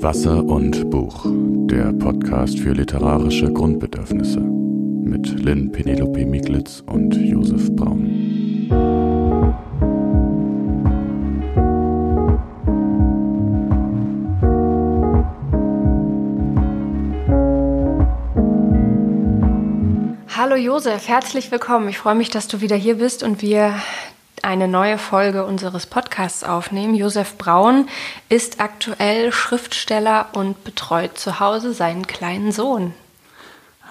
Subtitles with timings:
[0.00, 8.68] Wasser und Buch, der Podcast für literarische Grundbedürfnisse mit Lynn Penelope Miglitz und Josef Braun.
[20.36, 21.88] Hallo Josef, herzlich willkommen.
[21.88, 23.74] Ich freue mich, dass du wieder hier bist und wir
[24.44, 26.94] eine neue Folge unseres Podcasts aufnehmen.
[26.94, 27.88] Josef Braun
[28.28, 32.94] ist aktuell Schriftsteller und betreut zu Hause seinen kleinen Sohn.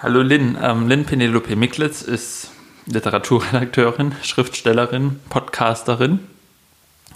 [0.02, 0.56] Hallo Lynn.
[0.62, 2.50] Ähm, Lynn Penelope Miklitz ist
[2.86, 6.20] Literaturredakteurin, Schriftstellerin, Podcasterin.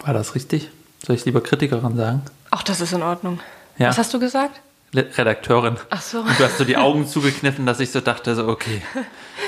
[0.05, 0.69] War das richtig?
[1.05, 2.23] Soll ich lieber Kritikerin sagen?
[2.51, 3.41] Ach, das ist in Ordnung.
[3.79, 3.89] Ja.
[3.89, 4.61] Was hast du gesagt?
[4.95, 5.77] Redakteurin.
[5.91, 6.21] Ach so.
[6.21, 8.83] Und du hast so die Augen zugekniffen, dass ich so dachte, so okay,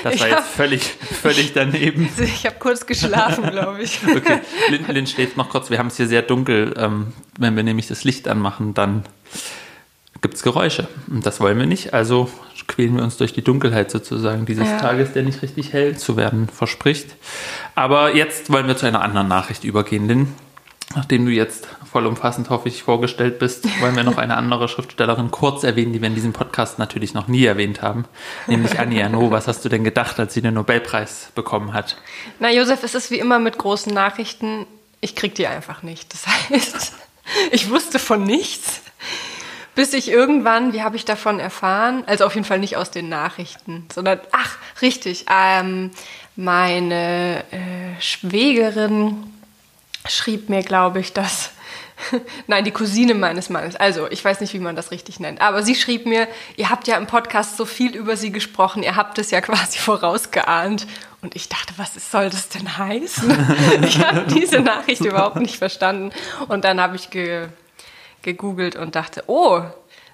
[0.03, 0.81] das war Ich hab- jetzt völlig,
[1.21, 2.09] völlig daneben.
[2.19, 3.99] Ich habe kurz geschlafen, glaube ich.
[4.03, 5.69] Okay, Lynn, Lynn schläft noch kurz.
[5.69, 6.73] Wir haben es hier sehr dunkel.
[6.77, 9.03] Ähm, wenn wir nämlich das Licht anmachen, dann
[10.21, 10.87] gibt es Geräusche.
[11.07, 11.93] Und das wollen wir nicht.
[11.93, 12.29] Also
[12.67, 14.79] quälen wir uns durch die Dunkelheit sozusagen dieses Ja.
[14.79, 17.15] Tages, der nicht richtig hell zu werden verspricht.
[17.75, 20.33] Aber jetzt wollen wir zu einer anderen Nachricht übergehen, Lynn.
[20.95, 25.63] Nachdem du jetzt vollumfassend, hoffe ich, vorgestellt bist, wollen wir noch eine andere Schriftstellerin kurz
[25.63, 28.03] erwähnen, die wir in diesem Podcast natürlich noch nie erwähnt haben,
[28.47, 29.31] nämlich Annie Ernaux.
[29.31, 31.95] Was hast du denn gedacht, als sie den Nobelpreis bekommen hat?
[32.39, 34.67] Na, Josef, es ist wie immer mit großen Nachrichten.
[34.99, 36.11] Ich krieg die einfach nicht.
[36.11, 36.95] Das heißt,
[37.51, 38.81] ich wusste von nichts,
[39.73, 42.03] bis ich irgendwann, wie habe ich davon erfahren?
[42.07, 45.91] Also auf jeden Fall nicht aus den Nachrichten, sondern, ach, richtig, ähm,
[46.35, 49.31] meine äh, Schwägerin
[50.09, 51.51] schrieb mir, glaube ich, dass.
[52.47, 53.75] Nein, die Cousine meines Mannes.
[53.75, 55.41] Also, ich weiß nicht, wie man das richtig nennt.
[55.41, 58.95] Aber sie schrieb mir, ihr habt ja im Podcast so viel über sie gesprochen, ihr
[58.95, 60.87] habt es ja quasi vorausgeahnt.
[61.21, 63.81] Und ich dachte, was soll das denn heißen?
[63.83, 66.11] ich habe diese Nachricht überhaupt nicht verstanden.
[66.47, 67.47] Und dann habe ich ge
[68.21, 69.61] gegoogelt und dachte, oh,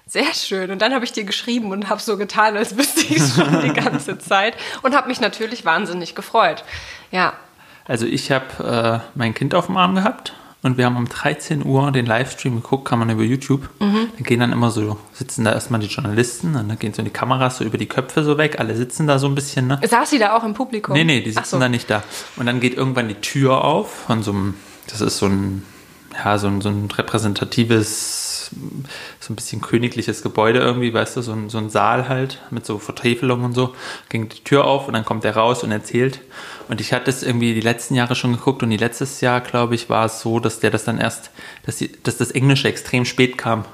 [0.06, 0.70] sehr schön.
[0.70, 3.62] Und dann habe ich dir geschrieben und habe so getan, als wüsste ich es schon
[3.62, 4.54] die ganze Zeit.
[4.82, 6.62] Und habe mich natürlich wahnsinnig gefreut.
[7.10, 7.32] Ja,
[7.86, 11.64] Also ich habe äh, mein Kind auf dem Arm gehabt und wir haben um 13
[11.66, 13.68] Uhr den Livestream geguckt, kann man über YouTube.
[13.80, 14.08] Mhm.
[14.16, 17.10] Da gehen dann immer so, sitzen da erstmal die Journalisten und dann gehen so die
[17.10, 19.80] Kameras so über die Köpfe so weg, alle sitzen da so ein bisschen, ne?
[19.84, 20.94] saß sie da auch im Publikum?
[20.94, 21.58] Nee, nee, die sitzen so.
[21.58, 22.04] da nicht da.
[22.36, 24.54] Und dann geht irgendwann die Tür auf von so einem,
[24.86, 25.64] das ist so ein,
[26.14, 28.21] ja, so ein, so ein repräsentatives,
[29.20, 32.66] so ein bisschen königliches Gebäude irgendwie, weißt du, so ein, so ein Saal halt mit
[32.66, 33.74] so Vertäfelung und so.
[34.08, 36.20] Ging die Tür auf und dann kommt er raus und erzählt.
[36.68, 39.74] Und ich hatte es irgendwie die letzten Jahre schon geguckt und die letztes Jahr, glaube
[39.74, 41.30] ich, war es so, dass der das dann erst,
[41.64, 43.64] dass, die, dass das Englische extrem spät kam.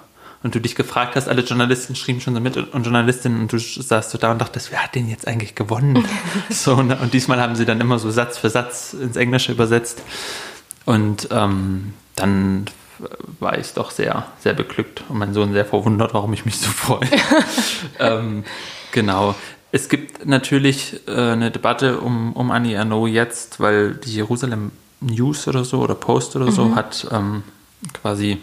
[0.40, 3.58] Und du dich gefragt hast, alle Journalisten schrieben schon so mit und Journalistinnen und du
[3.58, 6.04] saßt so da und dachtest, wer hat den jetzt eigentlich gewonnen?
[6.48, 6.96] so, ne?
[7.02, 10.02] Und diesmal haben sie dann immer so Satz für Satz ins Englische übersetzt.
[10.84, 12.66] Und ähm, dann
[13.40, 16.70] war ich doch sehr, sehr beglückt und mein Sohn sehr verwundert, warum ich mich so
[16.70, 17.08] freue.
[17.98, 18.44] ähm,
[18.92, 19.34] genau.
[19.70, 25.46] Es gibt natürlich äh, eine Debatte um, um Annie Ernaux jetzt, weil die Jerusalem News
[25.46, 27.42] oder so oder Post oder so hat ähm,
[27.92, 28.38] quasi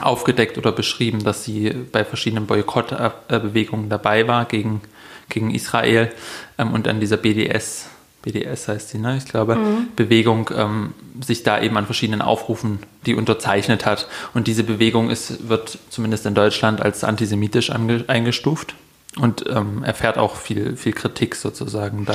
[0.00, 4.80] aufgedeckt oder beschrieben, dass sie bei verschiedenen Boykottbewegungen dabei war gegen,
[5.28, 6.12] gegen Israel
[6.58, 7.88] ähm, und an dieser BDS,
[8.22, 9.16] BDS heißt sie, ne?
[9.16, 9.58] ich glaube,
[9.96, 14.08] Bewegung ähm, sich da eben an verschiedenen Aufrufen, die unterzeichnet hat.
[14.34, 18.74] Und diese Bewegung ist, wird zumindest in Deutschland als antisemitisch eingestuft
[19.16, 22.14] und ähm, erfährt auch viel, viel Kritik sozusagen da.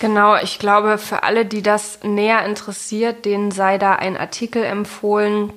[0.00, 5.52] Genau, ich glaube, für alle, die das näher interessiert, denen sei da ein Artikel empfohlen,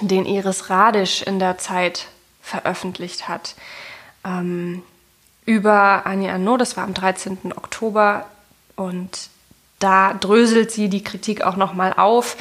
[0.00, 2.08] den Iris Radisch in der Zeit
[2.42, 3.54] veröffentlicht hat.
[4.24, 4.82] Ähm,
[5.46, 7.52] über Annie Arnaud, das war am 13.
[7.56, 8.26] Oktober
[8.76, 9.28] und
[9.78, 12.36] da dröselt sie die Kritik auch nochmal auf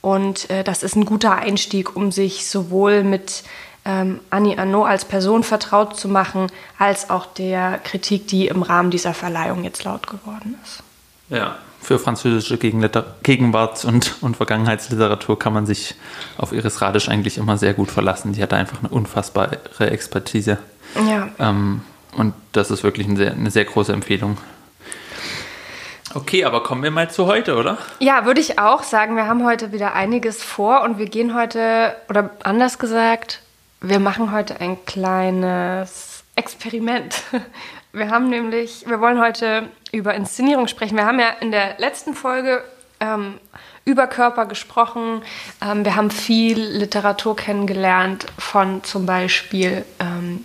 [0.00, 3.42] und äh, das ist ein guter Einstieg, um sich sowohl mit
[3.86, 8.90] ähm, Annie Arnaud als Person vertraut zu machen, als auch der Kritik, die im Rahmen
[8.90, 10.82] dieser Verleihung jetzt laut geworden ist.
[11.30, 15.94] Ja, für französische Gegenliter Gegenwarts- und, und Vergangenheitsliteratur kann man sich
[16.36, 18.32] auf Iris Radisch eigentlich immer sehr gut verlassen.
[18.32, 20.58] Die hat da einfach eine unfassbare Expertise.
[21.08, 21.28] Ja.
[21.38, 21.80] Ähm,
[22.16, 24.38] und das ist wirklich eine sehr, eine sehr große Empfehlung.
[26.14, 27.76] Okay, aber kommen wir mal zu heute, oder?
[27.98, 31.96] Ja, würde ich auch sagen, wir haben heute wieder einiges vor und wir gehen heute,
[32.08, 33.40] oder anders gesagt,
[33.80, 37.22] wir machen heute ein kleines Experiment.
[37.92, 40.96] Wir haben nämlich, wir wollen heute über Inszenierung sprechen.
[40.96, 42.64] Wir haben ja in der letzten Folge
[42.98, 43.38] ähm,
[43.84, 45.22] über Körper gesprochen.
[45.62, 50.44] Ähm, wir haben viel Literatur kennengelernt von zum Beispiel ähm,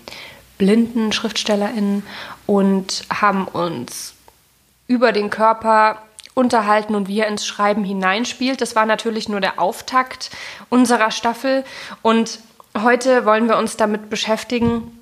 [0.59, 2.03] blinden SchriftstellerInnen
[2.45, 4.13] und haben uns
[4.89, 6.01] über den Körper
[6.33, 8.59] unterhalten und wie er ins Schreiben hineinspielt.
[8.59, 10.31] Das war natürlich nur der Auftakt
[10.69, 11.63] unserer Staffel
[12.01, 12.39] und
[12.77, 14.99] heute wollen wir uns damit beschäftigen,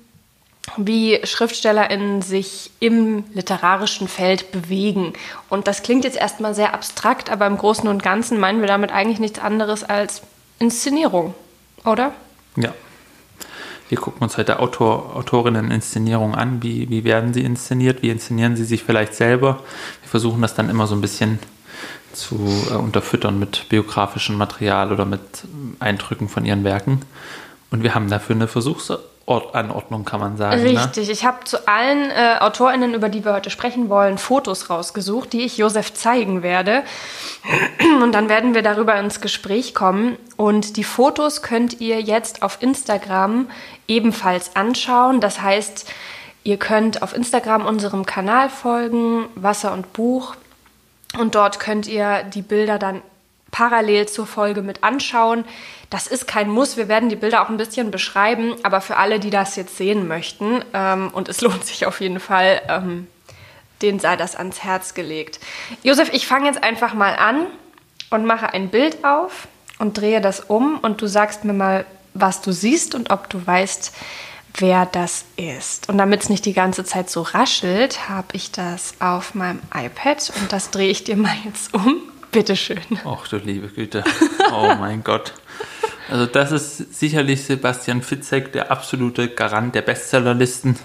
[0.76, 5.14] wie SchriftstellerInnen sich im literarischen Feld bewegen.
[5.48, 8.92] Und das klingt jetzt erstmal sehr abstrakt, aber im Großen und Ganzen meinen wir damit
[8.92, 10.20] eigentlich nichts anderes als
[10.58, 11.34] Inszenierung,
[11.86, 12.12] oder?
[12.56, 12.74] Ja.
[13.88, 16.62] Wir gucken uns heute Autor, Autorinnen-Inszenierung an.
[16.62, 18.02] Wie, wie werden sie inszeniert?
[18.02, 19.60] Wie inszenieren sie sich vielleicht selber?
[20.02, 21.38] Wir versuchen das dann immer so ein bisschen
[22.12, 22.36] zu
[22.70, 25.20] äh, unterfüttern mit biografischem Material oder mit
[25.78, 27.00] Eindrücken von ihren Werken.
[27.70, 28.48] Und wir haben dafür eine
[29.28, 30.62] Versuchsanordnung, kann man sagen.
[30.62, 30.70] Ne?
[30.70, 31.06] Richtig.
[31.06, 31.12] Ne?
[31.12, 35.42] Ich habe zu allen äh, AutorInnen, über die wir heute sprechen wollen, Fotos rausgesucht, die
[35.42, 36.82] ich Josef zeigen werde.
[38.02, 40.16] Und dann werden wir darüber ins Gespräch kommen.
[40.36, 43.50] Und die Fotos könnt ihr jetzt auf Instagram
[43.86, 45.20] ebenfalls anschauen.
[45.20, 45.90] Das heißt,
[46.44, 50.36] ihr könnt auf Instagram unserem Kanal folgen, Wasser und Buch.
[51.18, 53.02] Und dort könnt ihr die Bilder dann
[53.50, 55.44] parallel zur Folge mit anschauen.
[55.90, 59.20] Das ist kein Muss, wir werden die Bilder auch ein bisschen beschreiben, aber für alle,
[59.20, 63.06] die das jetzt sehen möchten, ähm, und es lohnt sich auf jeden Fall, ähm,
[63.82, 65.40] denen sei das ans Herz gelegt.
[65.82, 67.46] Josef, ich fange jetzt einfach mal an
[68.10, 69.48] und mache ein Bild auf
[69.78, 73.46] und drehe das um und du sagst mir mal, was du siehst und ob du
[73.46, 73.92] weißt,
[74.56, 75.88] wer das ist.
[75.88, 80.32] Und damit es nicht die ganze Zeit so raschelt, habe ich das auf meinem iPad
[80.40, 82.02] und das drehe ich dir mal jetzt um.
[82.32, 82.80] Bitteschön.
[83.04, 84.04] Ach du liebe Güte.
[84.52, 85.32] Oh mein Gott.
[86.10, 90.76] Also das ist sicherlich Sebastian Fitzek, der absolute Garant der Bestsellerlisten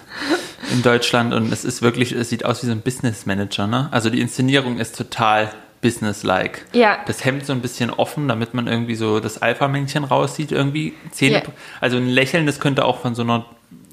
[0.71, 1.33] in Deutschland.
[1.33, 3.67] Und es ist wirklich, es sieht aus wie so ein Business Manager.
[3.67, 3.87] Ne?
[3.91, 5.49] Also die Inszenierung ist total
[5.81, 6.61] businesslike.
[6.73, 6.99] Ja.
[7.05, 10.93] Das Hemd so ein bisschen offen, damit man irgendwie so das Alpha-Männchen raussieht irgendwie.
[11.11, 11.43] Zähne, yeah.
[11.81, 13.45] Also ein Lächeln, das könnte auch von so einer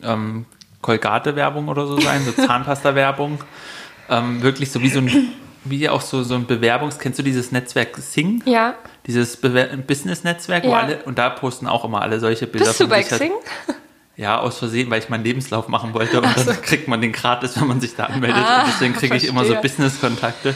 [0.03, 0.47] ähm,
[0.83, 3.43] Colgate-Werbung oder so sein, so Zahnpasta-Werbung.
[4.09, 5.33] Ähm, wirklich so wie so ein
[5.65, 8.43] wie auch so, so ein Bewerbungs-, kennst du dieses Netzwerk Sing?
[8.47, 8.75] Ja.
[9.07, 10.73] Dieses Business-Netzwerk, ja.
[10.73, 12.69] alle, und da posten auch immer alle solche Bilder.
[12.69, 13.33] Bist du bei Xing?
[14.17, 16.45] Ja, aus Versehen, weil ich meinen Lebenslauf machen wollte und so.
[16.45, 18.45] dann kriegt man den gratis, wenn man sich da anmeldet.
[18.47, 20.55] Ah, und deswegen kriege ich immer so Business-Kontakte.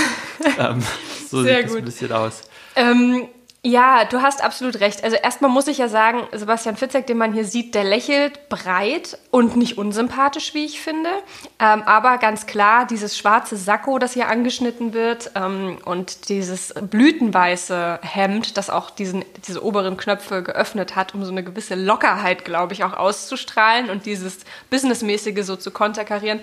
[0.58, 0.82] ähm,
[1.30, 2.42] so Sehr sieht das ein bisschen aus.
[2.74, 3.28] Ähm,
[3.66, 5.02] ja, du hast absolut recht.
[5.02, 9.18] Also erstmal muss ich ja sagen, Sebastian Fitzek, den man hier sieht, der lächelt breit
[9.32, 11.10] und nicht unsympathisch, wie ich finde.
[11.58, 17.98] Ähm, aber ganz klar, dieses schwarze Sakko, das hier angeschnitten wird ähm, und dieses blütenweiße
[18.02, 22.72] Hemd, das auch diesen, diese oberen Knöpfe geöffnet hat, um so eine gewisse Lockerheit, glaube
[22.72, 26.38] ich, auch auszustrahlen und dieses Businessmäßige so zu konterkarieren,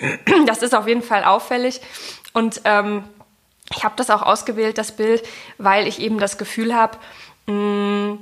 [0.46, 1.80] das ist auf jeden Fall auffällig.
[2.32, 3.04] Und ähm,
[3.70, 5.22] ich habe das auch ausgewählt, das Bild,
[5.58, 6.98] weil ich eben das Gefühl habe,
[7.46, 8.18] mm,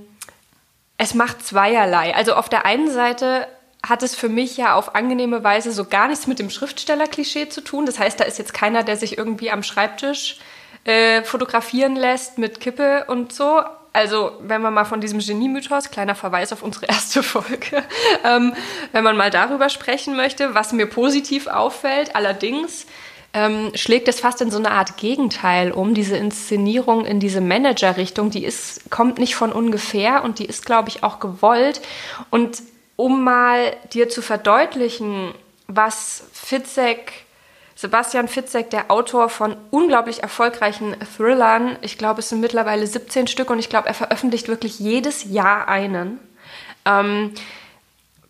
[0.98, 2.14] es macht zweierlei.
[2.14, 3.48] Also auf der einen Seite
[3.86, 7.60] hat es für mich ja auf angenehme Weise so gar nichts mit dem Schriftsteller-Klischee zu
[7.60, 7.86] tun.
[7.86, 10.38] Das heißt, da ist jetzt keiner, der sich irgendwie am Schreibtisch
[10.84, 13.62] äh, fotografieren lässt mit Kippe und so.
[13.92, 17.82] Also, wenn man mal von diesem Genie-Mythos, kleiner Verweis auf unsere erste Folge,
[18.24, 18.54] ähm,
[18.92, 22.86] wenn man mal darüber sprechen möchte, was mir positiv auffällt, allerdings
[23.34, 25.94] ähm, schlägt es fast in so eine Art Gegenteil um.
[25.94, 30.90] Diese Inszenierung in diese Manager-Richtung, die ist, kommt nicht von ungefähr und die ist, glaube
[30.90, 31.80] ich, auch gewollt.
[32.30, 32.62] Und
[32.96, 35.34] um mal dir zu verdeutlichen,
[35.66, 37.24] was Fitzek,
[37.74, 43.50] Sebastian Fitzek, der Autor von unglaublich erfolgreichen Thrillern, ich glaube, es sind mittlerweile 17 Stück
[43.50, 46.20] und ich glaube, er veröffentlicht wirklich jedes Jahr einen.
[46.84, 47.32] Ähm,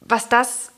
[0.01, 0.72] was das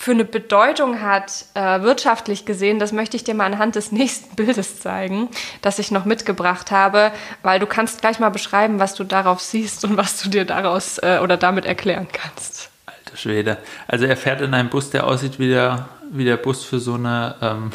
[0.00, 4.32] für eine Bedeutung hat, äh, wirtschaftlich gesehen, das möchte ich dir mal anhand des nächsten
[4.36, 5.28] Bildes zeigen,
[5.60, 7.10] das ich noch mitgebracht habe,
[7.42, 10.98] weil du kannst gleich mal beschreiben, was du darauf siehst und was du dir daraus
[10.98, 12.70] äh, oder damit erklären kannst.
[12.86, 13.58] Alter Schwede.
[13.88, 16.94] Also er fährt in einem Bus, der aussieht wie der, wie der Bus für so
[16.94, 17.72] eine, ähm,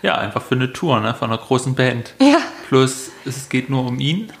[0.00, 2.14] ja, einfach für eine Tour, ne, von einer großen Band.
[2.18, 2.38] Ja.
[2.68, 4.32] Plus, es geht nur um ihn.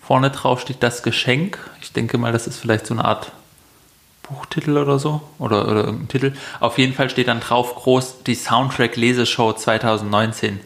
[0.00, 1.58] Vorne drauf steht das Geschenk.
[1.82, 3.30] Ich denke mal, das ist vielleicht so eine Art
[4.28, 6.32] Buchtitel oder so oder, oder irgendein Titel.
[6.60, 10.60] Auf jeden Fall steht dann drauf groß die Soundtrack-Leseshow 2019.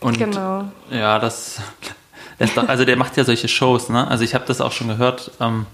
[0.00, 0.64] Und genau.
[0.90, 1.60] ja, das,
[2.38, 4.06] das doch, also der macht ja solche Shows, ne?
[4.06, 5.66] Also ich habe das auch schon gehört, ähm,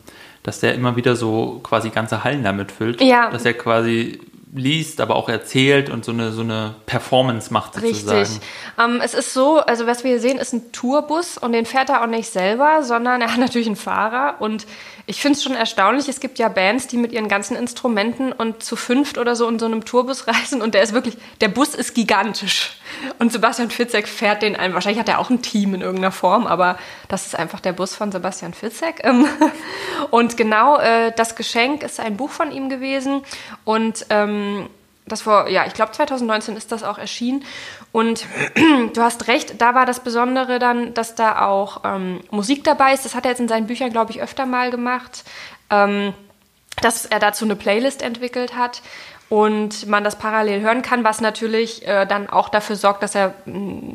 [0.43, 3.01] dass der immer wieder so quasi ganze Hallen damit füllt.
[3.01, 3.31] Ja.
[3.31, 4.21] Dass er quasi
[4.55, 8.21] liest, aber auch erzählt und so eine, so eine Performance macht sozusagen.
[8.21, 8.41] Richtig.
[8.79, 11.91] Ähm, es ist so, also was wir hier sehen, ist ein Tourbus und den fährt
[11.91, 14.67] er auch nicht selber, sondern er hat natürlich einen Fahrer und
[15.07, 16.09] ich finde es schon erstaunlich.
[16.09, 19.59] Es gibt ja Bands, die mit ihren ganzen Instrumenten und zu fünft oder so in
[19.59, 22.79] so einem Tourbus reisen und der ist wirklich, der Bus ist gigantisch.
[23.19, 24.73] Und Sebastian Fitzek fährt den ein.
[24.73, 27.95] Wahrscheinlich hat er auch ein Team in irgendeiner Form, aber das ist einfach der Bus
[27.95, 29.05] von Sebastian Fitzek.
[29.05, 29.27] Ähm,
[30.11, 33.23] und genau äh, das Geschenk ist ein Buch von ihm gewesen
[33.65, 34.69] und ähm,
[35.07, 37.45] das vor, ja, ich glaube 2019 ist das auch erschienen.
[37.95, 38.27] Und
[38.95, 43.05] du hast recht, da war das Besondere dann, dass da auch ähm, Musik dabei ist.
[43.05, 45.23] Das hat er jetzt in seinen Büchern, glaube ich, öfter mal gemacht.
[45.71, 46.13] ähm,
[46.81, 48.83] dass er dazu eine Playlist entwickelt hat
[49.29, 53.33] und man das parallel hören kann, was natürlich äh, dann auch dafür sorgt, dass er,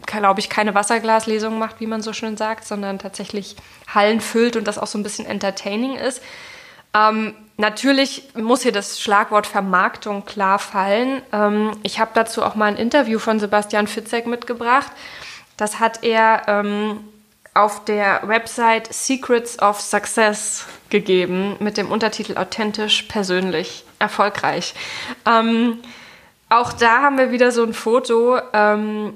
[0.05, 3.57] glaube ich, keine Wasserglaslesung macht, wie man so schön sagt, sondern tatsächlich
[3.93, 6.21] Hallen füllt und das auch so ein bisschen entertaining ist.
[6.93, 11.21] Ähm, natürlich muss hier das Schlagwort Vermarktung klar fallen.
[11.31, 14.91] Ähm, ich habe dazu auch mal ein Interview von Sebastian Fitzek mitgebracht.
[15.57, 17.01] Das hat er ähm,
[17.53, 24.73] auf der Website Secrets of Success gegeben mit dem Untertitel Authentisch, persönlich, erfolgreich.
[25.25, 25.79] Ähm,
[26.49, 29.13] auch da haben wir wieder so ein Foto, ähm,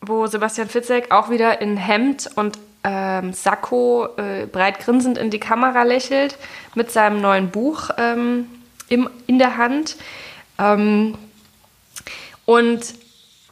[0.00, 5.40] wo Sebastian Fitzek auch wieder in Hemd und ähm, Sakko äh, breit grinsend in die
[5.40, 6.38] Kamera lächelt
[6.74, 8.46] mit seinem neuen Buch ähm,
[8.88, 9.96] im, in der Hand.
[10.58, 11.16] Ähm,
[12.44, 12.94] und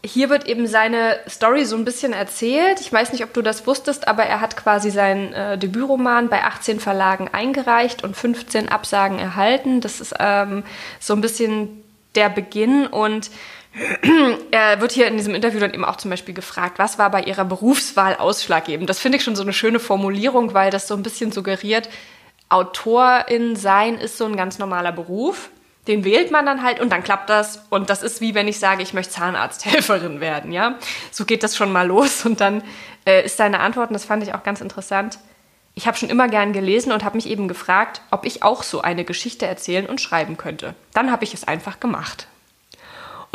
[0.04, 2.80] hier wird eben seine Story so ein bisschen erzählt.
[2.80, 6.44] Ich weiß nicht, ob du das wusstest, aber er hat quasi seinen äh, Debütroman bei
[6.44, 9.80] 18 Verlagen eingereicht und 15 Absagen erhalten.
[9.80, 10.62] Das ist ähm,
[11.00, 11.82] so ein bisschen
[12.14, 13.30] der Beginn und
[14.50, 17.22] er wird hier in diesem Interview dann eben auch zum Beispiel gefragt, was war bei
[17.22, 18.88] ihrer Berufswahl ausschlaggebend?
[18.88, 21.88] Das finde ich schon so eine schöne Formulierung, weil das so ein bisschen suggeriert,
[22.48, 25.50] Autorin sein ist so ein ganz normaler Beruf.
[25.88, 27.64] Den wählt man dann halt und dann klappt das.
[27.70, 30.76] Und das ist wie wenn ich sage, ich möchte Zahnarzthelferin werden, ja.
[31.10, 32.24] So geht das schon mal los.
[32.24, 32.62] Und dann
[33.04, 35.18] äh, ist seine Antwort, und das fand ich auch ganz interessant.
[35.74, 38.80] Ich habe schon immer gern gelesen und habe mich eben gefragt, ob ich auch so
[38.80, 40.74] eine Geschichte erzählen und schreiben könnte.
[40.94, 42.26] Dann habe ich es einfach gemacht.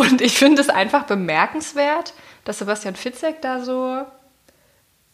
[0.01, 4.01] Und ich finde es einfach bemerkenswert, dass Sebastian Fitzek da so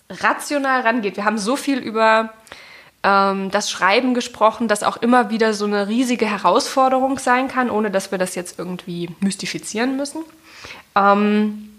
[0.10, 1.17] rational rangeht.
[1.17, 2.29] Wir haben so viel über
[3.03, 7.91] ähm, das Schreiben gesprochen, das auch immer wieder so eine riesige Herausforderung sein kann, ohne
[7.91, 10.24] dass wir das jetzt irgendwie mystifizieren müssen.
[10.96, 11.70] Ähm,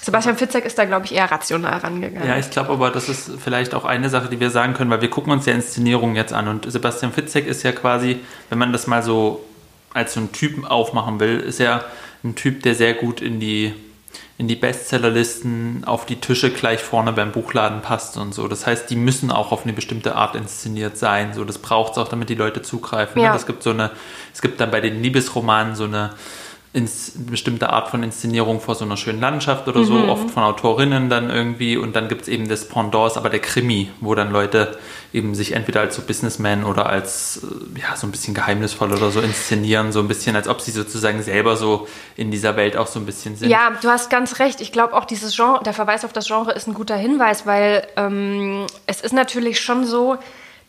[0.00, 2.28] Sebastian Fitzek ist da, glaube ich, eher rational rangegangen.
[2.28, 5.00] Ja, ich glaube aber, das ist vielleicht auch eine Sache, die wir sagen können, weil
[5.00, 8.72] wir gucken uns ja Inszenierungen jetzt an und Sebastian Fitzek ist ja quasi, wenn man
[8.72, 9.44] das mal so
[9.92, 11.84] als so einen Typen aufmachen will, ist ja
[12.24, 13.72] ein Typ, der sehr gut in die,
[14.38, 18.48] in die Bestsellerlisten, auf die Tische gleich vorne beim Buchladen passt und so.
[18.48, 21.34] Das heißt, die müssen auch auf eine bestimmte Art inszeniert sein.
[21.34, 23.20] So, das braucht es auch, damit die Leute zugreifen.
[23.20, 23.26] Ne?
[23.26, 23.36] Ja.
[23.36, 23.90] Es gibt so eine,
[24.32, 26.14] es gibt dann bei den Liebesromanen so eine
[26.74, 30.08] ins, bestimmte Art von Inszenierung vor so einer schönen Landschaft oder so, mhm.
[30.08, 31.76] oft von Autorinnen dann irgendwie.
[31.76, 34.76] Und dann gibt es eben das Pendant, aber der Krimi, wo dann Leute
[35.12, 39.12] eben sich entweder als so Businessman oder als äh, ja, so ein bisschen geheimnisvoll oder
[39.12, 42.88] so inszenieren, so ein bisschen, als ob sie sozusagen selber so in dieser Welt auch
[42.88, 43.50] so ein bisschen sind.
[43.50, 44.60] Ja, du hast ganz recht.
[44.60, 47.86] Ich glaube auch dieses Genre, der Verweis auf das Genre ist ein guter Hinweis, weil
[47.96, 50.16] ähm, es ist natürlich schon so,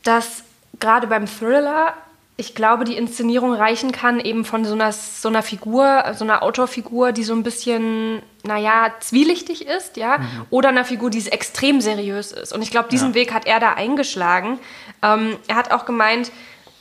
[0.04, 0.44] dass
[0.80, 1.96] gerade beim Thriller
[2.38, 6.44] ich glaube, die Inszenierung reichen kann eben von so einer, so einer Figur, so einer
[6.44, 10.46] Autorfigur, die so ein bisschen, naja, zwielichtig ist, ja, mhm.
[10.50, 12.52] oder einer Figur, die extrem seriös ist.
[12.52, 13.16] Und ich glaube, diesen ja.
[13.16, 14.60] Weg hat er da eingeschlagen.
[15.02, 16.32] Ähm, er hat auch gemeint,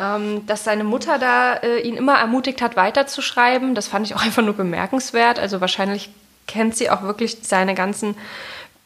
[0.00, 3.76] ähm, dass seine Mutter da äh, ihn immer ermutigt hat, weiterzuschreiben.
[3.76, 5.38] Das fand ich auch einfach nur bemerkenswert.
[5.38, 6.11] Also wahrscheinlich
[6.49, 8.16] kennt sie auch wirklich seine ganzen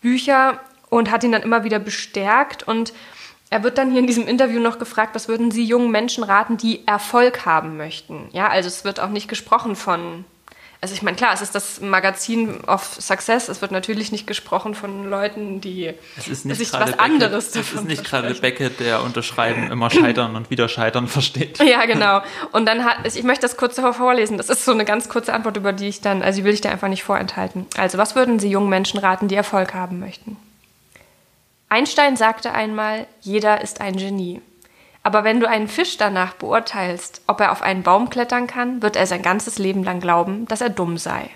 [0.03, 0.61] Bücher
[0.91, 2.93] und hat ihn dann immer wieder bestärkt und
[3.51, 6.57] er wird dann hier in diesem Interview noch gefragt, was würden Sie jungen Menschen raten,
[6.57, 8.29] die Erfolg haben möchten?
[8.33, 10.25] Ja, also es wird auch nicht gesprochen von,
[10.83, 14.75] also ich meine, klar, es ist das Magazin of Success, es wird natürlich nicht gesprochen
[14.75, 19.71] von Leuten, die sich was Beckett, anderes davon Es ist nicht gerade Beckett, der unterschreiben
[19.71, 21.59] immer scheitern und wieder scheitern versteht.
[21.59, 22.21] Ja, genau.
[22.53, 25.57] Und dann hat, ich möchte das kurz vorlesen, das ist so eine ganz kurze Antwort,
[25.57, 27.67] über die ich dann, also die will ich dir einfach nicht vorenthalten.
[27.79, 30.37] Also, was würden Sie jungen Menschen raten, die Erfolg haben möchten?
[31.69, 34.41] Einstein sagte einmal, jeder ist ein Genie.
[35.03, 38.97] Aber wenn du einen Fisch danach beurteilst, ob er auf einen Baum klettern kann, wird
[38.97, 41.31] er sein ganzes Leben lang glauben, dass er dumm sei.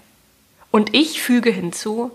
[0.70, 2.10] Und ich füge hinzu,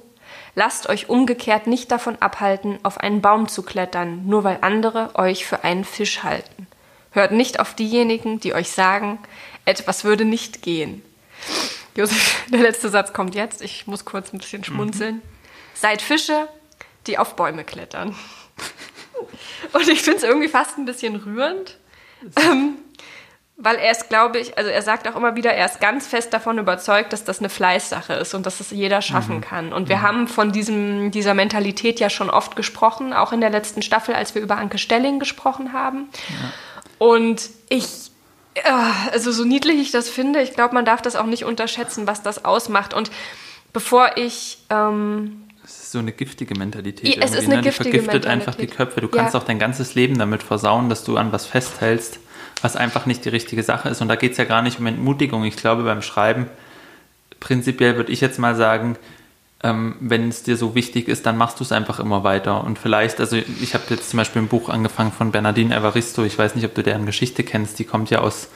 [0.56, 5.46] lasst euch umgekehrt nicht davon abhalten, auf einen Baum zu klettern, nur weil andere euch
[5.46, 6.68] für einen Fisch halten.
[7.12, 9.20] Hört nicht auf diejenigen, die euch sagen,
[9.66, 11.04] etwas würde nicht gehen.
[11.96, 13.62] Josef, der letzte Satz kommt jetzt.
[13.62, 15.16] Ich muss kurz ein bisschen schmunzeln.
[15.16, 15.22] Mhm.
[15.74, 16.48] Seid Fische,
[17.08, 18.16] die auf Bäume klettern.
[19.74, 21.78] Und ich finde es irgendwie fast ein bisschen rührend,
[22.38, 22.76] ähm,
[23.58, 26.32] weil er ist, glaube ich, also er sagt auch immer wieder, er ist ganz fest
[26.32, 29.42] davon überzeugt, dass das eine Fleißsache ist und dass es jeder schaffen mhm.
[29.42, 29.74] kann.
[29.74, 30.02] Und wir mhm.
[30.04, 34.36] haben von diesem, dieser Mentalität ja schon oft gesprochen, auch in der letzten Staffel, als
[34.36, 36.10] wir über Anke Stelling gesprochen haben.
[36.30, 36.54] Ja.
[37.00, 38.12] Und ich,
[39.12, 42.22] also so niedlich ich das finde, ich glaube, man darf das auch nicht unterschätzen, was
[42.22, 42.94] das ausmacht.
[42.94, 43.10] Und
[43.74, 45.47] bevor ich ähm,
[45.92, 47.16] so eine giftige Mentalität.
[47.16, 47.62] Ja, es ist eine ne?
[47.62, 48.48] giftige Die vergiftet Mentalität.
[48.48, 49.02] einfach die Köpfe.
[49.02, 49.40] Du kannst ja.
[49.40, 52.20] auch dein ganzes Leben damit versauen, dass du an was festhältst,
[52.62, 54.02] was einfach nicht die richtige Sache ist.
[54.02, 55.44] Und da geht es ja gar nicht um Entmutigung.
[55.46, 56.48] Ich glaube, beim Schreiben,
[57.40, 58.98] prinzipiell würde ich jetzt mal sagen,
[59.64, 62.64] ähm, wenn es dir so wichtig ist, dann machst du es einfach immer weiter.
[62.64, 66.24] Und vielleicht, also ich habe jetzt zum Beispiel ein Buch angefangen von Bernardine Evaristo.
[66.24, 67.80] Ich weiß nicht, ob du deren Geschichte kennst.
[67.80, 68.50] Die kommt ja aus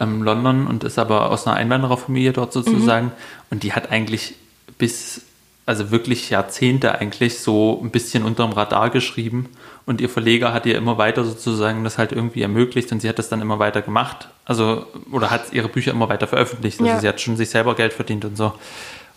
[0.00, 3.06] ähm, London und ist aber aus einer Einwandererfamilie dort sozusagen.
[3.06, 3.12] Mhm.
[3.50, 4.34] Und die hat eigentlich
[4.78, 5.22] bis,
[5.64, 9.48] also wirklich Jahrzehnte eigentlich so ein bisschen unterm Radar geschrieben.
[9.84, 13.18] Und ihr Verleger hat ihr immer weiter sozusagen das halt irgendwie ermöglicht und sie hat
[13.18, 14.28] das dann immer weiter gemacht.
[14.44, 16.80] Also, oder hat ihre Bücher immer weiter veröffentlicht.
[16.80, 17.00] Also ja.
[17.00, 18.52] sie hat schon sich selber Geld verdient und so.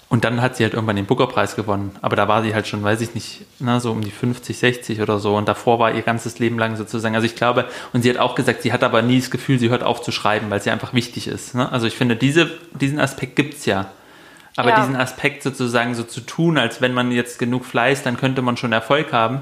[0.08, 1.92] Und dann hat sie halt irgendwann den Booker-Preis gewonnen.
[2.02, 5.02] Aber da war sie halt schon, weiß ich nicht, na, so um die 50, 60
[5.02, 5.36] oder so.
[5.36, 7.16] Und davor war ihr ganzes Leben lang sozusagen.
[7.16, 9.70] Also ich glaube, und sie hat auch gesagt, sie hat aber nie das Gefühl, sie
[9.70, 11.56] hört auf zu schreiben, weil sie einfach wichtig ist.
[11.56, 11.72] Ne?
[11.72, 13.92] Also ich finde, diese, diesen Aspekt gibt es ja.
[14.56, 14.80] Aber ja.
[14.80, 18.58] diesen Aspekt sozusagen so zu tun, als wenn man jetzt genug Fleiß, dann könnte man
[18.58, 19.42] schon Erfolg haben,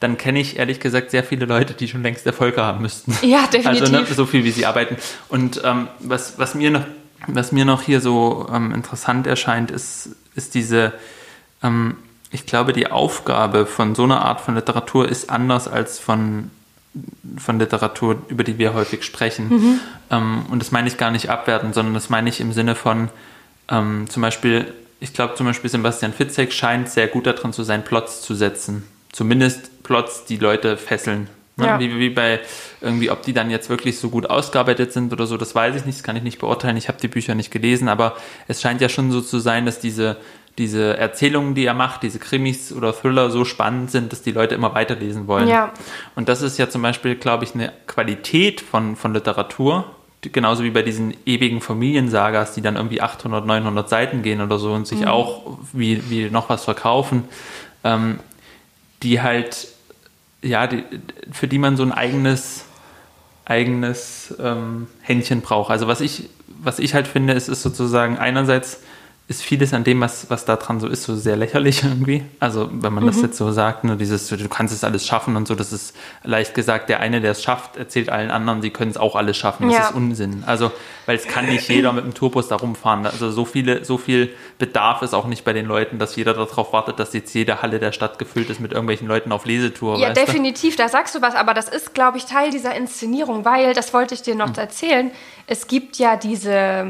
[0.00, 3.16] dann kenne ich ehrlich gesagt sehr viele Leute, die schon längst Erfolg haben müssten.
[3.22, 3.82] Ja, definitiv.
[3.82, 4.96] Also ne, so viel, wie sie arbeiten.
[5.28, 6.84] Und ähm, was, was mir noch
[7.26, 10.92] was mir noch hier so ähm, interessant erscheint, ist, ist diese,
[11.62, 11.96] ähm,
[12.30, 16.50] ich glaube, die Aufgabe von so einer Art von Literatur ist anders als von,
[17.36, 19.48] von Literatur, über die wir häufig sprechen.
[19.48, 19.80] Mhm.
[20.10, 23.08] Ähm, und das meine ich gar nicht abwerten, sondern das meine ich im Sinne von
[23.70, 27.84] ähm, zum Beispiel, ich glaube zum Beispiel Sebastian Fitzek scheint sehr gut darin zu sein,
[27.84, 28.84] Plots zu setzen.
[29.12, 31.28] Zumindest Plots, die Leute fesseln.
[31.56, 31.66] Ne?
[31.66, 31.78] Ja.
[31.78, 32.40] Wie, wie bei
[32.80, 35.84] irgendwie, ob die dann jetzt wirklich so gut ausgearbeitet sind oder so, das weiß ich
[35.84, 36.76] nicht, das kann ich nicht beurteilen.
[36.76, 38.16] Ich habe die Bücher nicht gelesen, aber
[38.48, 40.16] es scheint ja schon so zu sein, dass diese,
[40.58, 44.54] diese Erzählungen, die er macht, diese Krimis oder Thriller so spannend sind, dass die Leute
[44.54, 45.48] immer weiterlesen wollen.
[45.48, 45.72] Ja.
[46.16, 50.70] Und das ist ja zum Beispiel, glaube ich, eine Qualität von, von Literatur, genauso wie
[50.70, 55.00] bei diesen ewigen Familiensagas, die dann irgendwie 800, 900 Seiten gehen oder so und sich
[55.00, 55.08] mhm.
[55.08, 57.24] auch wie, wie noch was verkaufen,
[57.84, 58.20] ähm,
[59.02, 59.68] die halt
[60.42, 60.84] ja, die,
[61.30, 62.64] für die man so ein eigenes,
[63.44, 65.70] eigenes ähm, Händchen braucht.
[65.70, 68.80] Also was ich, was ich halt finde, ist, ist sozusagen einerseits
[69.30, 72.24] ist vieles an dem, was, was da dran so ist, so sehr lächerlich irgendwie.
[72.40, 73.06] Also, wenn man mhm.
[73.06, 75.94] das jetzt so sagt, ne, dieses, du kannst es alles schaffen und so, das ist
[76.24, 79.36] leicht gesagt, der eine, der es schafft, erzählt allen anderen, sie können es auch alles
[79.36, 79.68] schaffen.
[79.68, 79.84] Das ja.
[79.84, 80.42] ist Unsinn.
[80.48, 80.72] Also,
[81.06, 83.06] weil es kann nicht jeder mit dem Tourbus da rumfahren.
[83.06, 86.72] Also, so viele, so viel Bedarf ist auch nicht bei den Leuten, dass jeder darauf
[86.72, 89.96] wartet, dass jetzt jede Halle der Stadt gefüllt ist mit irgendwelchen Leuten auf Lesetour.
[89.98, 90.82] Ja, definitiv, du?
[90.82, 94.12] da sagst du was, aber das ist, glaube ich, Teil dieser Inszenierung, weil, das wollte
[94.12, 94.56] ich dir noch mhm.
[94.56, 95.12] erzählen,
[95.50, 96.86] es gibt ja diese,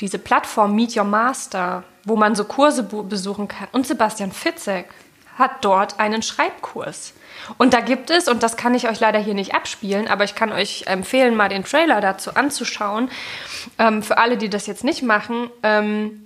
[0.00, 3.68] diese Plattform Meet Your Master, wo man so Kurse besuchen kann.
[3.70, 4.86] Und Sebastian Fitzek
[5.38, 7.14] hat dort einen Schreibkurs.
[7.58, 10.34] Und da gibt es, und das kann ich euch leider hier nicht abspielen, aber ich
[10.34, 13.08] kann euch empfehlen, mal den Trailer dazu anzuschauen.
[13.78, 16.24] Ähm, für alle, die das jetzt nicht machen, ähm,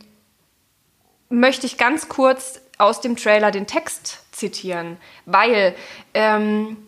[1.28, 5.74] möchte ich ganz kurz aus dem Trailer den Text zitieren, weil
[6.14, 6.78] ähm,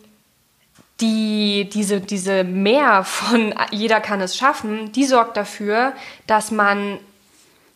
[1.01, 5.93] die, diese, diese Mehr von jeder kann es schaffen, die sorgt dafür,
[6.27, 6.99] dass man,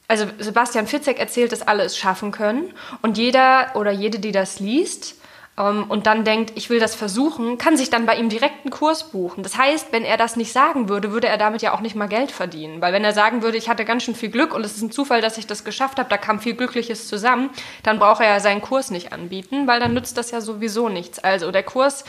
[0.08, 4.60] also Sebastian Fitzek erzählt, dass alle es schaffen können und jeder oder jede, die das
[4.60, 5.16] liest,
[5.58, 8.72] ähm, und dann denkt, ich will das versuchen, kann sich dann bei ihm direkt einen
[8.72, 9.44] Kurs buchen.
[9.44, 12.08] Das heißt, wenn er das nicht sagen würde, würde er damit ja auch nicht mal
[12.08, 12.82] Geld verdienen.
[12.82, 14.92] Weil wenn er sagen würde, ich hatte ganz schön viel Glück und es ist ein
[14.92, 17.50] Zufall, dass ich das geschafft habe, da kam viel Glückliches zusammen,
[17.84, 21.20] dann braucht er ja seinen Kurs nicht anbieten, weil dann nützt das ja sowieso nichts.
[21.20, 22.04] Also der Kurs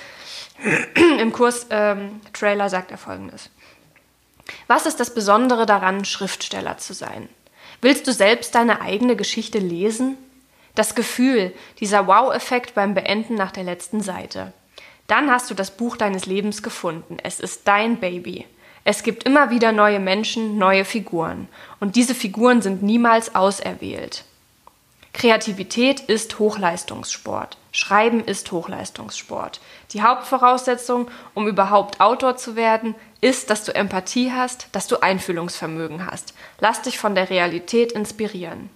[1.21, 3.51] Im Kurs-Trailer ähm, sagt er folgendes.
[4.67, 7.29] Was ist das Besondere daran, Schriftsteller zu sein?
[7.81, 10.17] Willst du selbst deine eigene Geschichte lesen?
[10.75, 14.53] Das Gefühl, dieser Wow-Effekt beim Beenden nach der letzten Seite.
[15.07, 17.19] Dann hast du das Buch deines Lebens gefunden.
[17.23, 18.47] Es ist dein Baby.
[18.85, 21.49] Es gibt immer wieder neue Menschen, neue Figuren.
[21.81, 24.25] Und diese Figuren sind niemals auserwählt.
[25.13, 27.57] Kreativität ist Hochleistungssport.
[27.71, 29.61] Schreiben ist Hochleistungssport.
[29.93, 36.07] Die Hauptvoraussetzung, um überhaupt Autor zu werden, ist, dass du Empathie hast, dass du Einfühlungsvermögen
[36.07, 36.35] hast.
[36.61, 38.71] Lass dich von der Realität inspirieren.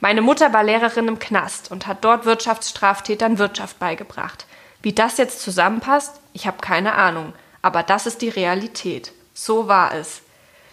[0.00, 4.46] Meine Mutter war Lehrerin im Knast und hat dort Wirtschaftsstraftätern Wirtschaft beigebracht.
[4.82, 9.12] Wie das jetzt zusammenpasst, ich habe keine Ahnung, aber das ist die Realität.
[9.34, 10.22] So war es.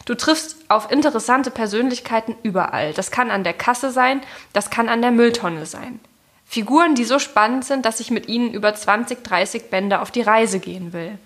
[0.06, 2.94] Du triffst auf interessante Persönlichkeiten überall.
[2.94, 4.22] Das kann an der Kasse sein,
[4.54, 6.00] das kann an der Mülltonne sein.
[6.48, 10.22] Figuren, die so spannend sind, dass ich mit ihnen über 20, 30 Bände auf die
[10.22, 11.18] Reise gehen will.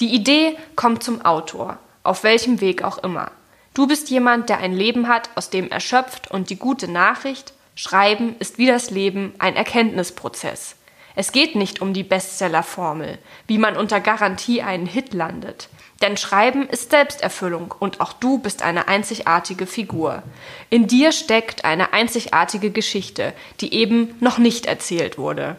[0.00, 3.30] Die Idee kommt zum Autor, auf welchem Weg auch immer.
[3.74, 8.36] Du bist jemand, der ein Leben hat, aus dem erschöpft und die gute Nachricht, Schreiben
[8.38, 10.76] ist wie das Leben ein Erkenntnisprozess.
[11.14, 15.68] Es geht nicht um die Bestsellerformel, wie man unter Garantie einen Hit landet.
[16.02, 20.22] Denn Schreiben ist Selbsterfüllung und auch du bist eine einzigartige Figur.
[20.68, 25.56] In dir steckt eine einzigartige Geschichte, die eben noch nicht erzählt wurde.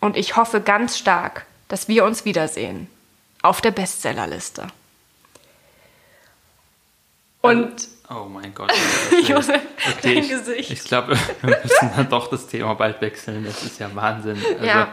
[0.00, 2.88] Und ich hoffe ganz stark, dass wir uns wiedersehen.
[3.42, 4.66] Auf der Bestsellerliste.
[7.40, 8.72] Und Oh mein Gott.
[9.28, 10.70] Josef, Okay, dein ich, Gesicht.
[10.72, 13.44] ich glaube, wir müssen dann doch das Thema bald wechseln.
[13.44, 14.36] Das ist ja Wahnsinn.
[14.54, 14.88] Also, Ja.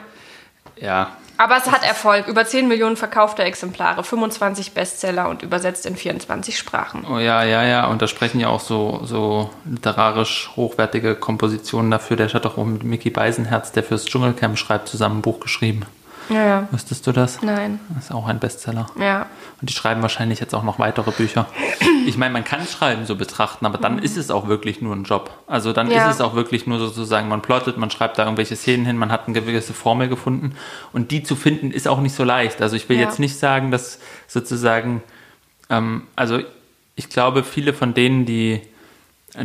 [0.75, 1.17] ja.
[1.37, 2.27] Aber es hat Erfolg.
[2.27, 7.05] Über 10 Millionen verkaufte Exemplare, 25 Bestseller und übersetzt in 24 Sprachen.
[7.05, 7.87] Oh ja, ja, ja.
[7.87, 12.17] Und da sprechen ja auch so, so literarisch hochwertige Kompositionen dafür.
[12.17, 15.85] Der hat doch auch mit Mickey Beisenherz, der fürs Dschungelcamp schreibt, zusammen ein Buch geschrieben.
[16.29, 16.67] Ja, ja.
[16.71, 17.41] Wusstest du das?
[17.41, 17.79] Nein.
[17.95, 18.87] Das ist auch ein Bestseller.
[18.99, 19.27] Ja.
[19.61, 21.45] Und die schreiben wahrscheinlich jetzt auch noch weitere Bücher.
[22.05, 25.03] Ich meine, man kann Schreiben so betrachten, aber dann ist es auch wirklich nur ein
[25.03, 25.31] Job.
[25.47, 25.93] Also dann Mhm.
[25.93, 26.09] Ja.
[26.09, 29.11] ist es auch wirklich nur sozusagen, man plottet, man schreibt da irgendwelche Szenen hin, man
[29.11, 30.53] hat eine gewisse Formel gefunden.
[30.93, 32.61] Und die zu finden, ist auch nicht so leicht.
[32.61, 33.03] Also ich will Ja.
[33.03, 35.01] jetzt nicht sagen, dass sozusagen,
[35.69, 36.39] ähm, also
[36.95, 38.61] ich glaube, viele von denen, die,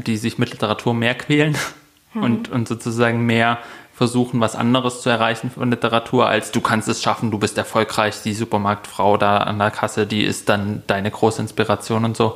[0.07, 1.57] die sich mit Literatur mehr quälen
[2.15, 2.23] Mhm.
[2.23, 3.59] und, und sozusagen mehr
[4.03, 8.21] versuchen, was anderes zu erreichen von Literatur, als du kannst es schaffen, du bist erfolgreich,
[8.25, 12.35] die Supermarktfrau da an der Kasse, die ist dann deine große Inspiration und so,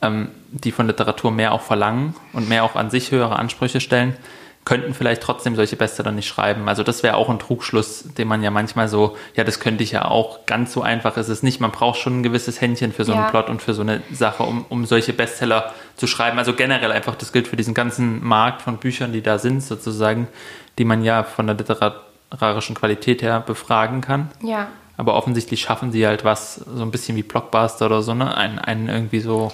[0.00, 4.16] ähm, die von Literatur mehr auch verlangen und mehr auch an sich höhere Ansprüche stellen,
[4.64, 6.68] könnten vielleicht trotzdem solche Bestseller nicht schreiben.
[6.68, 9.90] Also das wäre auch ein Trugschluss, den man ja manchmal so, ja, das könnte ich
[9.90, 11.60] ja auch, ganz so einfach ist es nicht.
[11.60, 13.28] Man braucht schon ein gewisses Händchen für so einen Ja.
[13.28, 16.38] Plot und für so eine Sache, um, um solche Bestseller zu schreiben.
[16.38, 20.28] Also generell einfach, das gilt für diesen ganzen Markt von Büchern, die da sind, sozusagen,
[20.78, 24.30] die man ja von der literarischen Qualität her befragen kann.
[24.42, 24.68] Ja.
[24.96, 28.36] Aber offensichtlich schaffen sie halt was, so ein bisschen wie Blockbuster oder so, ne?
[28.36, 29.50] Einen, einen irgendwie so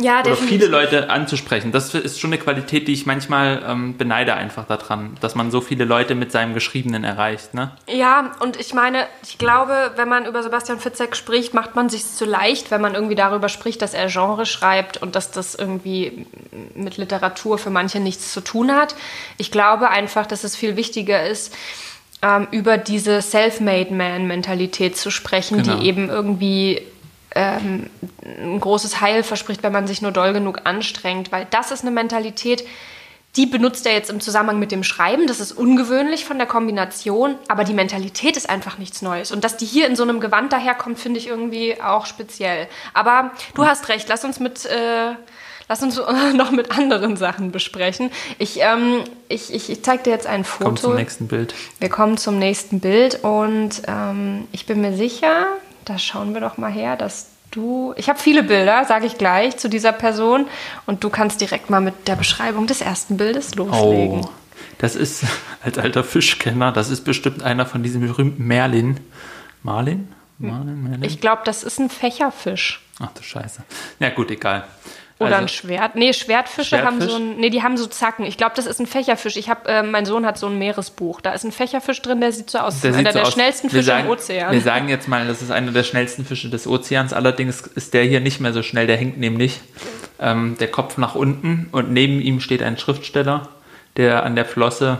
[0.00, 0.48] Ja, oder definitiv.
[0.48, 1.72] viele Leute anzusprechen.
[1.72, 5.60] Das ist schon eine Qualität, die ich manchmal ähm, beneide einfach daran, dass man so
[5.60, 7.52] viele Leute mit seinem Geschriebenen erreicht.
[7.52, 7.72] Ne?
[7.88, 12.06] Ja, und ich meine, ich glaube, wenn man über Sebastian Fitzek spricht, macht man sich
[12.06, 16.26] zu leicht, wenn man irgendwie darüber spricht, dass er Genre schreibt und dass das irgendwie
[16.76, 18.94] mit Literatur für manche nichts zu tun hat.
[19.36, 21.52] Ich glaube einfach, dass es viel wichtiger ist,
[22.22, 25.76] ähm, über diese Self-Made-Man-Mentalität zu sprechen, Genau.
[25.78, 26.82] die eben irgendwie
[27.34, 27.90] ähm,
[28.24, 31.90] ein großes Heil verspricht, wenn man sich nur doll genug anstrengt, weil das ist eine
[31.90, 32.64] Mentalität,
[33.36, 35.26] die benutzt er jetzt im Zusammenhang mit dem Schreiben.
[35.26, 39.30] Das ist ungewöhnlich von der Kombination, aber die Mentalität ist einfach nichts Neues.
[39.30, 42.66] Und dass die hier in so einem Gewand daherkommt, finde ich irgendwie auch speziell.
[42.94, 44.64] Aber du hast recht, lass uns mit.
[44.66, 45.14] Äh,
[45.70, 46.00] Lass uns
[46.34, 48.10] noch mit anderen Sachen besprechen.
[48.38, 50.64] Ich, ähm, ich, ich, ich zeige dir jetzt ein Foto.
[50.64, 51.54] Kommen zum nächsten Bild.
[51.78, 55.46] Wir kommen zum nächsten Bild und ähm, ich bin mir sicher,
[55.88, 57.94] da schauen wir doch mal her, dass du.
[57.96, 60.46] Ich habe viele Bilder, sage ich gleich, zu dieser Person
[60.86, 64.24] und du kannst direkt mal mit der Beschreibung des ersten Bildes loslegen.
[64.24, 64.30] Oh,
[64.78, 65.24] das ist
[65.62, 69.00] als alter Fischkenner, das ist bestimmt einer von diesen berühmten Merlin.
[69.62, 70.12] Marlin?
[70.38, 71.04] Marlin, Merlin?
[71.04, 72.82] Ich glaube, das ist ein Fächerfisch.
[73.00, 73.62] Ach du Scheiße.
[73.98, 74.64] Ja gut, egal.
[75.20, 75.96] Oder Also, ein Schwert.
[75.96, 77.10] Nee, Schwertfische haben Schwertfisch?
[77.10, 77.36] so ein.
[77.38, 78.24] Nee, die haben so Zacken.
[78.24, 79.36] Ich glaube, das ist ein Fächerfisch.
[79.36, 81.20] Ich hab, äh, mein Sohn hat so ein Meeresbuch.
[81.20, 82.80] Da ist ein Fächerfisch drin, der sieht so aus.
[82.82, 84.52] Der Das ist einer so der aus- schnellsten Fische sagen, im Ozean.
[84.52, 87.12] Wir sagen jetzt mal, das ist einer der schnellsten Fische des Ozeans.
[87.12, 88.86] Allerdings ist der hier nicht mehr so schnell.
[88.86, 89.60] Der hängt nämlich
[90.20, 93.48] ähm, der Kopf nach unten und neben ihm steht ein Schriftsteller,
[93.96, 94.98] der an der Flosse,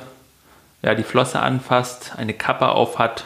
[0.83, 3.25] ja, die Flosse anfasst, eine Kappe aufhat.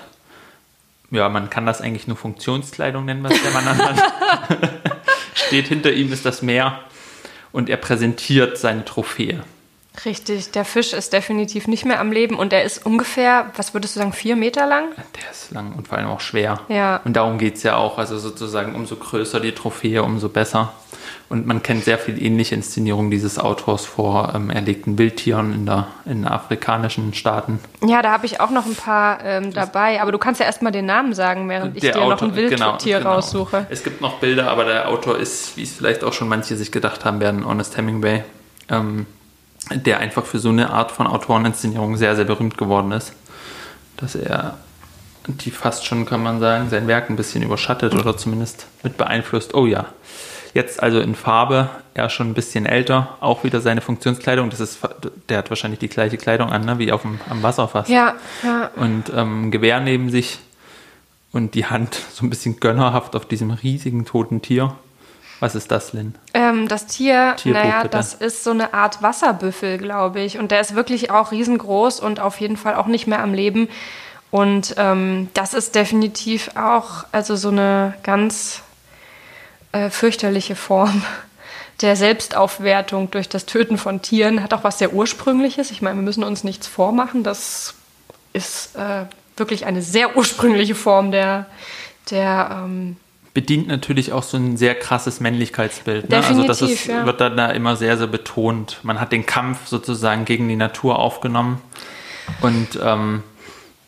[1.10, 4.12] Ja, man kann das eigentlich nur Funktionskleidung nennen, was der Mann anhat.
[5.34, 6.80] steht hinter ihm ist das Meer
[7.52, 9.44] und er präsentiert seine Trophäe.
[10.06, 13.94] Richtig, der Fisch ist definitiv nicht mehr am Leben und er ist ungefähr, was würdest
[13.94, 14.88] du sagen, vier Meter lang?
[14.96, 16.60] Der ist lang und vor allem auch schwer.
[16.68, 17.02] Ja.
[17.04, 17.98] Und darum geht es ja auch.
[17.98, 20.72] Also sozusagen, umso größer die Trophäe, umso besser.
[21.28, 25.86] Und man kennt sehr viel ähnliche Inszenierungen dieses Autors vor ähm, erlegten Wildtieren in, der,
[26.04, 27.58] in afrikanischen Staaten.
[27.86, 30.72] Ja, da habe ich auch noch ein paar ähm, dabei, aber du kannst ja erstmal
[30.72, 33.14] den Namen sagen, während ich dir noch ein Wildtier genau.
[33.14, 33.66] raussuche.
[33.70, 36.70] Es gibt noch Bilder, aber der Autor ist, wie es vielleicht auch schon manche sich
[36.70, 38.24] gedacht haben werden, Honest Hemingway,
[38.68, 39.06] ähm,
[39.70, 43.14] der einfach für so eine Art von Autoreninszenierung sehr, sehr berühmt geworden ist.
[43.96, 44.58] Dass er
[45.26, 49.54] die fast schon, kann man sagen, sein Werk ein bisschen überschattet oder zumindest mit beeinflusst.
[49.54, 49.86] Oh ja.
[50.54, 54.50] Jetzt also in Farbe, er schon ein bisschen älter, auch wieder seine Funktionskleidung.
[54.50, 54.80] Das ist,
[55.28, 57.88] der hat wahrscheinlich die gleiche Kleidung an, ne, wie auf dem, am Wasser fast.
[57.88, 58.70] Ja, ja.
[58.76, 60.40] Und ähm, Gewehr neben sich
[61.32, 64.74] und die Hand so ein bisschen gönnerhaft auf diesem riesigen toten Tier.
[65.40, 66.14] Was ist das, Lynn?
[66.34, 67.96] Ähm, das Tier, Tierbuch, naja, bitte.
[67.96, 70.38] das ist so eine Art Wasserbüffel, glaube ich.
[70.38, 73.68] Und der ist wirklich auch riesengroß und auf jeden Fall auch nicht mehr am Leben.
[74.30, 78.62] Und ähm, das ist definitiv auch also so eine ganz
[79.72, 81.02] äh, fürchterliche Form
[81.80, 84.42] der Selbstaufwertung durch das Töten von Tieren.
[84.42, 85.70] Hat auch was sehr Ursprüngliches.
[85.70, 87.24] Ich meine, wir müssen uns nichts vormachen.
[87.24, 87.74] Das
[88.32, 89.06] ist äh,
[89.36, 91.46] wirklich eine sehr ursprüngliche Form der,
[92.10, 92.96] der ähm,
[93.34, 96.10] Bedient natürlich auch so ein sehr krasses Männlichkeitsbild.
[96.10, 96.22] Ne?
[96.22, 97.06] also das ist, ja.
[97.06, 98.78] wird dann da immer sehr, sehr betont.
[98.82, 101.62] Man hat den Kampf sozusagen gegen die Natur aufgenommen.
[102.42, 103.22] Und ähm,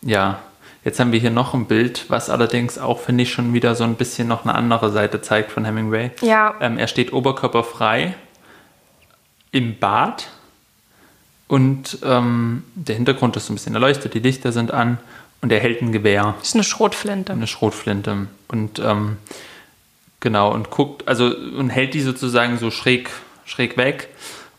[0.01, 0.41] ja,
[0.85, 3.85] Jetzt haben wir hier noch ein Bild, was allerdings auch, finde ich, schon wieder so
[3.85, 6.11] ein bisschen noch eine andere Seite zeigt von Hemingway.
[6.21, 6.55] Ja.
[6.61, 8.15] Ähm, er steht oberkörperfrei
[9.51, 10.29] im Bad
[11.49, 14.99] und ähm, der Hintergrund ist so ein bisschen erleuchtet, die Lichter sind an
[15.41, 17.33] und er hält ein Gewehr, Das ist eine Schrotflinte.
[17.33, 19.17] eine Schrotflinte und ähm,
[20.21, 23.11] genau und guckt, also und hält die sozusagen so schräg,
[23.47, 24.09] schräg weg.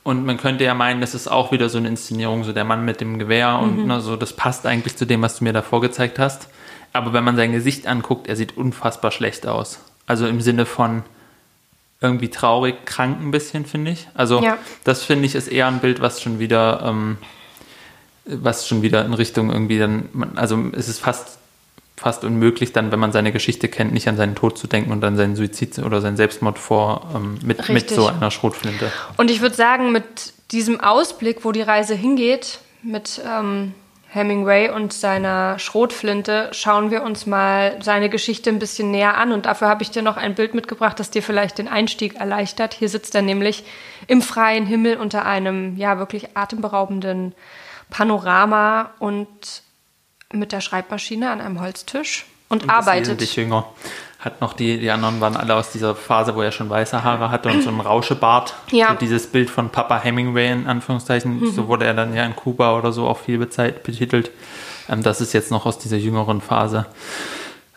[0.06, 2.86] Und man könnte ja meinen, das ist auch wieder so eine Inszenierung, so der Mann
[2.86, 5.64] mit dem Gewehr und ne, so, das passt eigentlich zu dem, was du mir da
[5.64, 6.48] vorgezeigt hast.
[6.94, 9.80] Aber wenn man sein Gesicht anguckt, er sieht unfassbar schlecht aus.
[10.06, 11.02] Also im Sinne von
[12.02, 14.08] irgendwie traurig, krank ein bisschen, finde ich.
[14.14, 14.60] Also Ja.
[14.84, 17.18] das finde ich ist eher ein Bild, was schon wieder, ähm,
[18.26, 21.40] was schon wieder in Richtung irgendwie dann, also es ist fast
[21.98, 25.04] fast unmöglich, dann, wenn man seine Geschichte kennt, nicht an seinen Tod zu denken und
[25.04, 28.92] an seinen Suizid oder seinen Selbstmord vor ähm, mit, mit so einer Schrotflinte.
[29.18, 33.74] Und ich würde sagen, mit diesem Ausblick, wo die Reise hingeht, mit ähm,
[34.10, 39.32] Hemingway und seiner Schrotflinte, schauen wir uns mal seine Geschichte ein bisschen näher an.
[39.32, 42.74] Und dafür habe ich dir noch ein Bild mitgebracht, das dir vielleicht den Einstieg erleichtert.
[42.74, 43.66] Hier sitzt er nämlich
[44.08, 47.34] im freien Himmel unter einem, ja, wirklich atemberaubenden
[47.90, 49.64] Panorama und
[50.36, 53.08] mit der Schreibmaschine an einem Holztisch und, Und ist arbeitet.
[53.08, 53.66] wesentlich jünger.
[54.20, 57.30] Hat noch die, die anderen waren alle aus dieser Phase, wo er schon weiße Haare
[57.30, 58.56] hatte und so einen Rauschebart.
[58.72, 58.90] Ja.
[58.90, 58.94] Mhm.
[58.94, 62.76] So dieses Bild von Papa Hemingway in Anführungszeichen, so wurde er dann ja in Kuba
[62.78, 64.32] oder so auch viel betitelt.
[64.90, 66.88] Ähm, das ist jetzt noch aus dieser jüngeren Phase.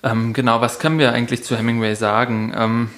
[0.03, 2.53] Ähm, genau, was können wir eigentlich zu Hemingway sagen?
[2.57, 2.91] Ähm,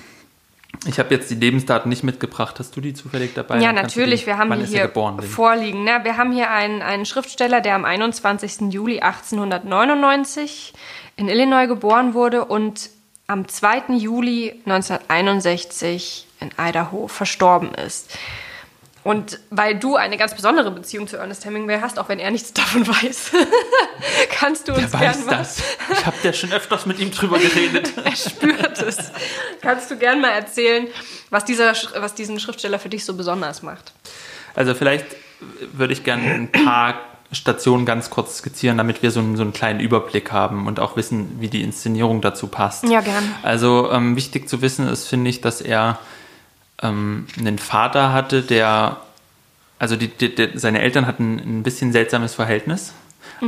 [0.87, 2.59] ich habe jetzt die Lebensdaten nicht mitgebracht.
[2.59, 3.59] Hast du die zufällig dabei?
[3.61, 4.21] Ja, natürlich.
[4.21, 4.89] die- Wir haben die er hier
[5.29, 5.85] vorliegen.
[5.85, 6.01] Ne?
[6.03, 8.71] Wir haben hier einen, einen Schriftsteller, der am 21.
[8.73, 10.73] Juli 1899
[11.17, 12.89] in Illinois geboren wurde und
[13.27, 13.95] am 2.
[13.97, 18.17] Juli 1961 in Idaho verstorben ist.
[19.03, 22.53] Und weil du eine ganz besondere Beziehung zu Ernest Hemingway hast, auch wenn er nichts
[22.55, 23.33] davon weiß,
[24.31, 25.63] kannst du uns Wer gerne weiß mal das?
[25.93, 27.93] Ich habe ja schon öfters mit ihm drüber geredet.
[28.05, 29.13] er spürt es.
[29.63, 30.87] Kannst du gern mal erzählen,
[31.31, 33.93] was, dieser, was diesen Schriftsteller für dich so besonders macht?
[34.55, 35.07] Also vielleicht
[35.73, 37.01] würde ich gerne ein paar
[37.33, 40.97] Stationen ganz kurz skizzieren, damit wir so einen, so einen kleinen Überblick haben und auch
[40.97, 42.85] wissen, wie die Inszenierung dazu passt.
[42.85, 43.23] Ja, gern.
[43.43, 45.99] Also ähm, wichtig zu wissen ist, finde ich, dass er
[46.83, 48.99] ähm, einen Vater hatte, der,
[49.79, 52.95] also die, die, die, seine Eltern hatten ein bisschen seltsames Verhältnis.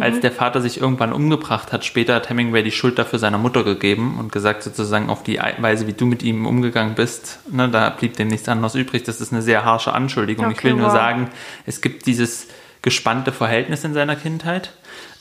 [0.01, 3.63] Als der Vater sich irgendwann umgebracht hat, später hat Hemingway die Schuld dafür seiner Mutter
[3.63, 7.91] gegeben und gesagt, sozusagen auf die Weise, wie du mit ihm umgegangen bist, ne, da
[7.91, 9.03] blieb dem nichts anderes übrig.
[9.03, 10.51] Das ist eine sehr harsche Anschuldigung.
[10.51, 10.95] ich Okay, will nur wow.
[10.95, 11.31] sagen,
[11.67, 12.49] es gibt dieses
[12.81, 14.73] gespannte Verhältnis in seiner Kindheit,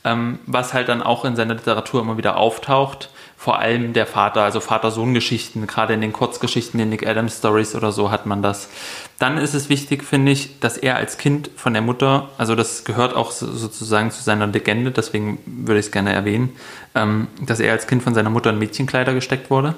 [0.05, 3.09] ähm, was halt dann auch in seiner Literatur immer wieder auftaucht.
[3.43, 7.91] Vor allem der Vater, also Vater-Sohn-Geschichten, gerade in den Kurzgeschichten, den Nick Adams Stories oder
[7.91, 8.69] so hat man das.
[9.17, 12.83] Dann ist es wichtig, finde ich, dass er als Kind von der Mutter, also das
[12.83, 16.49] gehört auch so- sozusagen zu seiner Legende, deswegen würde ich es gerne erwähnen,
[16.93, 19.73] ähm, dass er als Kind von seiner Mutter in Mädchenkleider gesteckt wurde.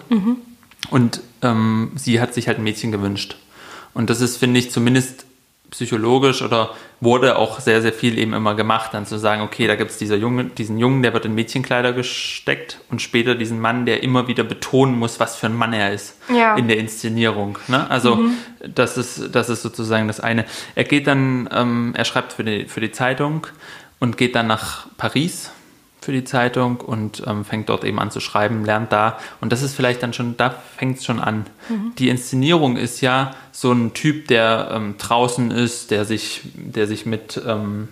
[0.90, 3.38] Und ähm, sie hat sich halt ein Mädchen gewünscht.
[3.94, 5.26] Und das ist, finde ich, zumindest
[5.72, 6.72] psychologisch oder
[7.02, 9.98] wurde auch sehr, sehr viel eben immer gemacht, dann zu sagen, okay, da gibt es
[9.98, 14.28] dieser Junge, diesen Jungen, der wird in Mädchenkleider gesteckt und später diesen Mann, der immer
[14.28, 16.56] wieder betonen muss, was für ein Mann er ist Ja.
[16.56, 17.58] in der Inszenierung.
[17.68, 17.90] Ne?
[17.90, 18.30] Also
[18.66, 20.46] das, ist, das ist sozusagen das eine.
[20.76, 23.48] Er geht dann, ähm, er schreibt für die, für die Zeitung
[24.00, 25.52] und geht dann nach Paris
[26.04, 29.18] für die Zeitung und ähm, fängt dort eben an zu schreiben, lernt da.
[29.42, 31.46] Und das ist vielleicht dann schon, da fängt es schon an.
[31.98, 37.06] Die Inszenierung ist ja so ein Typ, der ähm, draußen ist, der sich, der sich
[37.06, 37.88] mit, ähm,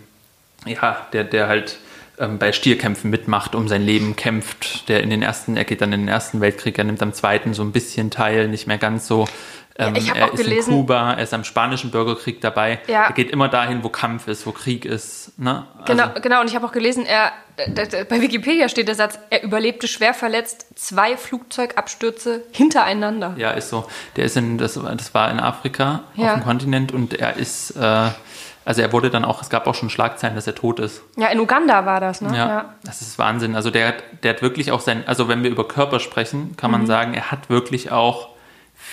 [0.65, 1.79] ja, der, der halt
[2.19, 5.91] ähm, bei Stierkämpfen mitmacht, um sein Leben kämpft, der in den ersten, er geht dann
[5.91, 9.07] in den Ersten Weltkrieg, er nimmt am zweiten so ein bisschen teil, nicht mehr ganz
[9.07, 9.27] so.
[9.77, 12.79] Ähm, hab er ist gelesen- in Kuba, er ist am spanischen Bürgerkrieg dabei.
[12.87, 13.05] Ja.
[13.05, 15.31] Er geht immer dahin, wo Kampf ist, wo Krieg ist.
[15.39, 15.65] Ne?
[15.85, 16.41] Genau, Also- genau.
[16.41, 17.31] Und ich habe auch gelesen, er,
[17.67, 23.33] d- bei Wikipedia steht der Satz, er überlebte schwer verletzt zwei Flugzeugabstürze hintereinander.
[23.37, 23.85] Ja, ist so.
[24.15, 26.33] Der ist in, das, das war in Afrika Ja.
[26.33, 28.09] auf dem Kontinent und er ist, äh,
[28.65, 31.01] also er wurde dann auch, es gab auch schon Schlagzeilen, dass er tot ist.
[31.17, 32.35] Ja, in Uganda war das, ne?
[32.35, 33.55] Ja, das ist Wahnsinn.
[33.55, 36.71] Also der, hat- der hat wirklich auch sein, also wenn wir über Körper sprechen, kann
[36.71, 36.77] Mhm.
[36.79, 38.29] man sagen, er hat wirklich auch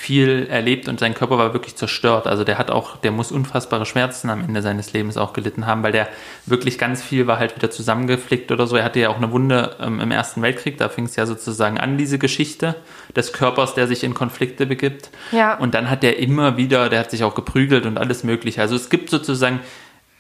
[0.01, 2.29] viel erlebt und sein Körper war wirklich zerstört.
[2.29, 5.83] Also der hat auch, der muss unfassbare Schmerzen am Ende seines Lebens auch gelitten haben,
[5.83, 6.09] weil der
[6.47, 8.77] wirklich ganz viel war halt wieder zusammengeflickt oder so.
[8.77, 11.79] Er hatte ja auch eine Wunde ähm, im Ersten Weltkrieg, da fing es ja sozusagen
[11.79, 12.77] an, diese Geschichte
[13.17, 15.11] des Körpers, der sich in Konflikte begibt.
[15.33, 15.59] Ja.
[15.59, 18.61] Und dann hat er immer wieder, der hat sich auch geprügelt und alles mögliche.
[18.61, 19.59] Also es gibt sozusagen,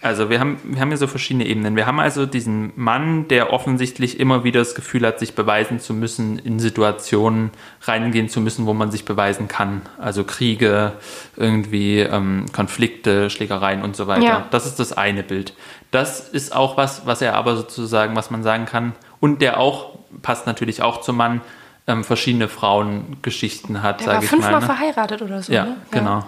[0.00, 1.74] also wir haben, wir haben hier so verschiedene Ebenen.
[1.74, 5.92] Wir haben also diesen Mann, der offensichtlich immer wieder das Gefühl hat, sich beweisen zu
[5.92, 7.50] müssen, in Situationen
[7.82, 9.82] reingehen zu müssen, wo man sich beweisen kann.
[9.98, 10.92] Also Kriege,
[11.37, 14.22] irgendwie ähm, Konflikte, Schlägereien und so weiter.
[14.22, 14.46] Ja.
[14.52, 15.52] Das ist das eine Bild.
[15.90, 19.98] Das ist auch was, was er aber sozusagen, was man sagen kann, und der auch,
[20.22, 21.40] passt natürlich auch zum Mann,
[21.88, 24.37] ähm, verschiedene Frauengeschichten hat, Der war sage ich mal.
[24.37, 24.66] fünfmal ne?
[24.66, 25.52] verheiratet oder so.
[25.52, 25.76] Ja, ne?
[25.90, 26.24] genau.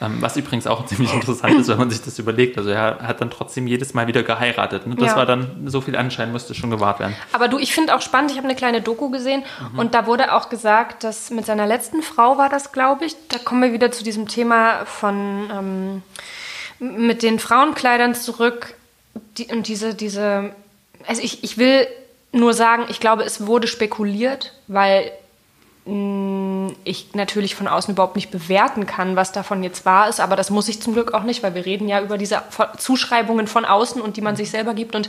[0.00, 2.58] Ähm, was übrigens auch ziemlich interessant ist, wenn man sich das überlegt.
[2.58, 4.86] Also er hat dann trotzdem jedes Mal wieder geheiratet.
[4.86, 4.94] Ne?
[4.96, 5.16] Das Ja.
[5.16, 7.16] war dann, so viel Anschein musste schon gewahrt werden.
[7.32, 9.78] Aber du, ich finde auch spannend, ich habe eine kleine Doku gesehen Mhm.
[9.78, 13.38] und da wurde auch gesagt, dass mit seiner letzten Frau war das, glaube ich, da
[13.38, 16.02] kommen wir wieder zu diesem Thema von ähm,
[16.78, 18.74] mit den Frauenkleidern zurück
[19.38, 20.50] die, und diese, diese,
[21.06, 21.86] also ich, ich will
[22.32, 25.10] nur sagen, ich glaube, es wurde spekuliert, weil
[25.86, 30.50] ich natürlich von außen überhaupt nicht bewerten kann, was davon jetzt wahr ist, aber das
[30.50, 32.42] muss ich zum Glück auch nicht, weil wir reden ja über diese
[32.76, 35.08] Zuschreibungen von außen und die man sich selber gibt und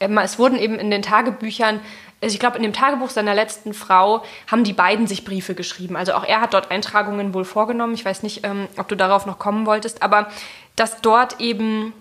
[0.00, 1.80] ähm, es wurden eben in den Tagebüchern
[2.22, 5.96] also ich glaube, in dem Tagebuch seiner letzten Frau haben die beiden sich Briefe geschrieben.
[5.96, 7.92] Also auch er hat dort Eintragungen wohl vorgenommen.
[7.92, 10.30] Ich weiß nicht, ähm, ob du darauf noch kommen wolltest, aber
[10.76, 11.92] dass dort eben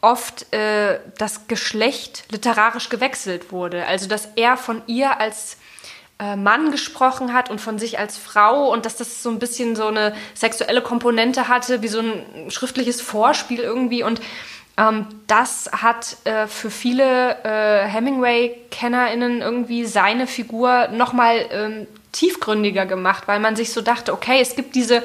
[0.00, 3.84] oft äh, das Geschlecht literarisch gewechselt wurde.
[3.86, 5.58] Also dass er von ihr als
[6.36, 9.86] Mann gesprochen hat und von sich als Frau und dass das so ein bisschen so
[9.86, 14.02] eine sexuelle Komponente hatte, wie so ein schriftliches Vorspiel irgendwie.
[14.02, 14.20] Und
[14.76, 23.24] ähm, das hat äh, für viele äh, Hemingway-KennerInnen irgendwie seine Figur nochmal ähm, tiefgründiger gemacht,
[23.26, 25.02] weil man sich so dachte, okay, es gibt diese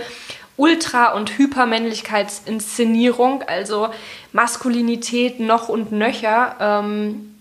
[0.57, 3.89] Ultra- und Hypermännlichkeitsinszenierung, also
[4.31, 6.55] Maskulinität noch und nöcher.
[6.59, 7.32] Ähm,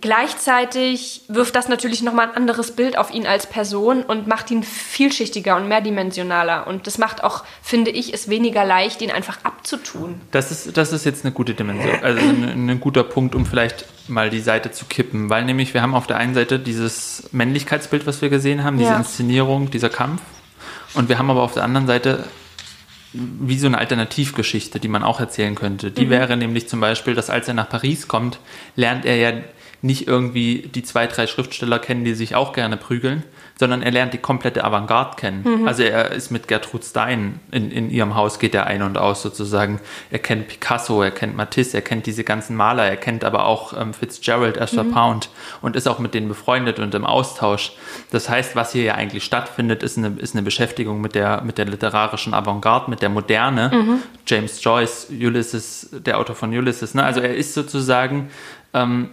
[0.00, 4.62] Gleichzeitig wirft das natürlich nochmal ein anderes Bild auf ihn als Person und macht ihn
[4.62, 6.66] vielschichtiger und mehrdimensionaler.
[6.66, 10.20] Und das macht auch, finde ich, es weniger leicht, ihn einfach abzutun.
[10.30, 13.84] Das ist, das ist jetzt eine gute Dimension, also ein, ein guter Punkt, um vielleicht
[14.08, 18.06] mal die Seite zu kippen, weil nämlich wir haben auf der einen Seite dieses Männlichkeitsbild,
[18.06, 18.96] was wir gesehen haben, diese Ja.
[18.96, 20.22] Inszenierung, dieser Kampf,
[20.94, 22.24] und wir haben aber auf der anderen Seite
[23.12, 25.90] wie so eine Alternativgeschichte, die man auch erzählen könnte.
[25.90, 28.38] Die wäre nämlich zum Beispiel, dass als er nach Paris kommt,
[28.76, 29.32] lernt er ja
[29.82, 33.22] nicht irgendwie die zwei, drei Schriftsteller kennen, die sich auch gerne prügeln,
[33.58, 35.66] sondern er lernt die komplette Avantgarde kennen.
[35.66, 39.22] Also er ist mit Gertrude Stein in, in ihrem Haus, geht er ein und aus
[39.22, 39.80] sozusagen.
[40.10, 43.78] Er kennt Picasso, er kennt Matisse, er kennt diese ganzen Maler, er kennt aber auch
[43.78, 45.28] ähm, Fitzgerald, Ezra Pound
[45.60, 47.72] und ist auch mit denen befreundet und im Austausch.
[48.10, 51.58] Das heißt, was hier ja eigentlich stattfindet, ist eine, ist eine Beschäftigung mit der, mit
[51.58, 53.70] der literarischen Avantgarde, mit der Moderne.
[54.26, 56.94] James Joyce, Ulysses, der Autor von Ulysses.
[56.94, 57.04] Ne?
[57.04, 58.30] Also er ist sozusagen
[58.72, 59.10] ähm,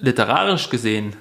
[0.00, 1.16] literarisch gesehen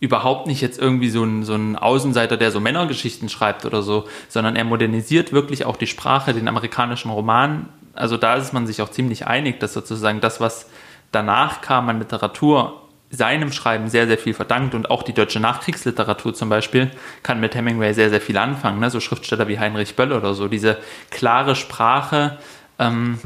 [0.00, 4.08] überhaupt nicht jetzt irgendwie so ein, so ein Außenseiter, der so Männergeschichten schreibt oder so,
[4.28, 7.68] sondern er modernisiert wirklich auch die Sprache, den amerikanischen Roman.
[7.94, 10.70] Also da ist man sich auch ziemlich einig, dass sozusagen das, was
[11.12, 16.32] danach kam an Literatur, seinem Schreiben sehr, sehr viel verdankt und auch die deutsche Nachkriegsliteratur
[16.32, 16.92] zum Beispiel
[17.24, 18.78] kann mit Hemingway sehr, sehr viel anfangen.
[18.78, 18.88] Ne?
[18.88, 20.46] So Schriftsteller wie Heinrich Böll oder so.
[20.46, 20.78] Diese
[21.10, 22.38] klare Sprache,
[22.78, 23.18] ähm,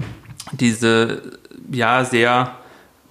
[0.53, 1.23] diese,
[1.71, 2.53] ja, sehr,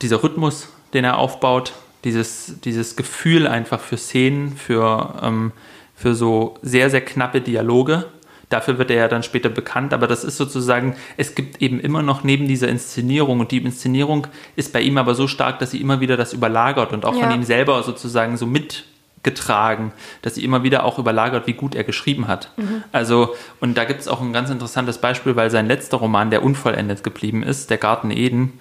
[0.02, 5.52] dieser Rhythmus, den er aufbaut, dieses, dieses Gefühl einfach für Szenen, für, ähm,
[5.96, 8.06] für so sehr, sehr knappe Dialoge.
[8.50, 12.04] Dafür wird er ja dann später bekannt, aber das ist sozusagen, es gibt eben immer
[12.04, 15.82] noch neben dieser Inszenierung und die Inszenierung ist bei ihm aber so stark, dass sie
[15.82, 17.34] immer wieder das überlagert und auch von Ja.
[17.34, 22.28] ihm selber sozusagen so mitgetragen, dass sie immer wieder auch überlagert, wie gut er geschrieben
[22.28, 22.52] hat.
[22.92, 26.44] Also, und da gibt es auch ein ganz interessantes Beispiel, weil sein letzter Roman, der
[26.44, 28.60] unvollendet geblieben ist, Der Garten Eden,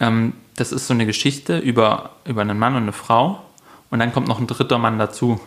[0.00, 3.40] ähm, das ist so eine Geschichte über, über einen Mann und eine Frau
[3.90, 5.40] und dann kommt noch ein dritter Mann dazu.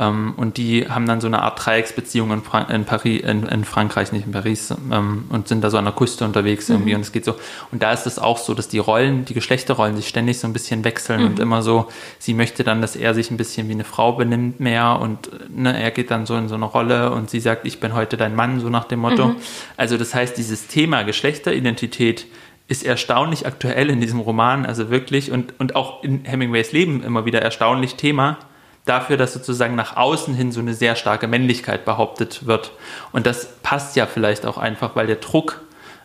[0.00, 3.64] Ähm, und die haben dann so eine Art Dreiecksbeziehung in, Fra in, Paris, in, in
[3.64, 7.02] Frankreich, nicht in Paris, ähm, und sind da so an der Küste unterwegs irgendwie und
[7.02, 7.34] es geht so.
[7.70, 10.54] Und da ist es auch so, dass die Rollen, die Geschlechterrollen sich ständig so ein
[10.54, 13.84] bisschen wechseln und immer so, sie möchte dann, dass er sich ein bisschen wie eine
[13.84, 17.40] Frau benimmt mehr und ne, er geht dann so in so eine Rolle und sie
[17.40, 19.34] sagt, ich bin heute dein Mann, so nach dem Motto.
[19.76, 22.26] Also das heißt, dieses Thema Geschlechteridentität
[22.70, 27.24] ist erstaunlich aktuell in diesem Roman, also wirklich, und, und auch in Hemingways Leben immer
[27.24, 28.38] wieder erstaunlich Thema
[28.84, 32.70] dafür, dass sozusagen nach außen hin so eine sehr starke Männlichkeit behauptet wird.
[33.10, 35.60] Und das passt ja vielleicht auch einfach, weil der Druck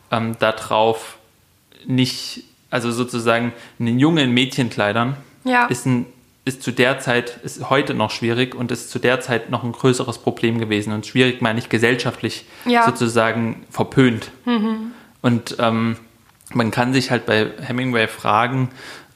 [0.10, 1.17] ähm, darauf
[1.86, 5.67] nicht, also sozusagen einen Junge in Mädchenkleidern Ja.
[5.67, 6.08] ist ein
[6.47, 9.71] ist zu der Zeit, ist heute noch schwierig und ist zu der Zeit noch ein
[9.71, 10.93] größeres Problem gewesen.
[10.93, 12.86] Und schwierig meine ich gesellschaftlich Ja.
[12.86, 14.30] sozusagen verpönt.
[15.23, 15.97] Und ähm,
[16.53, 18.69] man kann sich halt bei Hemingway fragen,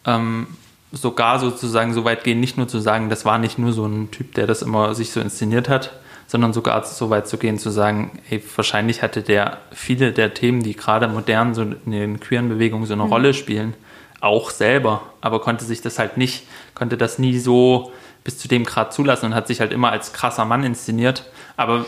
[0.06, 0.48] ähm,
[0.92, 4.10] sogar sozusagen so weit gehen, nicht nur zu sagen, das war nicht nur so ein
[4.12, 7.70] Typ, der das immer sich so inszeniert hat, sondern sogar so weit zu gehen, zu
[7.70, 12.50] sagen, ey, wahrscheinlich hatte der viele der Themen, die gerade modern so in den queeren
[12.50, 13.76] Bewegungen so eine Rolle spielen,
[14.20, 17.92] auch selber, aber konnte sich das halt nicht, konnte das nie so
[18.24, 21.26] bis zu dem Grad zulassen und hat sich halt immer als krasser Mann inszeniert.
[21.56, 21.86] Aber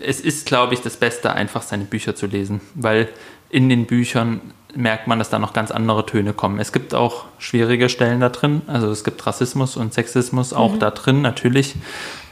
[0.00, 3.08] es ist, glaube ich, das Beste, einfach seine Bücher zu lesen, weil
[3.50, 4.40] in den Büchern
[4.76, 6.58] merkt man, dass da noch ganz andere Töne kommen.
[6.58, 8.62] Es gibt auch schwierige Stellen da drin.
[8.66, 10.78] Also es gibt Rassismus und Sexismus auch mhm.
[10.78, 11.74] da drin, natürlich.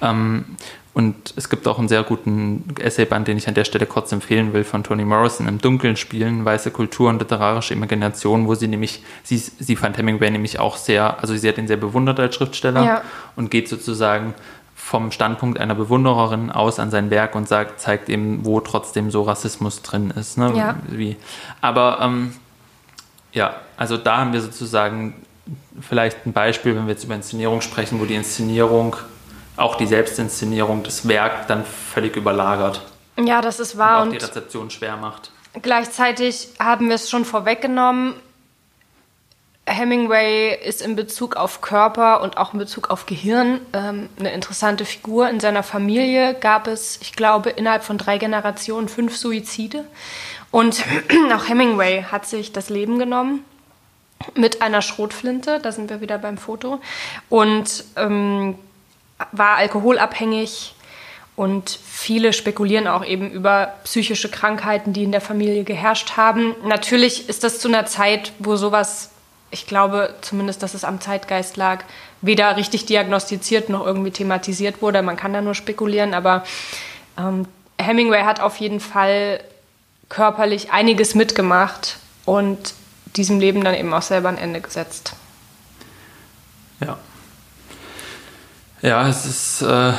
[0.02, 0.44] Ähm,
[0.94, 4.52] und es gibt auch einen sehr guten Essayband, den ich an der Stelle kurz empfehlen
[4.52, 9.02] will, von Toni Morrison im Dunkeln spielen, weiße Kultur und literarische Imagination, wo sie nämlich,
[9.24, 12.84] sie, sie fand Hemingway nämlich auch sehr, also sie hat ihn sehr bewundert als Schriftsteller
[12.84, 13.02] ja.
[13.34, 14.34] und geht sozusagen
[14.84, 19.22] vom Standpunkt einer Bewundererin aus an sein Werk und sagt, zeigt eben, wo trotzdem so
[19.22, 20.36] Rassismus drin ist.
[20.36, 20.52] Ne?
[20.54, 20.76] Ja.
[20.88, 21.16] Wie.
[21.62, 22.34] Aber ähm,
[23.32, 25.14] ja, also da haben wir sozusagen
[25.80, 28.94] vielleicht ein Beispiel, wenn wir jetzt über Inszenierung sprechen, wo die Inszenierung
[29.56, 32.82] auch die Selbstinszenierung das Werk dann völlig überlagert.
[33.18, 34.02] Ja, das ist wahr.
[34.02, 35.32] Und auch die Rezeption schwer macht.
[35.62, 38.14] Gleichzeitig haben wir es schon vorweggenommen.
[39.66, 44.84] Hemingway ist in Bezug auf Körper und auch in Bezug auf Gehirn ähm, eine interessante
[44.84, 45.30] Figur.
[45.30, 49.84] In seiner Familie gab es, ich glaube, innerhalb von drei Generationen fünf Suizide.
[50.50, 50.84] Und
[51.34, 53.44] auch Hemingway hat sich das Leben genommen
[54.34, 55.60] mit einer Schrotflinte.
[55.60, 56.80] Da sind wir wieder beim Foto.
[57.30, 58.58] Und ähm,
[59.32, 60.74] war alkoholabhängig
[61.36, 66.54] und viele spekulieren auch eben über psychische Krankheiten, die in der Familie geherrscht haben.
[66.64, 69.10] Natürlich ist das zu einer Zeit, wo sowas,
[69.54, 71.84] ich glaube zumindest, dass es am Zeitgeist lag,
[72.20, 75.00] weder richtig diagnostiziert noch irgendwie thematisiert wurde.
[75.00, 76.42] Man kann da nur spekulieren, aber
[77.16, 77.46] ähm,
[77.78, 79.40] Hemingway hat auf jeden Fall
[80.08, 82.74] körperlich einiges mitgemacht und
[83.16, 85.14] diesem Leben dann eben auch selber ein Ende gesetzt.
[86.80, 86.98] Ja,
[88.82, 89.92] ja, es ist, äh,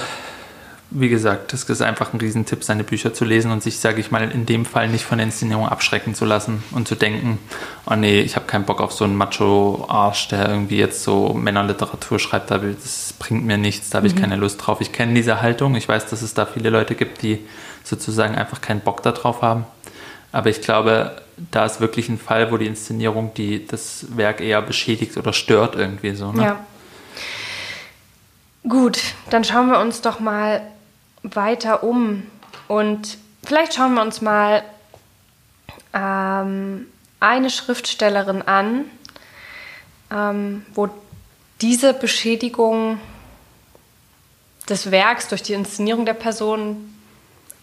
[0.98, 4.12] wie gesagt, es ist einfach ein Riesentipp, seine Bücher zu lesen und sich, sage ich
[4.12, 7.38] mal, in dem Fall nicht von der Inszenierung abschrecken zu lassen und zu denken,
[7.86, 12.18] oh nee, ich habe keinen Bock auf so einen Macho-Arsch, der irgendwie jetzt so Männerliteratur
[12.18, 14.22] schreibt, das bringt mir nichts, da habe ich mhm.
[14.22, 14.80] keine Lust drauf.
[14.80, 17.40] Ich kenne diese Haltung, ich weiß, dass es da viele Leute gibt, die
[17.84, 19.66] sozusagen einfach keinen Bock darauf haben.
[20.32, 21.22] Aber ich glaube,
[21.52, 25.76] da ist wirklich ein Fall, wo die Inszenierung die, das Werk eher beschädigt oder stört
[25.76, 26.32] irgendwie so.
[26.32, 26.44] Ne?
[26.44, 26.66] Ja.
[28.68, 30.62] Gut, dann schauen wir uns doch mal
[31.34, 32.24] weiter um
[32.68, 34.64] und vielleicht schauen wir uns mal
[35.94, 36.88] ähm,
[37.20, 38.86] eine Schriftstellerin an,
[40.12, 40.90] ähm, wo
[41.62, 43.00] diese Beschädigung
[44.70, 46.94] des Werks durch die Inszenierung der Person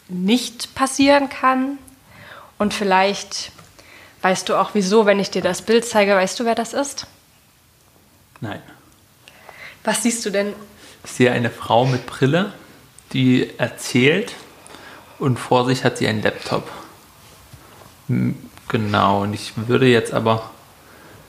[0.08, 1.78] nicht passieren kann.
[2.58, 3.52] Und vielleicht
[4.22, 7.06] weißt du auch wieso, wenn ich dir das Bild zeige, weißt du, wer das ist?
[8.40, 8.62] Nein.
[9.84, 10.54] Was siehst du denn
[11.04, 12.52] ich sehe eine Frau mit Brille,
[13.12, 14.34] die erzählt
[15.18, 16.68] und vor sich hat sie einen Laptop.
[18.68, 20.50] Genau, und ich würde jetzt aber,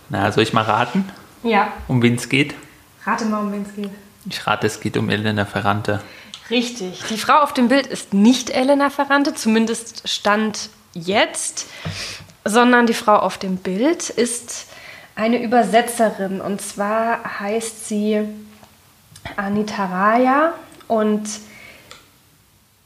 [0.10, 1.10] na, soll ich mal raten?
[1.44, 1.74] Ja.
[1.88, 2.56] Um wen es geht?
[3.06, 3.92] Rate mal, um wen es geht.
[4.26, 6.02] Ich rate, es geht um Elena Ferrante.
[6.50, 7.04] Richtig.
[7.10, 11.68] Die Frau auf dem Bild ist nicht Elena Ferrante, zumindest stand jetzt,
[12.46, 14.68] sondern die Frau auf dem Bild ist
[15.16, 16.42] eine Übersetzerin.
[16.42, 18.22] Und zwar heißt sie
[19.36, 20.54] Anita Raya
[20.88, 21.28] und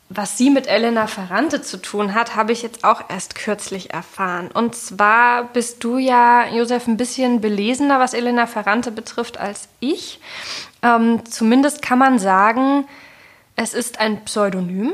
[0.09, 4.49] was sie mit Elena Ferrante zu tun hat, habe ich jetzt auch erst kürzlich erfahren.
[4.53, 10.19] Und zwar bist du ja, Josef, ein bisschen belesener, was Elena Ferrante betrifft, als ich.
[10.81, 12.87] Ähm, zumindest kann man sagen,
[13.55, 14.93] es ist ein Pseudonym,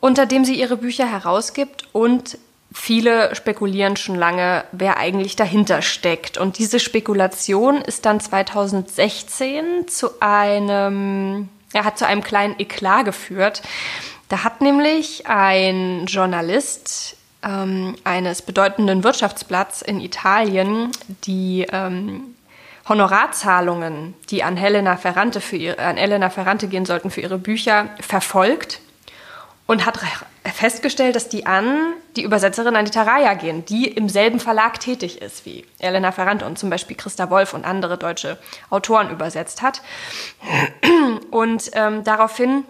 [0.00, 2.38] unter dem sie ihre Bücher herausgibt und
[2.72, 6.38] Viele spekulieren schon lange, wer eigentlich dahinter steckt.
[6.38, 13.62] Und diese Spekulation ist dann 2016 zu einem, er hat zu einem kleinen Eklat geführt.
[14.28, 20.90] Da hat nämlich ein Journalist ähm, eines bedeutenden Wirtschaftsblatts in Italien
[21.24, 22.34] die ähm,
[22.88, 27.88] Honorarzahlungen, die an Helena Ferrante für ihre, an Elena Ferrante gehen sollten für ihre Bücher,
[28.00, 28.80] verfolgt
[29.66, 30.00] und hat
[30.44, 35.44] festgestellt, dass die an die Übersetzerin Anita Raya gehen, die im selben Verlag tätig ist
[35.44, 38.38] wie Elena Ferrante und zum Beispiel Christa Wolf und andere deutsche
[38.70, 39.82] Autoren übersetzt hat.
[41.30, 42.64] Und ähm, daraufhin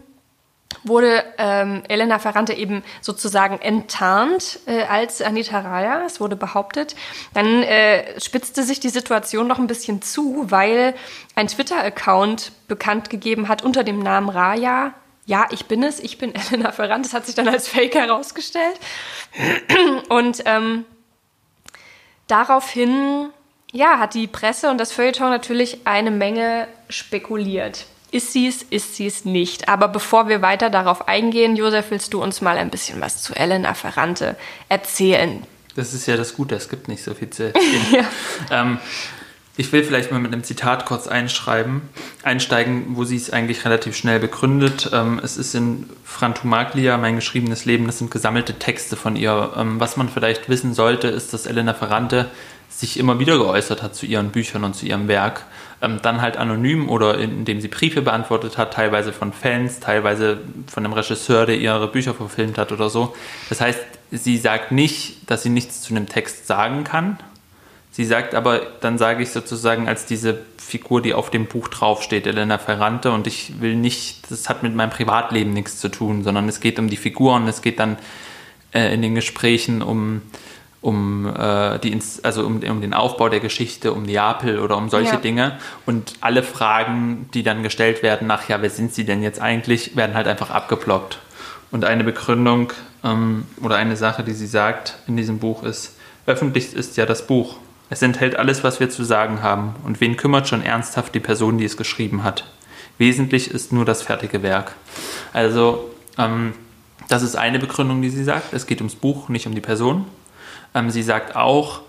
[0.84, 6.94] wurde ähm, Elena Ferrante eben sozusagen enttarnt äh, als Anita Raya, es wurde behauptet.
[7.34, 10.94] Dann äh, spitzte sich die Situation noch ein bisschen zu, weil
[11.34, 14.94] ein Twitter-Account bekannt gegeben hat unter dem Namen Raya,
[15.30, 17.06] ja, ich bin es, ich bin Elena Ferrand.
[17.06, 18.78] Das hat sich dann als Fake herausgestellt.
[20.08, 20.84] Und ähm,
[22.26, 23.28] daraufhin,
[23.72, 27.86] ja, hat die Presse und das Feuilleton natürlich eine Menge spekuliert.
[28.10, 29.68] Ist sie es, ist sie es nicht.
[29.68, 33.32] Aber bevor wir weiter darauf eingehen, Josef, willst du uns mal ein bisschen was zu
[33.34, 34.36] Elena Ferrante
[34.68, 35.46] erzählen?
[35.76, 37.86] Das ist ja das Gute, es gibt nicht so viel zu erzählen.
[37.92, 38.60] ja.
[38.62, 38.80] ähm,
[39.56, 41.82] Ich will vielleicht mal mit einem Zitat kurz einschreiben,
[42.22, 44.90] einsteigen, wo sie es eigentlich relativ schnell begründet.
[44.92, 49.52] Ähm, es ist in Frantumaglia, mein geschriebenes Leben, das sind gesammelte Texte von ihr.
[49.56, 52.30] Ähm, was man vielleicht wissen sollte, ist, dass Elena Ferrante
[52.70, 55.44] sich immer wieder geäußert hat zu ihren Büchern und zu ihrem Werk.
[55.82, 60.38] Ähm, dann halt anonym oder indem sie Briefe beantwortet hat, teilweise von Fans, teilweise
[60.72, 63.14] von einem Regisseur, der ihre Bücher verfilmt hat oder so.
[63.48, 63.80] Das heißt,
[64.12, 67.18] sie sagt nicht, dass sie nichts zu einem Text sagen kann,
[68.00, 72.26] Sie sagt aber, dann sage ich sozusagen als diese Figur, die auf dem Buch draufsteht,
[72.26, 76.48] Elena Ferrante, und ich will nicht, das hat mit meinem Privatleben nichts zu tun, sondern
[76.48, 77.98] es geht um die Figuren, es geht dann
[78.72, 80.22] äh, in den Gesprächen um,
[80.80, 85.16] um, äh, die, also um, um, den Aufbau der Geschichte, um Neapel oder um solche
[85.16, 85.18] ja.
[85.18, 85.58] Dinge.
[85.84, 89.94] Und alle Fragen, die dann gestellt werden nach, ja, wer sind sie denn jetzt eigentlich,
[89.94, 91.18] werden halt einfach abgeblockt.
[91.70, 92.72] Und eine Begründung
[93.04, 97.26] ähm, oder eine Sache, die sie sagt in diesem Buch ist, öffentlich ist ja das
[97.26, 97.58] Buch.
[97.90, 101.58] Es enthält alles, was wir zu sagen haben, und wen kümmert schon ernsthaft die Person,
[101.58, 102.44] die es geschrieben hat.
[102.98, 104.72] Wesentlich ist nur das fertige Werk.
[105.32, 106.54] Also, ähm,
[107.08, 108.52] das ist eine Begründung, die sie sagt.
[108.52, 110.04] Es geht ums Buch, nicht um die Person.
[110.74, 111.80] Ähm, sie sagt auch,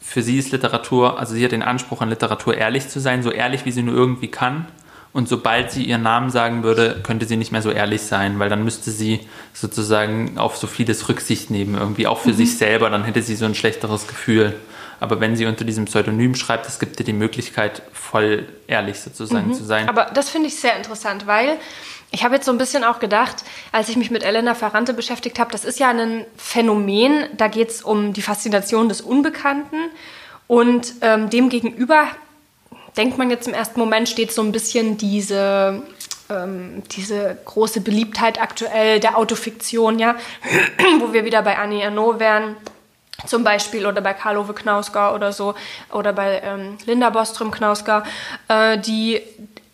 [0.00, 3.32] für sie ist Literatur, also sie hat den Anspruch an Literatur, ehrlich zu sein, so
[3.32, 4.66] ehrlich, wie sie nur irgendwie kann.
[5.12, 8.50] Und sobald sie ihren Namen sagen würde, könnte sie nicht mehr so ehrlich sein, weil
[8.50, 9.20] dann müsste sie
[9.54, 12.36] sozusagen auf so vieles Rücksicht nehmen, irgendwie auch für mhm.
[12.36, 14.54] sich selber, dann hätte sie so ein schlechteres Gefühl.
[15.00, 19.48] Aber wenn sie unter diesem Pseudonym schreibt, es gibt ihr die Möglichkeit, voll ehrlich sozusagen
[19.48, 19.54] mhm.
[19.54, 19.88] zu sein.
[19.88, 21.58] Aber das finde ich sehr interessant, weil
[22.10, 25.38] ich habe jetzt so ein bisschen auch gedacht, als ich mich mit Elena Ferrante beschäftigt
[25.38, 29.76] habe, das ist ja ein Phänomen, da geht es um die Faszination des Unbekannten
[30.46, 32.06] und ähm, dem gegenüber
[32.96, 35.82] denkt man jetzt im ersten Moment steht so ein bisschen diese
[36.30, 40.16] ähm, diese große Beliebtheit aktuell der Autofiktion, ja,
[41.00, 42.56] wo wir wieder bei Annie Ernaux wären
[43.24, 45.54] zum Beispiel oder bei Karl-Ove Knausgar oder so
[45.92, 48.04] oder bei ähm, Linda Bostrom-Knausgar,
[48.48, 49.22] äh, die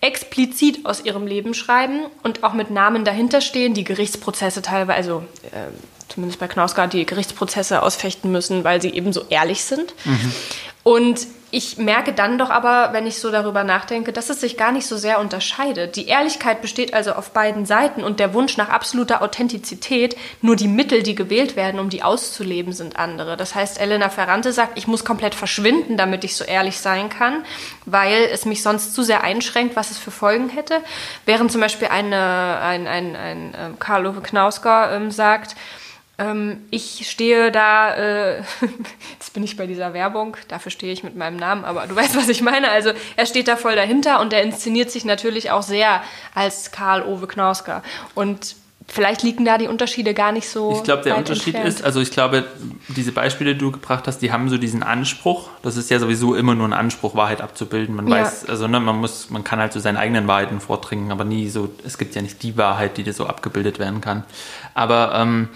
[0.01, 5.25] explizit aus ihrem Leben schreiben und auch mit Namen dahinter stehen, die Gerichtsprozesse teilweise, also
[5.53, 5.71] äh,
[6.09, 9.95] zumindest bei Knausgar, die Gerichtsprozesse ausfechten müssen, weil sie eben so ehrlich sind.
[10.05, 10.33] Mhm.
[10.83, 14.73] Und ich merke dann doch aber, wenn ich so darüber nachdenke, dass es sich gar
[14.73, 15.97] nicht so sehr unterscheidet.
[15.97, 20.67] Die Ehrlichkeit besteht also auf beiden Seiten und der Wunsch nach absoluter Authentizität, nur die
[20.67, 23.37] Mittel, die gewählt werden, um die auszuleben, sind andere.
[23.37, 27.45] Das heißt, Elena Ferrante sagt, ich muss komplett verschwinden, damit ich so ehrlich sein kann,
[27.85, 30.79] weil es mich sonst zu sehr einschränkt, was es für Folgen hätte.
[31.27, 35.82] Während zum Beispiel eine, ein, ein, ein, ein Karl-Ove Knausgar ähm, sagt, ähm,
[36.71, 38.43] ich stehe da, äh,
[39.13, 42.17] jetzt bin ich bei dieser Werbung, dafür stehe ich mit meinem Namen, aber du weißt,
[42.17, 42.71] was ich meine.
[42.71, 46.03] Also er steht da voll dahinter und er inszeniert sich natürlich auch sehr
[46.35, 47.83] als Karl Ove Knausker.
[48.15, 48.57] Und
[48.89, 50.73] vielleicht liegen da die Unterschiede gar nicht so.
[50.73, 51.69] Ich glaube, der Unterschied entfernt.
[51.69, 52.45] ist, also ich glaube,
[52.89, 55.49] diese Beispiele, die du gebracht hast, die haben so diesen Anspruch.
[55.63, 57.95] Das ist ja sowieso immer nur ein Anspruch, Wahrheit abzubilden.
[57.95, 58.17] Man ja.
[58.17, 61.49] weiß, also ne, man muss, man kann halt so seine eigenen Wahrheiten vordringen, aber nie
[61.49, 64.25] so, es gibt ja nicht die Wahrheit, die dir so abgebildet werden kann.
[64.75, 65.49] Aber ähm,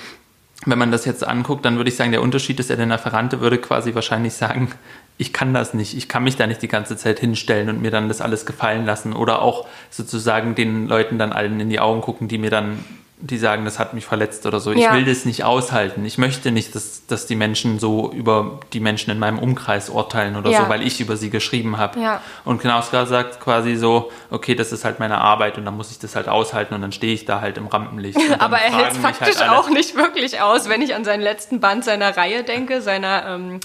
[0.66, 3.58] wenn man das jetzt anguckt, dann würde ich sagen, der Unterschied ist, Elena Ferrante würde
[3.58, 4.72] quasi wahrscheinlich sagen,
[5.16, 7.90] ich kann das nicht, ich kann mich da nicht die ganze Zeit hinstellen und mir
[7.90, 12.00] dann das alles gefallen lassen oder auch sozusagen den Leuten dann allen in die Augen
[12.00, 12.84] gucken, die mir dann
[13.18, 14.72] die sagen, das hat mich verletzt oder so.
[14.72, 14.90] Ja.
[14.90, 16.04] Ich will das nicht aushalten.
[16.04, 20.36] Ich möchte nicht, dass, dass die Menschen so über die Menschen in meinem Umkreis urteilen
[20.36, 20.62] oder ja.
[20.62, 21.98] so, weil ich über sie geschrieben habe.
[21.98, 22.20] Ja.
[22.44, 25.98] Und Knausgar sagt quasi so, okay, das ist halt meine Arbeit und dann muss ich
[25.98, 28.18] das halt aushalten und dann stehe ich da halt im Rampenlicht.
[28.38, 31.22] Aber er hält es halt faktisch halt auch nicht wirklich aus, wenn ich an seinen
[31.22, 33.60] letzten Band seiner Reihe denke, seiner ähm,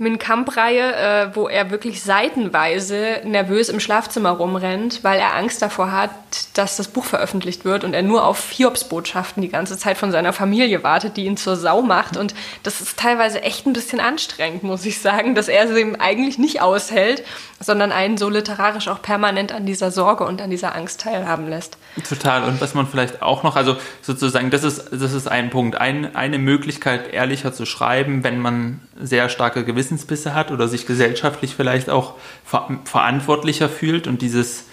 [0.00, 5.90] Min Kamp-Reihe, äh, wo er wirklich seitenweise nervös im Schlafzimmer rumrennt, weil er Angst davor
[5.90, 6.10] hat,
[6.54, 10.32] dass das Buch veröffentlicht wird und er nur auf Hiobsbotschaften die ganze Zeit von seiner
[10.32, 12.16] Familie wartet, die ihn zur Sau macht.
[12.16, 12.32] Und
[12.62, 16.38] das ist teilweise echt ein bisschen anstrengend, muss ich sagen, dass er es ihm eigentlich
[16.38, 17.24] nicht aushält,
[17.58, 21.76] sondern einen so literarisch auch permanent an dieser Sorge und an dieser Angst teilhaben lässt.
[22.08, 22.44] Total.
[22.44, 25.76] Und was man vielleicht auch noch, also sozusagen, das ist, das ist ein Punkt.
[25.76, 31.54] Ein, eine Möglichkeit, ehrlicher zu schreiben, wenn man sehr starke Gewissensbisse hat oder sich gesellschaftlich
[31.54, 32.14] vielleicht auch
[32.44, 34.64] ver verantwortlicher fühlt und dieses,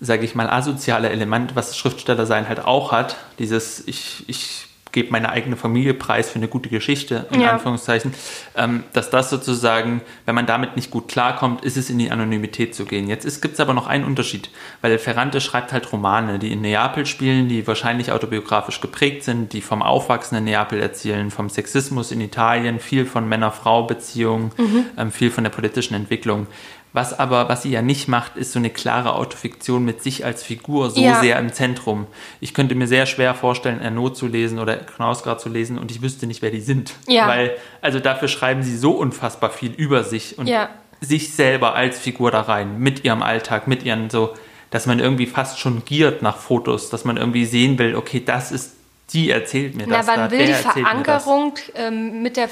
[0.00, 5.10] sage ich mal, asoziale Element, was Schriftsteller sein halt auch hat, dieses ich, ich gebe
[5.12, 7.52] meine eigene Familie preis für eine gute Geschichte, in ja.
[7.52, 8.14] Anführungszeichen,
[8.56, 12.74] ähm, dass das sozusagen, wenn man damit nicht gut klarkommt, ist es in die Anonymität
[12.74, 13.08] zu gehen.
[13.08, 17.06] Jetzt gibt es aber noch einen Unterschied, weil Ferrante schreibt halt Romane, die in Neapel
[17.06, 22.20] spielen, die wahrscheinlich autobiografisch geprägt sind, die vom Aufwachsen in Neapel erzählen, vom Sexismus in
[22.20, 24.84] Italien, viel von Männer-Frau-Beziehungen, mhm.
[24.96, 26.46] ähm, viel von der politischen Entwicklung.
[26.92, 30.42] Was aber, was sie ja nicht macht, ist so eine klare Autofiktion mit sich als
[30.42, 31.20] Figur so ja.
[31.20, 32.08] sehr im Zentrum.
[32.40, 36.02] Ich könnte mir sehr schwer vorstellen, Ernaud zu lesen oder Knausgard zu lesen und ich
[36.02, 36.94] wüsste nicht, wer die sind.
[37.06, 37.28] Ja.
[37.28, 40.68] Weil, also dafür schreiben sie so unfassbar viel über sich und ja.
[41.00, 44.34] sich selber als Figur da rein, mit ihrem Alltag, mit ihren so,
[44.70, 48.50] dass man irgendwie fast schon giert nach Fotos, dass man irgendwie sehen will, okay, das
[48.50, 48.72] ist,
[49.12, 50.06] die erzählt mir das.
[50.06, 50.52] Na, man da, will die.
[50.54, 52.48] Verankerung ähm, mit der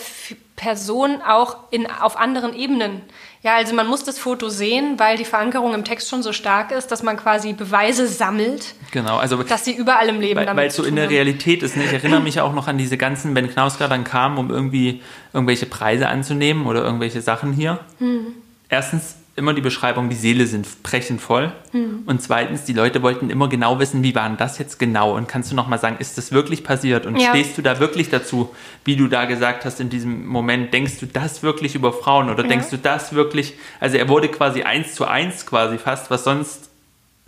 [0.57, 3.03] Person auch in, auf anderen Ebenen.
[3.43, 6.73] Ja, also man muss das Foto sehen, weil die Verankerung im Text schon so stark
[6.73, 10.63] ist, dass man quasi Beweise sammelt, Genau, also dass sie überall im Leben weil, damit
[10.63, 11.09] weil es so in der.
[11.09, 11.77] Realität ist.
[11.77, 11.85] Ne?
[11.85, 15.67] Ich erinnere mich auch noch an diese ganzen, wenn Knausgar dann kam, um irgendwie irgendwelche
[15.67, 17.81] Preise anzunehmen oder irgendwelche Sachen hier.
[17.99, 18.35] Hm.
[18.69, 21.53] Erstens immer die Beschreibung, die Seele sind brechend voll.
[21.71, 22.03] Hm.
[22.05, 25.17] Und zweitens, die Leute wollten immer genau wissen, wie war denn das jetzt genau?
[25.17, 27.07] Und kannst du noch mal sagen, ist das wirklich passiert?
[27.07, 27.31] Und Ja.
[27.31, 30.75] stehst du da wirklich dazu, wie du da gesagt hast in diesem Moment?
[30.75, 33.55] Denkst du das wirklich über Frauen oder denkst du das wirklich?
[33.81, 36.68] Also er wurde quasi eins zu eins quasi fast, was sonst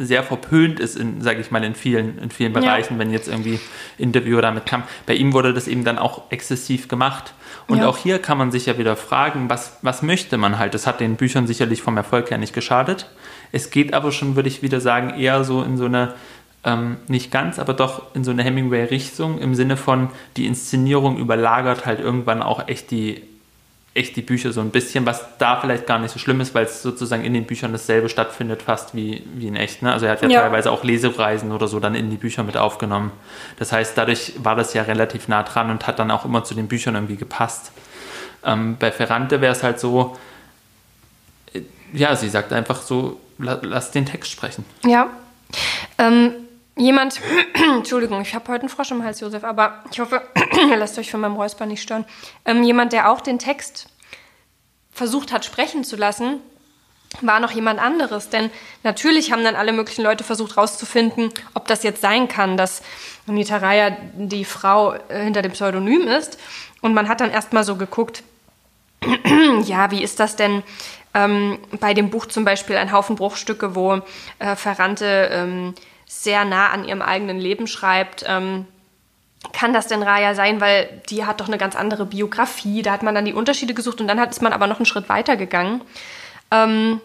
[0.04, 2.60] sehr verpönt ist, in, sage ich mal, in vielen, in vielen Ja.
[2.60, 3.60] Bereichen, wenn jetzt irgendwie
[3.98, 4.82] Interviewer damit kam.
[5.06, 7.34] Bei ihm wurde das eben dann auch exzessiv gemacht.
[7.68, 7.88] Und Ja.
[7.88, 10.74] auch hier kann man sich ja wieder fragen, was, was möchte man halt?
[10.74, 13.10] Das hat den Büchern sicherlich vom Erfolg her nicht geschadet.
[13.52, 16.14] Es geht aber schon, würde ich wieder sagen, eher so in so eine,
[16.64, 21.86] ähm, nicht ganz, aber doch in so eine Hemingway-Richtung im Sinne von, die Inszenierung überlagert
[21.86, 23.22] halt irgendwann auch echt die,
[23.92, 26.64] echt die Bücher so ein bisschen, was da vielleicht gar nicht so schlimm ist, weil
[26.64, 29.82] es sozusagen in den Büchern dasselbe stattfindet, fast wie, wie in echt.
[29.82, 29.92] Ne?
[29.92, 30.40] Also er hat ja, Ja.
[30.42, 33.10] teilweise auch Lesereisen oder so dann in die Bücher mit aufgenommen.
[33.58, 36.54] Das heißt, dadurch war das ja relativ nah dran und hat dann auch immer zu
[36.54, 37.72] den Büchern irgendwie gepasst.
[38.44, 40.16] Ähm, bei Ferrante wäre es halt so,
[41.52, 41.62] äh,
[41.92, 44.64] ja, sie sagt einfach so, la, lass den Text sprechen.
[44.86, 45.08] Ja.
[45.98, 46.30] Ähm,
[46.76, 47.20] jemand,
[47.54, 50.22] Entschuldigung, ich habe heute einen Frosch im Hals, Josef, aber ich hoffe,
[50.68, 52.04] ihr lasst euch von meinem Räusper nicht stören.
[52.44, 53.88] Ähm, jemand, der auch den Text
[54.92, 56.40] versucht hat, sprechen zu lassen,
[57.20, 58.28] war noch jemand anderes.
[58.28, 58.50] Denn
[58.82, 62.82] natürlich haben dann alle möglichen Leute versucht herauszufinden, ob das jetzt sein kann, dass
[63.26, 66.38] Anita Raya die Frau äh, hinter dem Pseudonym ist.
[66.80, 68.22] Und man hat dann erstmal so geguckt,
[69.64, 70.62] ja, wie ist das denn
[71.14, 74.00] ähm, bei dem Buch zum Beispiel ein Haufen Bruchstücke, wo
[74.38, 75.74] äh, Ferrante ähm,
[76.10, 78.24] sehr nah an ihrem eigenen Leben schreibt.
[78.26, 78.66] Ähm,
[79.52, 82.82] kann das denn Raya sein, weil die hat doch eine ganz andere Biografie.
[82.82, 84.86] Da hat man dann die Unterschiede gesucht und dann hat, ist man aber noch einen
[84.86, 85.82] Schritt weiter gegangen.
[86.50, 87.00] Ähm,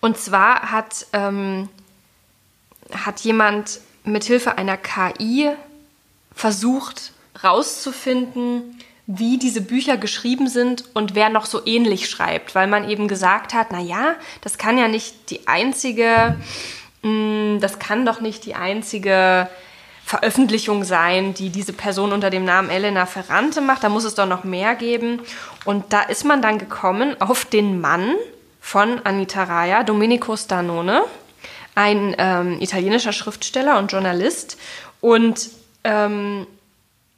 [0.00, 1.68] und zwar hat, ähm,
[2.90, 5.50] hat jemand mit Hilfe einer KI
[6.34, 7.12] versucht
[7.44, 13.08] rauszufinden, wie diese Bücher geschrieben sind und wer noch so ähnlich schreibt, weil man eben
[13.08, 16.36] gesagt hat, na ja, das kann ja nicht die einzige,
[17.02, 19.48] das kann doch nicht die einzige
[20.04, 23.84] Veröffentlichung sein, die diese Person unter dem Namen Elena Ferrante macht.
[23.84, 25.20] Da muss es doch noch mehr geben.
[25.64, 28.14] Und da ist man dann gekommen auf den Mann
[28.60, 31.02] von Anita Raya, Domenico Stanone,
[31.74, 34.58] ein ähm, italienischer Schriftsteller und Journalist.
[35.00, 35.50] Und
[35.84, 36.46] ähm,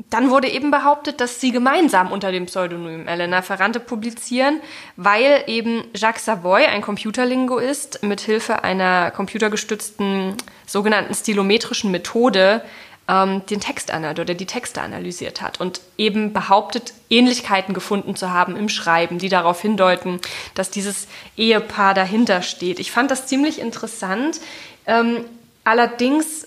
[0.09, 4.61] dann wurde eben behauptet, dass sie gemeinsam unter dem Pseudonym Elena Ferrante publizieren,
[4.97, 10.37] weil eben Jacques Savoy ein Computerlinguist mit Hilfe einer computergestützten
[10.67, 12.63] sogenannten stilometrischen Methode
[13.09, 18.57] ähm, den Text oder die Texte analysiert hat und eben behauptet, Ähnlichkeiten gefunden zu haben
[18.57, 20.21] im Schreiben, die darauf hindeuten,
[20.55, 22.79] dass dieses Ehepaar dahinter steht.
[22.79, 24.41] Ich fand das ziemlich interessant.
[24.87, 25.25] Ähm,
[25.65, 26.47] allerdings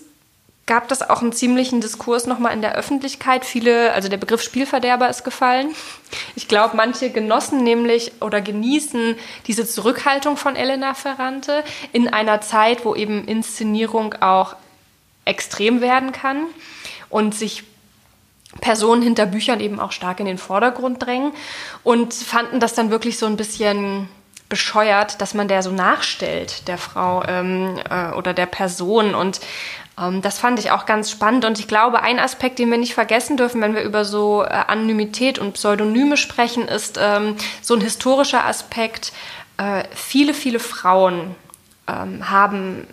[0.66, 3.44] gab das auch einen ziemlichen Diskurs nochmal in der Öffentlichkeit.
[3.44, 5.74] Viele, also der Begriff Spielverderber ist gefallen.
[6.36, 12.84] Ich glaube, manche genossen nämlich oder genießen diese Zurückhaltung von Elena Ferrante in einer Zeit,
[12.84, 14.56] wo eben Inszenierung auch
[15.26, 16.46] extrem werden kann
[17.10, 17.64] und sich
[18.60, 21.32] Personen hinter Büchern eben auch stark in den Vordergrund drängen
[21.82, 24.08] und fanden das dann wirklich so ein bisschen
[24.48, 29.14] bescheuert, dass man der so nachstellt, der Frau ähm, äh, oder der Person.
[29.14, 29.40] Und
[29.96, 31.44] das fand ich auch ganz spannend.
[31.44, 34.48] Und ich glaube, ein Aspekt, den wir nicht vergessen dürfen, wenn wir über so äh,
[34.48, 39.12] Anonymität und Pseudonyme sprechen, ist ähm, so ein historischer Aspekt.
[39.56, 41.36] Äh, viele, viele Frauen
[41.86, 42.86] ähm, haben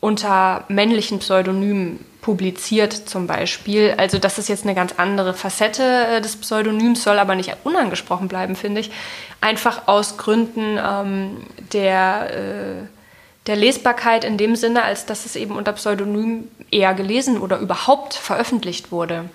[0.00, 3.94] unter männlichen Pseudonymen publiziert zum Beispiel.
[3.98, 8.26] Also das ist jetzt eine ganz andere Facette äh, des Pseudonyms, soll aber nicht unangesprochen
[8.26, 8.90] bleiben, finde ich.
[9.40, 11.36] Einfach aus Gründen ähm,
[11.72, 12.95] der, äh,
[13.46, 18.14] der Lesbarkeit in dem Sinne, als dass es eben unter Pseudonym eher gelesen oder überhaupt
[18.14, 19.28] veröffentlicht wurde.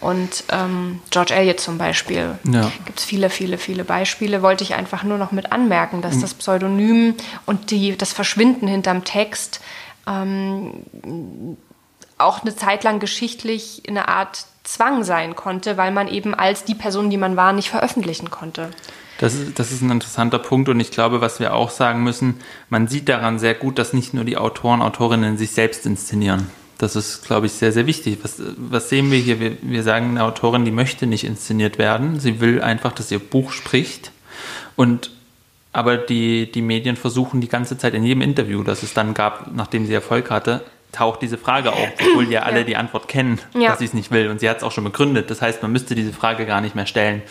[0.00, 2.38] Und ähm, George Eliot zum Beispiel.
[2.44, 2.70] Ja.
[2.84, 4.42] Gibt es viele, viele, viele Beispiele.
[4.42, 9.02] Wollte ich einfach nur noch mit anmerken, dass das Pseudonym und die, das Verschwinden hinterm
[9.02, 9.60] Text
[10.06, 10.84] ähm,
[12.16, 16.74] auch eine Zeit lang geschichtlich eine Art Zwang sein konnte, weil man eben als die
[16.74, 18.70] Person, die man war, nicht veröffentlichen konnte.
[19.18, 22.36] Das ist, das ist ein interessanter Punkt und ich glaube, was wir auch sagen müssen,
[22.70, 26.46] man sieht daran sehr gut, dass nicht nur die Autoren, Autorinnen sich selbst inszenieren.
[26.78, 28.18] Das ist, glaube ich, sehr, sehr wichtig.
[28.22, 29.40] Was, was sehen wir hier?
[29.40, 32.20] Wir, wir sagen, eine Autorin, die möchte nicht inszeniert werden.
[32.20, 34.12] Sie will einfach, dass ihr Buch spricht.
[34.76, 35.10] Und
[35.72, 39.54] aber die, die Medien versuchen die ganze Zeit in jedem Interview, das es dann gab,
[39.54, 42.64] nachdem sie Erfolg hatte, taucht diese Frage auf, obwohl ja alle ja.
[42.64, 43.70] die Antwort kennen, ja.
[43.70, 44.28] dass sie es nicht will.
[44.28, 45.30] Und sie hat es auch schon begründet.
[45.30, 47.22] Das heißt, man müsste diese Frage gar nicht mehr stellen.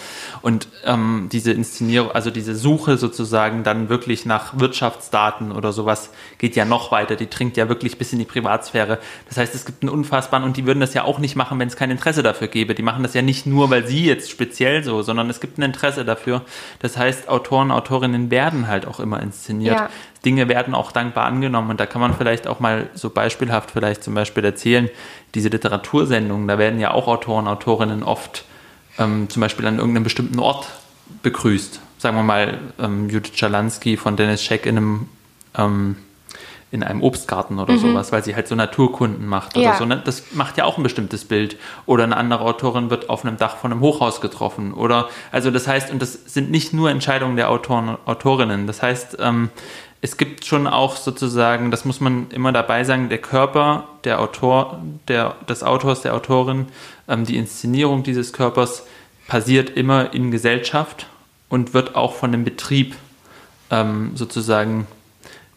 [0.42, 6.56] Und ähm, diese Inszenierung, also diese Suche sozusagen dann wirklich nach Wirtschaftsdaten oder sowas geht
[6.56, 7.16] ja noch weiter.
[7.16, 9.00] Die dringt ja wirklich bis in die Privatsphäre.
[9.28, 11.68] Das heißt, es gibt einen unfassbaren, und die würden das ja auch nicht machen, wenn
[11.68, 12.76] es kein Interesse dafür gäbe.
[12.76, 15.64] Die machen das ja nicht nur, weil sie jetzt speziell so, sondern es gibt ein
[15.64, 16.44] Interesse dafür.
[16.80, 19.76] Das heißt, Autoren, Autorinnen werden halt auch immer inszeniert.
[19.76, 19.90] Ja.
[20.28, 24.04] Dinge werden auch dankbar angenommen und da kann man vielleicht auch mal so beispielhaft vielleicht
[24.04, 24.90] zum Beispiel erzählen,
[25.36, 28.44] diese Literatursendungen, da werden ja auch Autoren, Autorinnen oft
[29.00, 30.68] ähm, zum Beispiel an irgendeinem bestimmten Ort
[31.24, 31.80] begrüßt.
[31.98, 35.10] Sagen wir mal ähm, Judith Schalansky von Dennis Scheck in einem
[35.58, 35.96] ähm,
[36.70, 37.80] in einem Obstgarten oder mhm.
[37.80, 39.78] sowas, weil sie halt so Naturkunden macht oder ja.
[39.78, 39.86] so.
[39.86, 40.02] Ne?
[40.04, 41.56] Das macht ja auch ein bestimmtes Bild.
[41.86, 44.74] Oder eine andere Autorin wird auf einem Dach von einem Hochhaus getroffen.
[44.74, 48.68] Oder also das heißt, und das sind nicht nur Entscheidungen der Autoren, Autorinnen.
[48.68, 49.50] Das heißt, ähm,
[50.08, 54.80] es gibt schon auch sozusagen, das muss man immer dabei sagen, der Körper der Autor,
[55.10, 56.68] der, des Autors, der Autorin,
[57.10, 58.84] ähm, die Inszenierung dieses Körpers
[59.28, 61.08] passiert immer in Gesellschaft
[61.50, 62.96] und wird auch von dem Betrieb
[63.70, 64.88] ähm, sozusagen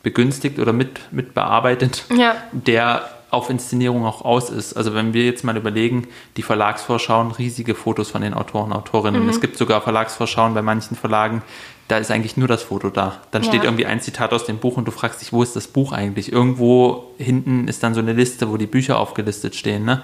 [0.03, 2.35] begünstigt oder mit, mit bearbeitet, ja.
[2.51, 4.77] der auf Inszenierung auch aus ist.
[4.77, 9.23] Also wenn wir jetzt mal überlegen, die Verlagsvorschauen, riesige Fotos von den Autoren, Autorinnen.
[9.23, 9.29] Mhm.
[9.29, 11.43] Es gibt sogar Verlagsvorschauen bei manchen Verlagen,
[11.91, 13.19] da ist eigentlich nur das Foto da.
[13.33, 13.49] Dann ja.
[13.49, 15.93] steht irgendwie ein Zitat aus dem Buch und du fragst dich, wo ist das Buch
[15.93, 16.31] eigentlich?
[16.31, 19.85] Irgendwo hinten ist dann so eine Liste, wo die Bücher aufgelistet stehen.
[19.85, 20.03] Ne?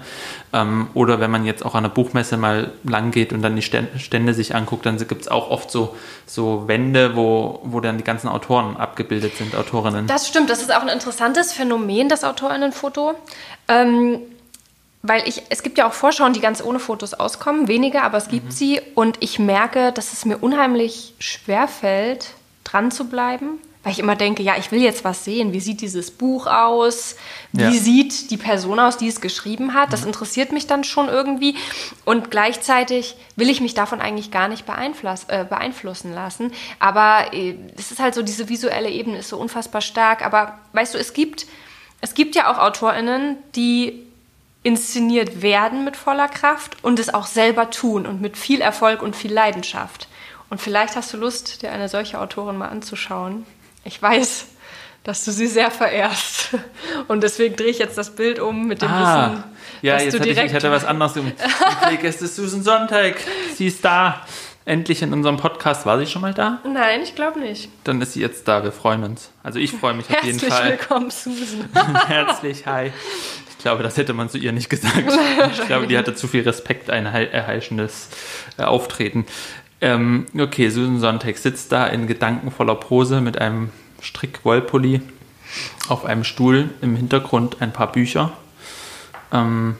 [0.51, 3.61] Ähm, oder wenn man jetzt auch an der Buchmesse mal lang geht und dann die
[3.61, 8.03] Stände sich anguckt, dann gibt es auch oft so, so Wände, wo, wo dann die
[8.03, 10.07] ganzen Autoren abgebildet sind, Autorinnen.
[10.07, 13.13] Das stimmt, das ist auch ein interessantes Phänomen, das Autorinnenfoto.
[13.69, 14.19] Ähm,
[15.01, 18.27] weil ich, es gibt ja auch Vorschauen, die ganz ohne Fotos auskommen, weniger, aber es
[18.27, 18.51] gibt mhm.
[18.51, 22.31] sie und ich merke, dass es mir unheimlich schwer fällt,
[22.63, 25.53] dran zu bleiben, weil ich immer denke, ja, ich will jetzt was sehen.
[25.53, 27.15] Wie sieht dieses Buch aus?
[27.53, 27.71] Wie ja.
[27.71, 29.93] sieht die Person aus, die es geschrieben hat?
[29.93, 30.07] Das mhm.
[30.07, 31.55] interessiert mich dann schon irgendwie.
[32.03, 36.51] Und gleichzeitig will ich mich davon eigentlich gar nicht äh, beeinflussen lassen.
[36.79, 40.25] Aber äh, es ist halt so, diese visuelle Ebene ist so unfassbar stark.
[40.25, 41.45] Aber weißt du, es gibt,
[42.01, 44.06] es gibt ja auch AutorInnen, die
[44.63, 49.15] inszeniert werden mit voller Kraft und es auch selber tun und mit viel Erfolg und
[49.15, 50.07] viel Leidenschaft.
[50.49, 53.45] Und vielleicht hast du Lust, dir eine solche Autorin mal anzuschauen.
[53.83, 54.47] Ich weiß,
[55.03, 56.49] dass du sie sehr verehrst.
[57.07, 59.43] Und deswegen drehe ich jetzt das Bild um mit dem ah, Wissen.
[59.81, 62.03] Ja, jetzt hatte ich, ich hatte was anderes im Blick.
[62.03, 63.15] Es ist Susan Sonntag.
[63.55, 64.25] Sie ist da.
[64.65, 65.85] Endlich in unserem Podcast.
[65.85, 66.59] War sie schon mal da?
[66.65, 67.69] Nein, ich glaube nicht.
[67.85, 68.65] Dann ist sie jetzt da.
[68.65, 69.31] Wir freuen uns.
[69.41, 70.49] Also ich freue mich auf jeden Fall.
[70.49, 71.69] Herzlich willkommen, Susan.
[72.07, 72.91] Herzlich, hi.
[73.57, 75.11] Ich glaube, das hätte man zu ihr nicht gesagt.
[75.51, 78.09] ich glaube, die hatte zu viel Respekt, ein erheischendes
[78.57, 79.25] äh, Auftreten.
[79.81, 85.01] Ähm, okay, Susan Sonntag sitzt da in gedankenvoller Pose mit einem Strick-Wollpulli
[85.87, 88.31] auf einem Stuhl, im Hintergrund ein paar Bücher.
[89.31, 89.75] Ähm,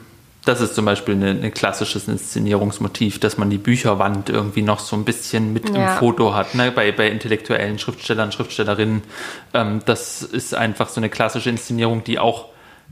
[0.46, 4.96] das ist zum Beispiel ein, ein klassisches Inszenierungsmotiv, dass man die Bücherwand irgendwie noch so
[4.96, 5.94] ein bisschen mit ja.
[5.94, 6.72] im Foto hat, ne?
[6.72, 9.04] bei, bei intellektuellen Schriftstellern, Schriftstellerinnen.
[9.54, 12.46] Ähm, das ist einfach so eine klassische Inszenierung, die auch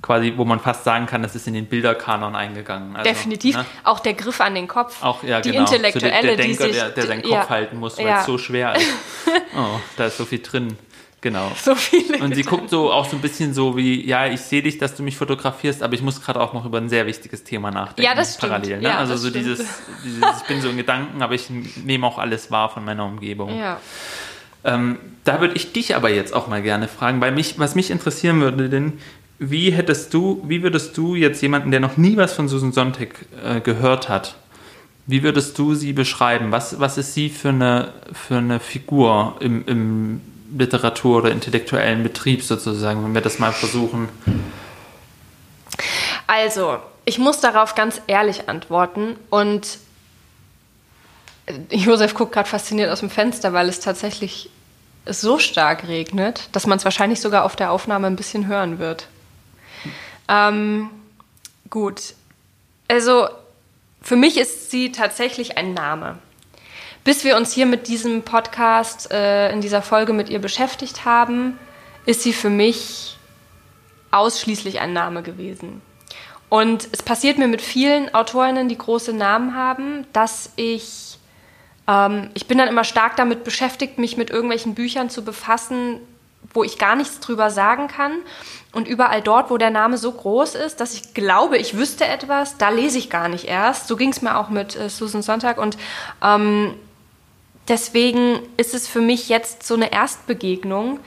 [0.05, 2.95] quasi, wo man fast sagen kann, das ist in den Bilderkanon eingegangen.
[2.95, 3.57] Also, Definitiv.
[3.57, 3.65] Ne?
[3.83, 5.01] Auch der Griff an den Kopf.
[5.01, 5.63] Auch, ja, die genau.
[5.63, 8.05] Intellektuelle, so der, der Denker, die sich, der, der seinen Kopf ja, halten muss, weil
[8.05, 8.19] ja.
[8.19, 8.87] es so schwer ist.
[9.57, 10.77] Oh, da ist so viel drin.
[11.21, 11.51] Genau.
[11.55, 12.19] So viele.
[12.19, 14.95] Und sie guckt so auch so ein bisschen so wie, ja, ich sehe dich, dass
[14.95, 18.03] du mich fotografierst, aber ich muss gerade auch noch über ein sehr wichtiges Thema nachdenken.
[18.03, 18.51] Ja, das stimmt.
[18.51, 18.77] Parallel.
[18.77, 18.83] Ne?
[18.83, 19.65] Ja, also so dieses,
[20.03, 23.57] dieses, ich bin so in Gedanken, aber ich nehme auch alles wahr von meiner Umgebung.
[23.57, 23.79] Ja.
[24.63, 27.89] Ähm, da würde ich dich aber jetzt auch mal gerne fragen, weil mich, was mich
[27.91, 28.99] interessieren würde, denn
[29.39, 33.25] wie hättest du, wie würdest du jetzt jemanden, der noch nie was von Susan Sontag
[33.43, 34.35] äh, gehört hat,
[35.07, 36.51] wie würdest du sie beschreiben?
[36.51, 40.21] Was, was ist sie für eine, für eine Figur im, im
[40.57, 44.09] Literatur- oder intellektuellen Betrieb sozusagen, wenn wir das mal versuchen?
[46.27, 49.77] Also, ich muss darauf ganz ehrlich antworten und
[51.69, 54.49] Josef guckt gerade fasziniert aus dem Fenster, weil es tatsächlich
[55.05, 59.07] so stark regnet, dass man es wahrscheinlich sogar auf der Aufnahme ein bisschen hören wird.
[60.27, 60.89] Ähm,
[61.69, 62.13] gut.
[62.87, 63.27] Also
[64.01, 66.19] für mich ist sie tatsächlich ein Name.
[67.03, 71.59] Bis wir uns hier mit diesem Podcast, äh, in dieser Folge mit ihr beschäftigt haben,
[72.05, 73.17] ist sie für mich
[74.11, 75.81] ausschließlich ein Name gewesen.
[76.49, 81.17] Und es passiert mir mit vielen Autorinnen, die große Namen haben, dass ich,
[81.87, 85.99] ähm, ich bin dann immer stark damit beschäftigt, mich mit irgendwelchen Büchern zu befassen,
[86.55, 88.13] wo ich gar nichts drüber sagen kann.
[88.71, 92.57] Und überall dort, wo der Name so groß ist, dass ich glaube, ich wüsste etwas,
[92.57, 93.87] da lese ich gar nicht erst.
[93.87, 95.57] So ging es mir auch mit äh, Susan Sonntag.
[95.57, 95.77] Und
[96.21, 96.73] ähm,
[97.67, 100.99] deswegen ist es für mich jetzt so eine Erstbegegnung.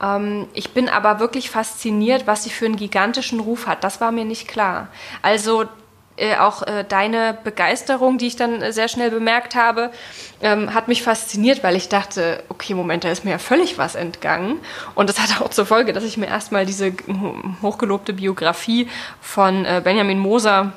[0.00, 3.82] Ähm, ich bin aber wirklich fasziniert, was sie für einen gigantischen Ruf hat.
[3.82, 4.88] Das war mir nicht klar.
[5.22, 5.64] Also
[6.16, 9.90] äh, auch äh, deine Begeisterung, die ich dann äh, sehr schnell bemerkt habe,
[10.40, 13.94] ähm, hat mich fasziniert, weil ich dachte, okay, Moment, da ist mir ja völlig was
[13.94, 14.60] entgangen.
[14.94, 16.92] Und das hat auch zur Folge, dass ich mir erstmal diese
[17.62, 18.88] hochgelobte Biografie
[19.20, 20.72] von äh, Benjamin Moser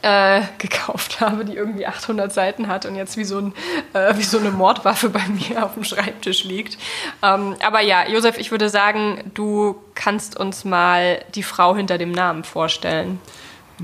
[0.00, 3.54] äh, gekauft habe, die irgendwie 800 Seiten hat und jetzt wie so, ein,
[3.92, 6.78] äh, wie so eine Mordwaffe bei mir auf dem Schreibtisch liegt.
[7.22, 12.12] Ähm, aber ja, Josef, ich würde sagen, du kannst uns mal die Frau hinter dem
[12.12, 13.20] Namen vorstellen.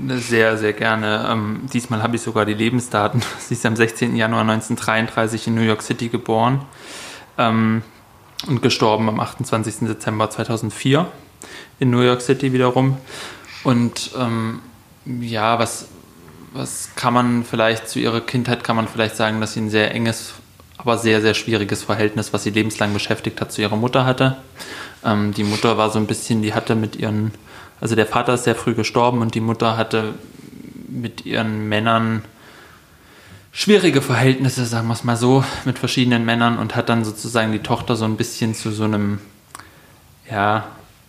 [0.07, 1.27] Sehr, sehr gerne.
[1.29, 3.21] Ähm, diesmal habe ich sogar die Lebensdaten.
[3.39, 4.15] Sie ist am 16.
[4.15, 6.61] Januar 1933 in New York City geboren
[7.37, 7.81] ähm,
[8.47, 9.87] und gestorben am 28.
[9.87, 11.05] Dezember 2004
[11.79, 12.97] in New York City wiederum.
[13.63, 14.61] Und ähm,
[15.05, 15.87] ja, was,
[16.53, 19.93] was kann man vielleicht zu ihrer Kindheit, kann man vielleicht sagen, dass sie ein sehr
[19.93, 20.33] enges,
[20.77, 24.37] aber sehr, sehr schwieriges Verhältnis, was sie lebenslang beschäftigt hat, zu ihrer Mutter hatte.
[25.03, 27.33] Ähm, die Mutter war so ein bisschen, die hatte mit ihren
[27.81, 30.15] also der Vater ist sehr früh gestorben und die Mutter hatte
[30.87, 32.23] mit ihren Männern
[33.51, 37.59] schwierige Verhältnisse, sagen wir es mal so, mit verschiedenen Männern und hat dann sozusagen die
[37.59, 39.19] Tochter so ein bisschen zu so einem,
[40.29, 40.65] ja,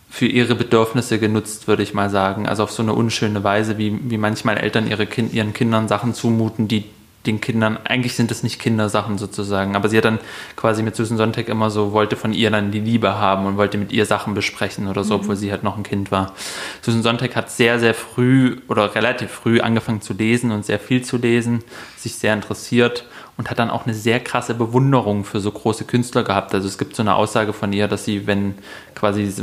[0.09, 2.45] für ihre Bedürfnisse genutzt, würde ich mal sagen.
[2.47, 6.13] Also auf so eine unschöne Weise, wie, wie manchmal Eltern ihre kind, ihren Kindern Sachen
[6.13, 6.83] zumuten, die
[7.25, 10.19] den Kindern, eigentlich sind es nicht Kindersachen sozusagen, aber sie hat dann
[10.55, 13.77] quasi mit Susan Sonntag immer so, wollte von ihr dann die Liebe haben und wollte
[13.77, 15.21] mit ihr Sachen besprechen oder so, mhm.
[15.21, 16.33] obwohl sie halt noch ein Kind war.
[16.81, 21.03] Susan Sonntag hat sehr, sehr früh oder relativ früh angefangen zu lesen und sehr viel
[21.03, 21.63] zu lesen,
[21.95, 23.05] sich sehr interessiert
[23.41, 26.53] und hat dann auch eine sehr krasse Bewunderung für so große Künstler gehabt.
[26.53, 28.53] Also es gibt so eine Aussage von ihr, dass sie, wenn
[28.93, 29.33] quasi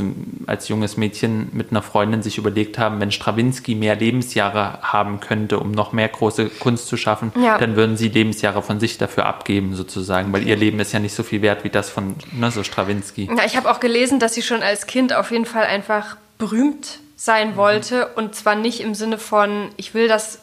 [0.47, 5.59] als junges Mädchen mit einer Freundin sich überlegt haben, wenn Strawinski mehr Lebensjahre haben könnte,
[5.59, 7.57] um noch mehr große Kunst zu schaffen, ja.
[7.57, 11.13] dann würden sie Lebensjahre von sich dafür abgeben sozusagen, weil ihr Leben ist ja nicht
[11.13, 13.29] so viel wert wie das von ne, so Strawinski.
[13.35, 16.99] Ja, ich habe auch gelesen, dass sie schon als Kind auf jeden Fall einfach berühmt
[17.17, 18.23] sein wollte mhm.
[18.23, 20.39] und zwar nicht im Sinne von, ich will das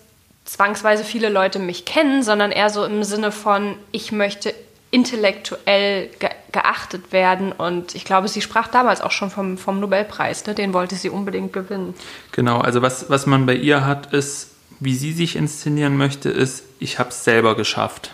[0.47, 4.55] zwangsweise viele Leute mich kennen, sondern eher so im Sinne von, ich möchte
[4.91, 7.53] intellektuell ge geachtet werden.
[7.53, 10.55] Und ich glaube, sie sprach damals auch schon vom, vom Nobelpreis, ne?
[10.55, 11.93] den wollte sie unbedingt gewinnen.
[12.33, 16.65] Genau, also was, was man bei ihr hat, ist, wie sie sich inszenieren möchte, ist,
[16.79, 18.13] ich habe es selber geschafft.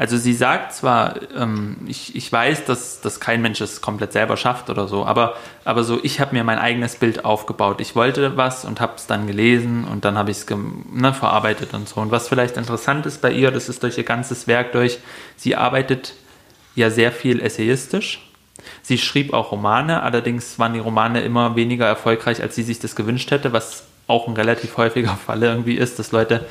[0.00, 4.38] Also sie sagt zwar, ähm, ich, ich weiß, dass, dass kein Mensch es komplett selber
[4.38, 5.36] schafft oder so, aber,
[5.66, 7.82] aber so, ich habe mir mein eigenes Bild aufgebaut.
[7.82, 11.74] Ich wollte was und habe es dann gelesen und dann habe ich es ne, verarbeitet
[11.74, 12.00] und so.
[12.00, 15.00] Und was vielleicht interessant ist bei ihr, das ist durch ihr ganzes Werk durch,
[15.36, 16.14] sie arbeitet
[16.74, 18.26] ja sehr viel essayistisch.
[18.80, 22.96] Sie schrieb auch Romane, allerdings waren die Romane immer weniger erfolgreich, als sie sich das
[22.96, 26.46] gewünscht hätte, was auch ein relativ häufiger Fall irgendwie ist, dass Leute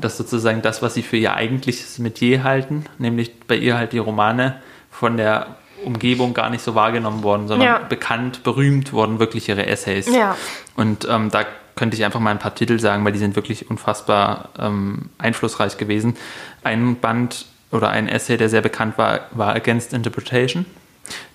[0.00, 3.98] dass sozusagen das, was sie für ihr eigentliches Metier halten, nämlich bei ihr halt die
[3.98, 7.78] Romane von der Umgebung gar nicht so wahrgenommen worden, sondern ja.
[7.78, 10.06] bekannt, berühmt wurden wirklich ihre Essays.
[10.14, 10.36] Ja.
[10.74, 11.44] Und ähm, da
[11.74, 15.76] könnte ich einfach mal ein paar Titel sagen, weil die sind wirklich unfassbar ähm, einflussreich
[15.76, 16.16] gewesen.
[16.64, 20.64] Ein Band oder ein Essay, der sehr bekannt war, war Against Interpretation.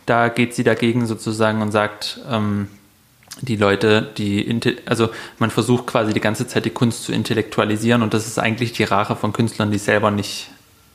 [0.06, 2.68] Da geht sie dagegen sozusagen und sagt, ähm,
[3.40, 5.10] die Leute, die, also
[5.40, 8.84] man versucht quasi die ganze Zeit die Kunst zu intellektualisieren und das ist eigentlich die
[8.84, 10.50] Rache von Künstlern, die es selber nicht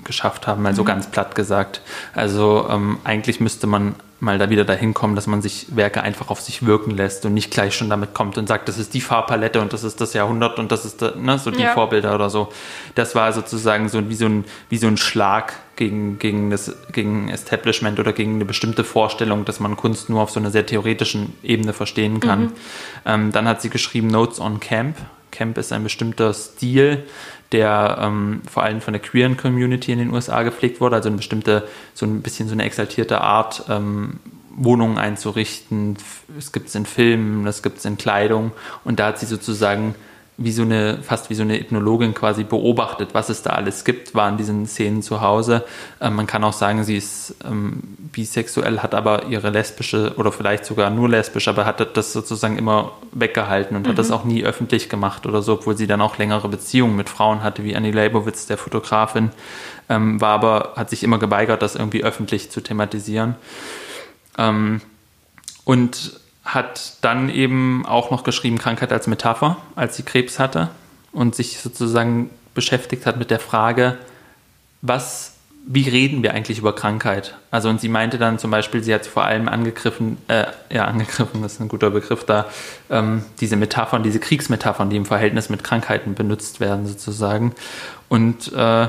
[0.04, 0.86] geschafft haben, mal so mhm.
[0.86, 1.80] ganz platt gesagt.
[2.14, 6.30] Also ähm, eigentlich müsste man mal da wieder dahin kommen, dass man sich Werke einfach
[6.30, 9.00] auf sich wirken lässt und nicht gleich schon damit kommt und sagt, das ist die
[9.00, 11.74] Farbpalette und das ist das Jahrhundert und das ist ne, so die ja.
[11.74, 12.48] Vorbilder oder so.
[12.94, 17.28] Das war sozusagen so wie so ein, wie so ein Schlag gegen, gegen das gegen
[17.28, 21.34] Establishment oder gegen eine bestimmte Vorstellung, dass man Kunst nur auf so einer sehr theoretischen
[21.42, 22.40] Ebene verstehen kann.
[22.40, 22.52] Mhm.
[23.04, 24.96] Ähm, dann hat sie geschrieben Notes on Camp.
[25.30, 27.04] Camp ist ein bestimmter Stil,
[27.52, 31.16] der ähm, vor allem von der queeren Community in den USA gepflegt wurde, also eine
[31.16, 34.18] bestimmte, so ein bisschen so eine exaltierte Art, ähm,
[34.56, 35.96] Wohnungen einzurichten.
[36.38, 38.52] Es gibt es in Filmen, das gibt es in Kleidung
[38.84, 39.94] und da hat sie sozusagen
[40.38, 44.14] wie so eine, fast wie so eine Ethnologin quasi beobachtet, was es da alles gibt,
[44.14, 45.64] war in diesen Szenen zu Hause.
[46.00, 47.82] Ähm, man kann auch sagen, sie ist ähm,
[48.12, 52.92] bisexuell, hat aber ihre lesbische oder vielleicht sogar nur lesbisch, aber hat das sozusagen immer
[53.12, 53.90] weggehalten und mhm.
[53.90, 57.08] hat das auch nie öffentlich gemacht oder so, obwohl sie dann auch längere Beziehungen mit
[57.08, 59.30] Frauen hatte, wie Annie Leibovitz, der Fotografin,
[59.88, 63.36] ähm, war aber, hat sich immer geweigert, das irgendwie öffentlich zu thematisieren.
[64.36, 64.82] Ähm,
[65.64, 70.70] und hat dann eben auch noch geschrieben Krankheit als Metapher, als sie Krebs hatte
[71.12, 73.98] und sich sozusagen beschäftigt hat mit der Frage,
[74.80, 75.34] was,
[75.66, 77.36] wie reden wir eigentlich über Krankheit?
[77.50, 81.42] Also und sie meinte dann zum Beispiel, sie hat vor allem angegriffen, äh, ja angegriffen,
[81.42, 82.46] das ist ein guter Begriff da,
[82.90, 87.54] ähm, diese Metaphern, diese Kriegsmetaphern, die im Verhältnis mit Krankheiten benutzt werden sozusagen
[88.08, 88.88] und äh,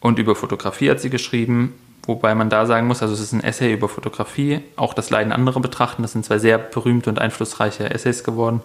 [0.00, 1.74] und über Fotografie hat sie geschrieben,
[2.10, 5.32] wobei man da sagen muss, also es ist ein Essay über Fotografie, auch das Leiden
[5.32, 6.02] anderer betrachten.
[6.02, 8.60] Das sind zwei sehr berühmte und einflussreiche Essays geworden.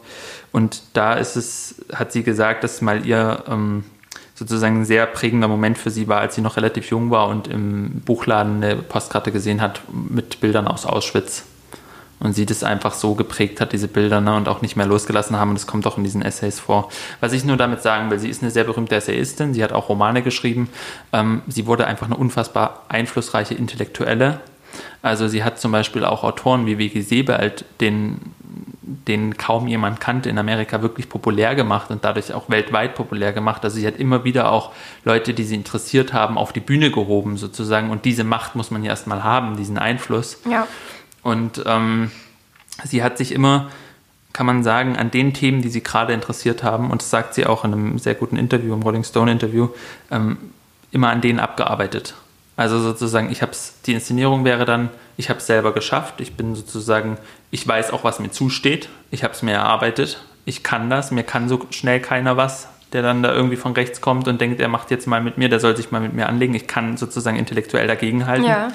[0.51, 3.85] Und da ist es, hat sie gesagt, dass mal ihr ähm,
[4.33, 7.47] sozusagen ein sehr prägender Moment für sie war, als sie noch relativ jung war und
[7.47, 11.43] im Buchladen eine Postkarte gesehen hat mit Bildern aus Auschwitz.
[12.19, 15.37] Und sie das einfach so geprägt hat, diese Bilder, ne, und auch nicht mehr losgelassen
[15.37, 15.49] haben.
[15.49, 16.89] Und das kommt auch in diesen Essays vor.
[17.19, 19.89] Was ich nur damit sagen will, sie ist eine sehr berühmte Essayistin, sie hat auch
[19.89, 20.69] Romane geschrieben.
[21.11, 24.39] Ähm, sie wurde einfach eine unfassbar einflussreiche Intellektuelle.
[25.01, 27.01] Also sie hat zum Beispiel auch Autoren wie W.G.
[27.01, 28.19] Sebald, den,
[28.81, 33.63] den kaum jemand kannte, in Amerika wirklich populär gemacht und dadurch auch weltweit populär gemacht.
[33.63, 34.71] Also sie hat immer wieder auch
[35.03, 37.89] Leute, die sie interessiert haben, auf die Bühne gehoben sozusagen.
[37.89, 40.39] Und diese Macht muss man ja erstmal haben, diesen Einfluss.
[40.49, 40.67] Ja.
[41.25, 42.11] Und ähm,
[42.83, 43.71] sie hat sich immer,
[44.31, 47.47] kann man sagen, an den Themen, die sie gerade interessiert haben, und das sagt sie
[47.47, 49.69] auch in einem sehr guten Interview, im Rolling Stone Interview,
[50.11, 50.37] ähm,
[50.91, 52.13] immer an denen abgearbeitet.
[52.57, 56.35] Also sozusagen, ich habe es, die Inszenierung wäre dann, ich habe es selber geschafft, ich
[56.37, 57.17] bin sozusagen,
[57.49, 61.23] ich weiß auch, was mir zusteht, ich habe es mir erarbeitet, ich kann das, mir
[61.23, 64.67] kann so schnell keiner was, der dann da irgendwie von rechts kommt und denkt, er
[64.67, 67.37] macht jetzt mal mit mir, der soll sich mal mit mir anlegen, ich kann sozusagen
[67.37, 68.45] intellektuell dagegenhalten.
[68.45, 68.67] Ja.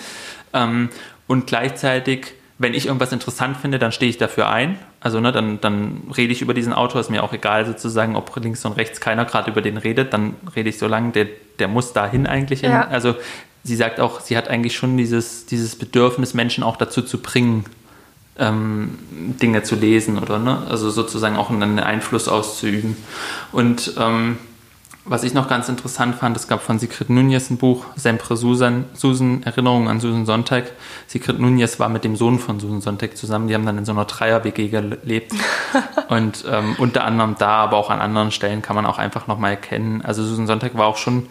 [0.52, 0.88] Ähm,
[1.28, 4.78] und gleichzeitig wenn ich irgendwas interessant finde, dann stehe ich dafür ein.
[5.00, 8.36] Also ne, dann, dann rede ich über diesen Autor, ist mir auch egal sozusagen, ob
[8.36, 11.26] links und rechts keiner gerade über den redet, dann rede ich so lange, der,
[11.58, 12.72] der muss dahin eigentlich hin.
[12.72, 12.86] Ja.
[12.88, 13.14] Also
[13.64, 17.64] sie sagt auch, sie hat eigentlich schon dieses, dieses Bedürfnis, Menschen auch dazu zu bringen,
[18.38, 18.98] ähm,
[19.40, 20.62] Dinge zu lesen oder ne?
[20.68, 22.94] also sozusagen auch einen Einfluss auszuüben.
[23.52, 24.36] Und ähm,
[25.04, 28.84] was ich noch ganz interessant fand, es gab von Sigrid Nunez ein Buch, Sempre Susan,
[28.92, 30.72] Susan, Erinnerungen an Susan Sonntag.
[31.06, 33.92] Sigrid Nunez war mit dem Sohn von Susan Sonntag zusammen, die haben dann in so
[33.92, 35.32] einer Dreier-WG gelebt.
[36.08, 39.52] und ähm, unter anderem da, aber auch an anderen Stellen kann man auch einfach nochmal
[39.52, 40.02] erkennen.
[40.02, 41.26] Also Susan Sonntag war auch schon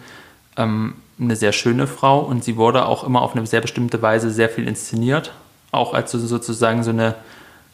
[0.56, 4.30] ähm, eine sehr schöne Frau und sie wurde auch immer auf eine sehr bestimmte Weise
[4.30, 5.32] sehr viel inszeniert.
[5.70, 7.14] Auch als so, sozusagen so eine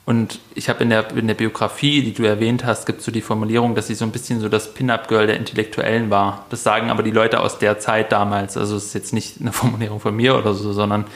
[0.07, 3.11] und ich habe in der, in der Biografie, die du erwähnt hast, gibt es so
[3.11, 6.47] die Formulierung, dass sie so ein bisschen so das Pin-Up-Girl der Intellektuellen war.
[6.49, 8.57] Das sagen aber die Leute aus der Zeit damals.
[8.57, 11.07] Also es ist jetzt nicht eine Formulierung von mir oder so, sondern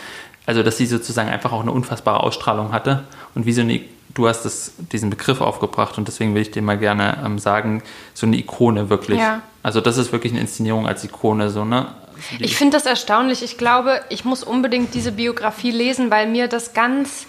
[0.45, 3.05] also dass sie sozusagen einfach auch eine unfassbare Ausstrahlung hatte.
[3.37, 3.81] Und wie so eine,
[4.13, 7.85] du hast das, diesen Begriff aufgebracht und deswegen will ich dir mal gerne ähm, sagen,
[8.13, 9.21] so eine Ikone wirklich.
[9.21, 9.43] Ja.
[9.63, 11.87] Also das ist wirklich eine Inszenierung als Ikone, so, ne?
[12.41, 13.45] Ich finde das erstaunlich.
[13.45, 17.27] Ich glaube, ich muss unbedingt diese Biografie lesen, weil mir das ganz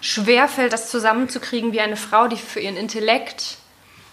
[0.00, 3.58] schwer fällt, das zusammenzukriegen, wie eine Frau, die für ihren Intellekt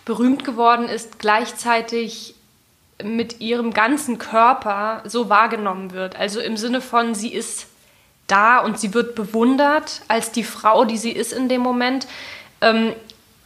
[0.05, 2.35] berühmt geworden ist, gleichzeitig
[3.03, 6.15] mit ihrem ganzen Körper so wahrgenommen wird.
[6.15, 7.67] Also im Sinne von, sie ist
[8.27, 12.07] da und sie wird bewundert als die Frau, die sie ist in dem Moment.
[12.61, 12.93] Ähm,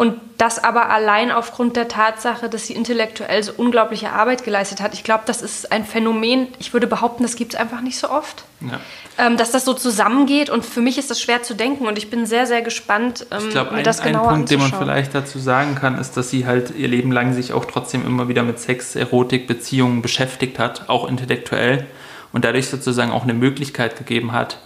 [0.02, 4.96] und das aber allein aufgrund der Tatsache, dass sie intellektuell so unglaubliche Arbeit geleistet hat.
[4.96, 8.10] Ich glaube, das ist ein Phänomen, ich würde behaupten, das gibt es einfach nicht so
[8.10, 8.44] oft.
[8.62, 8.80] Ja.
[9.20, 12.10] Ähm, dass das so zusammengeht und für mich ist das schwer zu denken und ich
[12.10, 14.74] bin sehr, sehr gespannt, ähm, Ich glaube, mir ein, das ein genauer Punkt, den man
[14.74, 18.28] vielleicht dazu sagen kann, ist, dass sie halt ihr Leben lang sich auch trotzdem immer
[18.28, 21.86] wieder mit Sex, Erotik, Beziehungen beschäftigt hat, auch intellektuell
[22.34, 24.58] und dadurch sozusagen auch eine Möglichkeit gegeben hat,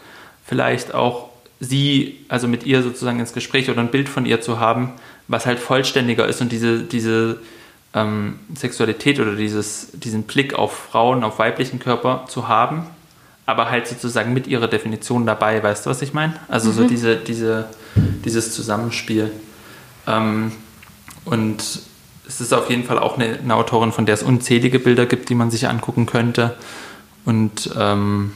[0.46, 1.28] vielleicht auch
[1.60, 4.94] sie, also mit ihr sozusagen ins Gespräch oder ein Bild von ihr zu haben,
[5.28, 7.40] was halt vollständiger ist und diese, diese
[7.94, 12.86] ähm, Sexualität oder dieses, diesen Blick auf Frauen, auf weiblichen Körper zu haben,
[13.46, 16.34] aber halt sozusagen mit ihrer Definition dabei, weißt du, was ich meine?
[16.48, 17.70] Also so diese, diese,
[18.24, 19.32] dieses Zusammenspiel.
[20.08, 20.52] Ähm,
[21.26, 21.64] und
[22.28, 25.30] es ist auf jeden Fall auch eine, eine Autorin, von der es unzählige Bilder gibt,
[25.30, 26.56] die man sich angucken könnte.
[27.24, 28.34] Und ähm,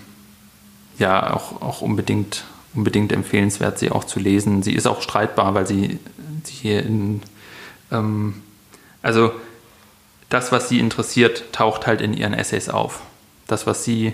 [0.97, 4.63] ja, auch, auch unbedingt, unbedingt empfehlenswert, sie auch zu lesen.
[4.63, 5.99] Sie ist auch streitbar, weil sie
[6.47, 7.21] hier in,
[7.91, 8.41] ähm,
[9.01, 9.31] also
[10.29, 13.01] das, was sie interessiert, taucht halt in ihren Essays auf.
[13.47, 14.13] Das, was sie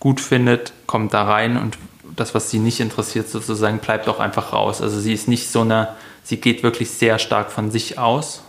[0.00, 1.78] gut findet, kommt da rein und
[2.16, 4.80] das, was sie nicht interessiert, sozusagen, bleibt auch einfach raus.
[4.80, 5.88] Also sie ist nicht so eine,
[6.22, 8.42] sie geht wirklich sehr stark von sich aus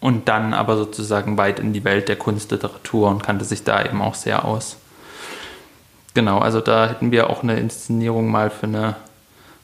[0.00, 4.00] und dann aber sozusagen weit in die Welt der Kunstliteratur und kannte sich da eben
[4.00, 4.76] auch sehr aus.
[6.14, 8.96] Genau, also da hätten wir auch eine Inszenierung mal für eine,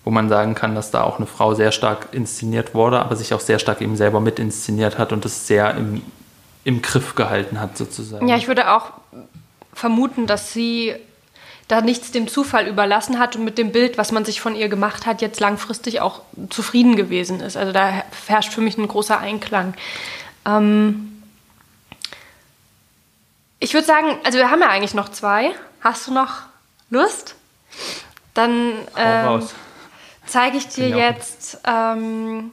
[0.06, 3.34] wo man sagen kann, dass da auch eine Frau sehr stark inszeniert wurde, aber sich
[3.34, 6.00] auch sehr stark eben selber mit inszeniert hat und das sehr im,
[6.62, 8.28] im Griff gehalten hat sozusagen.
[8.28, 8.92] Ja, ich würde auch
[9.74, 10.94] vermuten, dass sie
[11.66, 14.68] da nichts dem Zufall überlassen hat und mit dem Bild, was man sich von ihr
[14.68, 17.56] gemacht hat, jetzt langfristig auch zufrieden gewesen ist.
[17.56, 19.74] Also da herrscht für mich ein großer Einklang.
[20.46, 21.20] Ähm
[23.58, 25.50] ich würde sagen, also wir haben ja eigentlich noch zwei.
[25.80, 26.42] Hast du noch
[26.90, 27.34] Lust?
[28.34, 29.52] Dann ähm, raus.
[30.26, 32.50] Zeige ich dir jetzt ähm,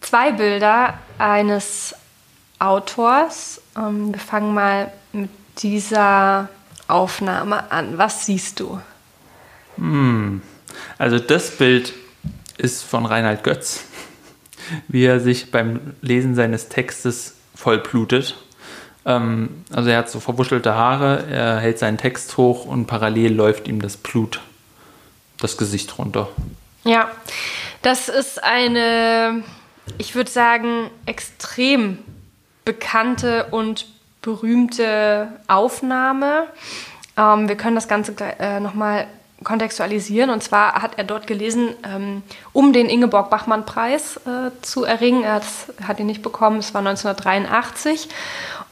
[0.00, 1.94] zwei Bilder eines
[2.58, 3.60] Autors.
[3.76, 6.48] Ähm, wir fangen mal mit dieser
[6.88, 7.98] Aufnahme an.
[7.98, 8.80] Was siehst du?
[9.76, 10.42] Hm.
[10.98, 11.94] Also das Bild
[12.58, 13.84] ist von Reinhard Götz,
[14.88, 18.36] wie er sich beim Lesen seines Textes vollblutet.
[19.04, 23.68] Ähm, also er hat so verwuschelte Haare, er hält seinen Text hoch und parallel läuft
[23.68, 24.40] ihm das Blut
[25.40, 26.28] das Gesicht runter.
[26.84, 27.10] Ja,
[27.82, 29.42] das ist eine,
[29.98, 31.98] ich würde sagen, extrem
[32.64, 33.86] bekannte und
[34.22, 36.48] berühmte Aufnahme.
[37.16, 39.06] Ähm, wir können das Ganze äh, nochmal
[39.46, 40.28] kontextualisieren.
[40.30, 42.22] Und zwar hat er dort gelesen, ähm,
[42.52, 45.22] um den Ingeborg-Bachmann-Preis äh, zu erringen.
[45.22, 45.40] Er
[45.86, 48.08] hat ihn nicht bekommen, es war 1983.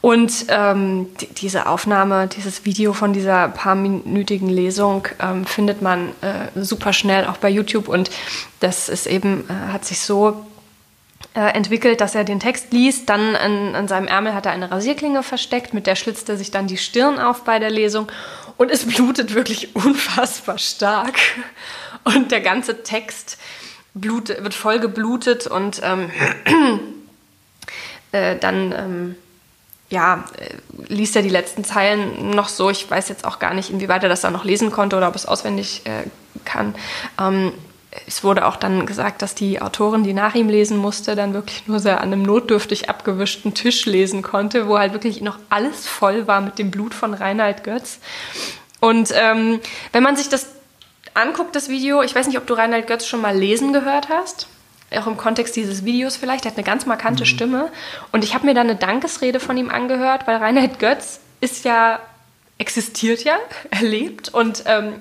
[0.01, 6.61] Und ähm, die, diese Aufnahme, dieses Video von dieser paarminütigen Lesung ähm, findet man äh,
[6.61, 7.87] super schnell auch bei YouTube.
[7.87, 8.11] Und
[8.59, 10.45] das ist eben, äh, hat sich so
[11.35, 13.09] äh, entwickelt, dass er den Text liest.
[13.09, 16.51] Dann an, an, seinem Ärmel hat er eine Rasierklinge versteckt, mit der schlitzt er sich
[16.51, 18.07] dann die Stirn auf bei der Lesung.
[18.57, 21.17] Und es blutet wirklich unfassbar stark.
[22.03, 23.37] Und der ganze Text
[23.95, 26.11] blut, wird voll geblutet und ähm,
[28.11, 29.15] äh, dann ähm,
[29.89, 32.69] ja, äh, liest er die letzten Zeilen noch so.
[32.69, 35.15] Ich weiß jetzt auch gar nicht, inwieweit er das dann noch lesen konnte oder ob
[35.15, 36.03] es auswendig äh,
[36.43, 36.75] kann.
[37.19, 37.53] Ähm,
[38.07, 41.67] es wurde auch dann gesagt, dass die Autorin, die nach ihm lesen musste, dann wirklich
[41.67, 46.27] nur sehr an einem notdürftig abgewischten Tisch lesen konnte, wo halt wirklich noch alles voll
[46.27, 47.99] war mit dem Blut von Reinhard Götz.
[48.81, 49.59] Und ähm,
[49.91, 50.47] wenn man sich das
[51.13, 54.47] anguckt, das Video, ich weiß nicht, ob du Reinhard Götz schon mal lesen gehört hast,
[54.91, 57.27] auch im Kontext dieses Videos vielleicht, er hat eine ganz markante mhm.
[57.27, 57.71] Stimme.
[58.11, 61.99] Und ich habe mir da eine Dankesrede von ihm angehört, weil Reinhard Götz ist ja,
[62.57, 63.37] existiert ja,
[63.71, 64.93] er lebt und ähm,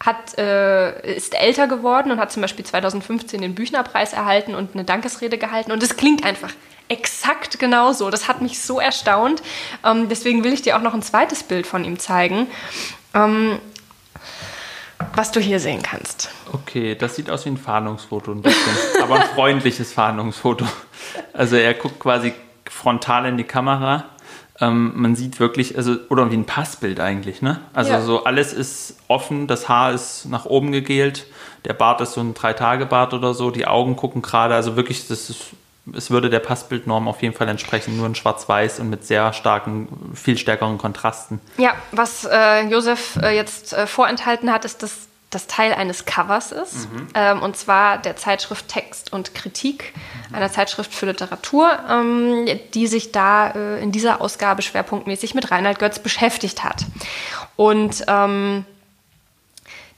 [0.00, 4.84] hat, äh, ist älter geworden und hat zum Beispiel 2015 den Büchnerpreis erhalten und eine
[4.84, 5.72] Dankesrede gehalten.
[5.72, 6.52] Und es klingt einfach
[6.88, 8.10] exakt genauso.
[8.10, 9.42] Das hat mich so erstaunt.
[9.84, 12.46] Ähm, deswegen will ich dir auch noch ein zweites Bild von ihm zeigen,
[13.14, 13.58] ähm,
[15.14, 16.30] was du hier sehen kannst.
[16.52, 18.72] Okay, das sieht aus wie ein Fahndungsfoto ein bisschen,
[19.02, 20.66] aber ein freundliches Fahndungsfoto.
[21.32, 22.32] Also er guckt quasi
[22.68, 24.04] frontal in die Kamera
[24.60, 27.60] ähm, man sieht wirklich, also, oder wie ein Passbild eigentlich, ne?
[27.74, 28.00] Also ja.
[28.00, 31.26] so alles ist offen, das Haar ist nach oben gegelt,
[31.64, 35.30] der Bart ist so ein Drei-Tage-Bart oder so, die Augen gucken gerade, also wirklich, das
[35.30, 35.42] ist,
[35.94, 39.88] es würde der Passbildnorm auf jeden Fall entsprechen, nur in Schwarz-Weiß und mit sehr starken,
[40.14, 41.40] viel stärkeren Kontrasten.
[41.56, 46.52] Ja, was äh, Josef äh, jetzt äh, vorenthalten hat, ist das das Teil eines Covers
[46.52, 47.08] ist, mhm.
[47.14, 49.92] ähm, und zwar der Zeitschrift Text und Kritik,
[50.30, 50.36] mhm.
[50.36, 55.78] einer Zeitschrift für Literatur, ähm, die sich da äh, in dieser Ausgabe schwerpunktmäßig mit Reinhard
[55.78, 56.86] Götz beschäftigt hat.
[57.56, 58.64] Und ähm,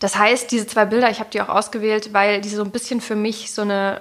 [0.01, 3.01] das heißt, diese zwei Bilder, ich habe die auch ausgewählt, weil die so ein bisschen
[3.01, 4.01] für mich so eine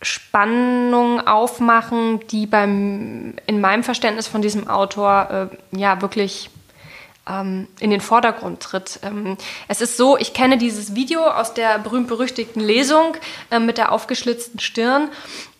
[0.00, 6.50] Spannung aufmachen, die beim in meinem Verständnis von diesem Autor äh, ja wirklich
[7.28, 9.00] ähm, in den Vordergrund tritt.
[9.02, 9.36] Ähm,
[9.68, 13.16] es ist so, ich kenne dieses Video aus der berühmt-berüchtigten Lesung
[13.50, 15.10] äh, mit der aufgeschlitzten Stirn.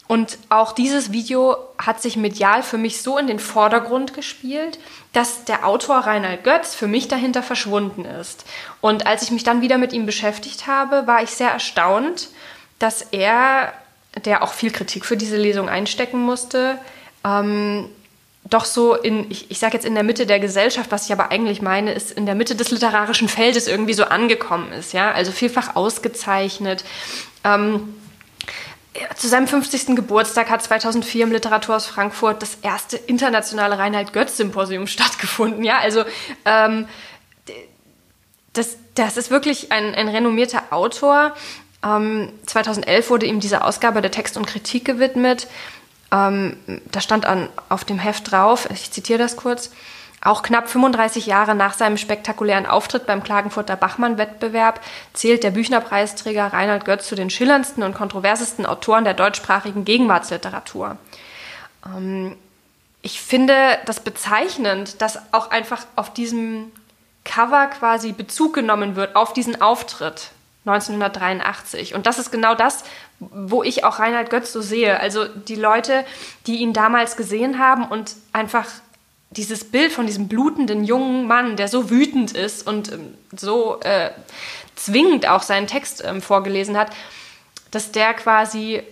[0.09, 4.79] Und auch dieses Video hat sich medial für mich so in den Vordergrund gespielt,
[5.12, 8.47] dass der Autor Reinhard Götz für mich dahinter verschwunden ist.
[8.81, 12.29] Und als ich mich dann wieder mit ihm beschäftigt habe, war ich sehr erstaunt,
[12.79, 13.75] dass er,
[14.25, 16.79] der auch viel Kritik für diese Lesung einstecken musste,
[17.23, 17.91] ähm,
[18.51, 21.30] doch so in, ich, ich sage jetzt in der Mitte der Gesellschaft, was ich aber
[21.30, 25.32] eigentlich meine, ist in der Mitte des literarischen Feldes irgendwie so angekommen ist, ja, also
[25.32, 26.84] vielfach ausgezeichnet.
[27.44, 27.94] Ähm,
[29.16, 29.94] zu seinem 50.
[29.94, 35.62] Geburtstag hat 2004 im Literaturhaus Frankfurt das erste internationale Reinhard Götz-Symposium stattgefunden.
[35.64, 36.05] Ja, also
[36.44, 36.88] ähm,
[38.55, 41.34] das, das ist wirklich ein, ein renommierter Autor.
[41.84, 45.46] Ähm, 2011 wurde ihm diese Ausgabe der Text und Kritik gewidmet.
[46.11, 46.57] Ähm,
[46.91, 49.71] da stand an, auf dem Heft drauf, ich zitiere das kurz,
[50.21, 54.80] auch knapp 35 Jahre nach seinem spektakulären Auftritt beim Klagenfurter Bachmann-Wettbewerb
[55.13, 60.97] zählt der Büchner-Preisträger Reinhard Götz zu den schillerndsten und kontroversesten Autoren der deutschsprachigen Gegenwartsliteratur.
[61.87, 62.37] Ähm,
[63.01, 63.55] ich finde
[63.87, 66.72] das bezeichnend, dass auch einfach auf diesem
[67.25, 70.30] Cover quasi Bezug genommen wird auf diesen Auftritt
[70.67, 71.95] 1983.
[71.95, 72.83] Und das ist genau das,
[73.20, 75.00] wo ich auch Reinhard Götz so sehe.
[75.00, 76.04] Also die Leute,
[76.46, 78.66] die ihn damals gesehen haben und einfach
[79.30, 84.11] dieses Bild von diesem blutenden jungen Mann, der so wütend ist und ähm, so äh,
[84.76, 86.90] zwingend auch seinen Text ähm, vorgelesen hat,
[87.70, 88.82] dass der quasi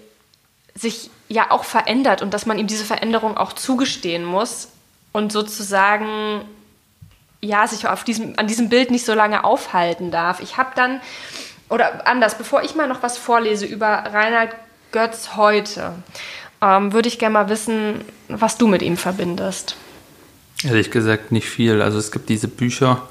[0.74, 4.68] sich ja auch verändert und dass man ihm diese Veränderung auch zugestehen muss
[5.12, 6.42] und sozusagen
[7.40, 10.40] ja sich auf diesem, an diesem Bild nicht so lange aufhalten darf.
[10.40, 11.00] Ich habe dann
[11.68, 14.54] oder anders, bevor ich mal noch was vorlese über Reinhard
[14.92, 15.92] Götz heute,
[16.62, 19.76] ähm, würde ich gerne mal wissen, was du mit ihm verbindest.
[20.64, 21.82] Ehrlich gesagt nicht viel.
[21.82, 23.02] Also es gibt diese Bücher,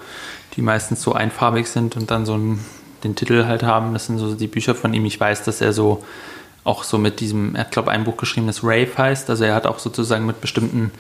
[0.56, 2.66] die meistens so einfarbig sind und dann so einen,
[3.04, 3.94] den Titel halt haben.
[3.94, 5.06] Das sind so die Bücher von ihm.
[5.06, 6.04] Ich weiß, dass er so
[6.64, 9.30] auch so mit diesem, er hat glaube ein Buch geschrieben, das Rave heißt.
[9.30, 10.92] Also er hat auch sozusagen mit bestimmten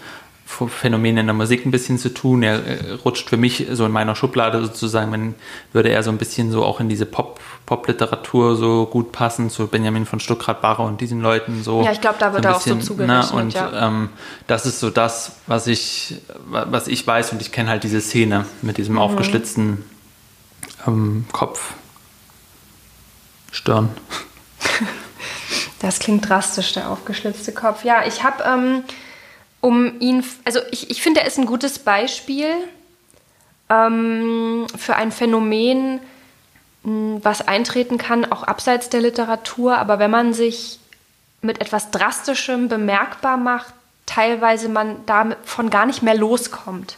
[0.45, 2.43] Phänomenen in der Musik ein bisschen zu tun.
[2.43, 2.61] Er
[3.03, 5.35] rutscht für mich so in meiner Schublade sozusagen, wenn,
[5.73, 9.67] würde er so ein bisschen so auch in diese Pop, Pop-Literatur so gut passen, zu
[9.67, 11.83] Benjamin von Stuckrad-Barre und diesen Leuten so.
[11.83, 13.33] Ja, ich glaube, da wird so er auch so zugerechnet.
[13.33, 13.41] Ne?
[13.41, 13.87] Und ja.
[13.87, 14.09] ähm,
[14.45, 18.45] das ist so das, was ich, was ich weiß und ich kenne halt diese Szene
[18.61, 19.01] mit diesem Mhm.
[19.01, 19.83] aufgeschlitzten
[20.87, 21.73] ähm, Kopf.
[23.51, 23.89] Stirn.
[25.79, 27.83] Das klingt drastisch, der aufgeschlitzte Kopf.
[27.83, 28.83] Ja, ich habe, ähm,
[29.65, 32.53] um ihn, also ich, ich finde, er ist ein gutes Beispiel
[33.67, 36.01] ähm, für ein Phänomen,
[36.83, 39.79] mh, was eintreten kann, auch abseits der Literatur.
[39.79, 40.79] Aber wenn man sich
[41.41, 43.73] mit etwas Drastischem bemerkbar macht,
[44.05, 46.97] teilweise man davon gar nicht mehr loskommt.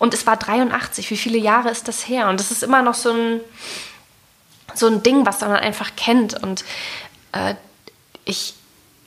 [0.00, 2.28] Und es war 83, wie viele Jahre ist das her?
[2.28, 3.40] Und das ist immer noch so ein,
[4.74, 6.42] so ein Ding, was man einfach kennt.
[6.42, 6.64] Und
[7.30, 7.54] äh,
[8.24, 8.54] ich,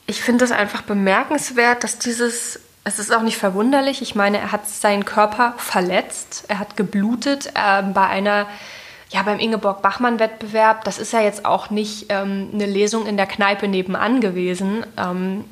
[0.06, 4.52] ich finde es einfach bemerkenswert, dass dieses, es ist auch nicht verwunderlich, ich meine, er
[4.52, 8.46] hat seinen Körper verletzt, er hat geblutet äh, bei einer,
[9.10, 13.68] ja, beim Ingeborg-Bachmann-Wettbewerb, das ist ja jetzt auch nicht ähm, eine Lesung in der Kneipe
[13.68, 14.84] nebenan gewesen.
[14.96, 15.44] Ähm,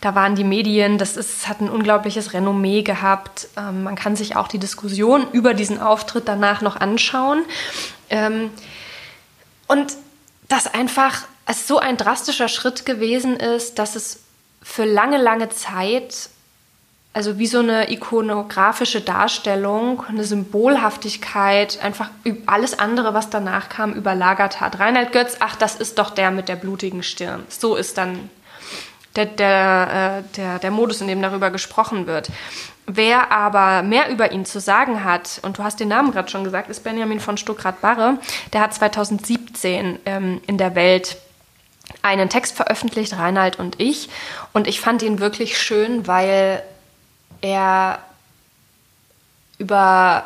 [0.00, 3.48] da waren die Medien, das ist, hat ein unglaubliches Renommee gehabt.
[3.56, 7.44] Ähm, man kann sich auch die Diskussion über diesen Auftritt danach noch anschauen.
[8.10, 8.50] Ähm,
[9.68, 9.92] und
[10.48, 14.20] das einfach es so ein drastischer Schritt gewesen ist, dass es
[14.62, 16.28] für lange, lange Zeit,
[17.14, 22.10] also wie so eine ikonografische Darstellung, eine Symbolhaftigkeit, einfach
[22.46, 24.78] alles andere, was danach kam, überlagert hat.
[24.78, 27.44] Reinhard Götz, ach, das ist doch der mit der blutigen Stirn.
[27.48, 28.30] So ist dann
[29.14, 32.30] der, der, äh, der, der Modus, in dem darüber gesprochen wird.
[32.86, 36.44] Wer aber mehr über ihn zu sagen hat, und du hast den Namen gerade schon
[36.44, 38.18] gesagt, ist Benjamin von Stuckrad-Barre.
[38.54, 41.18] Der hat 2017 ähm, in der Welt
[42.00, 44.08] einen Text veröffentlicht, Reinhard und ich.
[44.52, 46.62] Und ich fand ihn wirklich schön, weil
[47.42, 47.98] er
[49.58, 50.24] über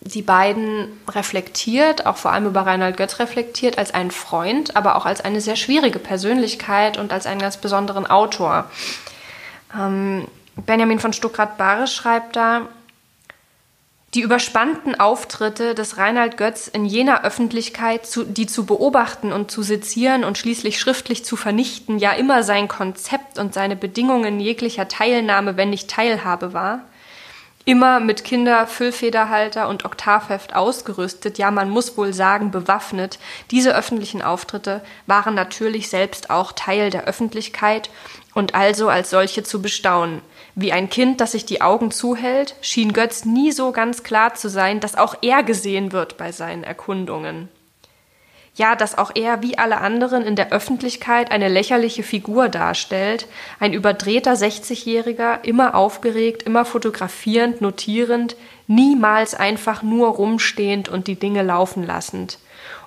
[0.00, 5.06] die beiden reflektiert, auch vor allem über Reinhard Götz reflektiert, als einen Freund, aber auch
[5.06, 8.70] als eine sehr schwierige Persönlichkeit und als einen ganz besonderen Autor.
[9.74, 12.68] Ähm, Benjamin von Stuckrad-Barre schreibt da,
[14.16, 19.62] die überspannten Auftritte des Reinhard Götz in jener Öffentlichkeit, zu, die zu beobachten und zu
[19.62, 25.58] sezieren und schließlich schriftlich zu vernichten, ja immer sein Konzept und seine Bedingungen jeglicher Teilnahme,
[25.58, 26.80] wenn nicht Teilhabe war,
[27.66, 33.18] immer mit Kinder, Füllfederhalter und Oktavheft ausgerüstet, ja man muss wohl sagen bewaffnet,
[33.50, 37.90] diese öffentlichen Auftritte waren natürlich selbst auch Teil der Öffentlichkeit
[38.32, 40.22] und also als solche zu bestaunen.
[40.58, 44.48] Wie ein Kind, das sich die Augen zuhält, schien Götz nie so ganz klar zu
[44.48, 47.50] sein, dass auch er gesehen wird bei seinen Erkundungen.
[48.54, 53.26] Ja, dass auch er wie alle anderen in der Öffentlichkeit eine lächerliche Figur darstellt,
[53.60, 58.34] ein überdrehter 60-Jähriger, immer aufgeregt, immer fotografierend, notierend,
[58.66, 62.38] niemals einfach nur rumstehend und die Dinge laufen lassend,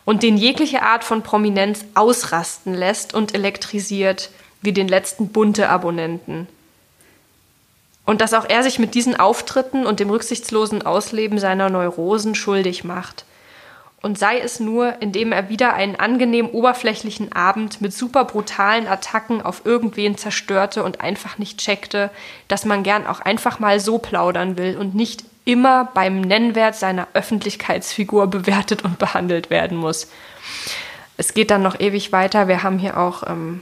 [0.05, 4.31] und den jegliche Art von Prominenz ausrasten lässt und elektrisiert,
[4.63, 6.47] wie den letzten bunte Abonnenten.
[8.09, 12.83] Und dass auch er sich mit diesen Auftritten und dem rücksichtslosen Ausleben seiner Neurosen schuldig
[12.83, 13.23] macht.
[14.01, 19.43] Und sei es nur, indem er wieder einen angenehm oberflächlichen Abend mit super brutalen Attacken
[19.43, 22.09] auf irgendwen zerstörte und einfach nicht checkte,
[22.47, 27.09] dass man gern auch einfach mal so plaudern will und nicht immer beim Nennwert seiner
[27.13, 30.07] Öffentlichkeitsfigur bewertet und behandelt werden muss.
[31.15, 32.47] Es geht dann noch ewig weiter.
[32.47, 33.61] Wir haben hier auch ähm,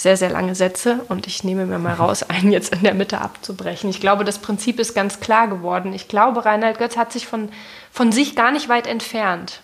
[0.00, 3.20] sehr, sehr lange Sätze und ich nehme mir mal raus, einen jetzt in der Mitte
[3.20, 3.90] abzubrechen.
[3.90, 5.92] Ich glaube, das Prinzip ist ganz klar geworden.
[5.92, 7.48] Ich glaube, Reinhard Götz hat sich von,
[7.92, 9.60] von sich gar nicht weit entfernt.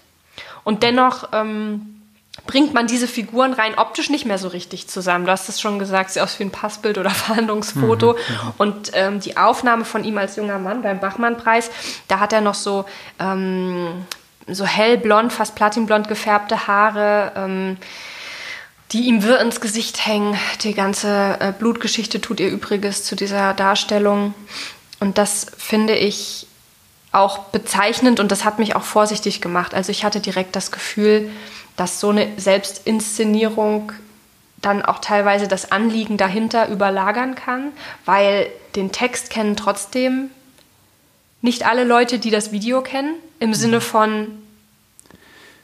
[0.65, 2.02] Und dennoch ähm,
[2.47, 5.24] bringt man diese Figuren rein optisch nicht mehr so richtig zusammen.
[5.24, 8.12] Du hast es schon gesagt, sieht aus wie ein Passbild oder Verhandlungsfoto.
[8.12, 11.70] Mhm, und ähm, die Aufnahme von ihm als junger Mann beim Bachmann-Preis,
[12.09, 12.85] da hat er noch so,
[13.19, 14.06] ähm,
[14.48, 17.32] so hellblond, fast platinblond gefärbte Haare.
[17.36, 17.77] Ähm,
[18.94, 20.38] die ihm wirr ins Gesicht hängen.
[20.62, 24.34] Die ganze äh, Blutgeschichte tut ihr Übriges zu dieser Darstellung.
[25.00, 26.46] Und das finde ich
[27.10, 29.74] auch bezeichnend und das hat mich auch vorsichtig gemacht.
[29.74, 31.30] Also ich hatte direkt das Gefühl,
[31.76, 33.90] dass so eine Selbstinszenierung
[34.62, 37.72] dann auch teilweise das Anliegen dahinter überlagern kann,
[38.04, 38.46] weil
[38.76, 40.30] den Text kennen trotzdem
[41.42, 44.28] nicht alle Leute, die das Video kennen, im Sinne von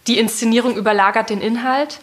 [0.08, 2.00] die Inszenierung überlagert den Inhalt.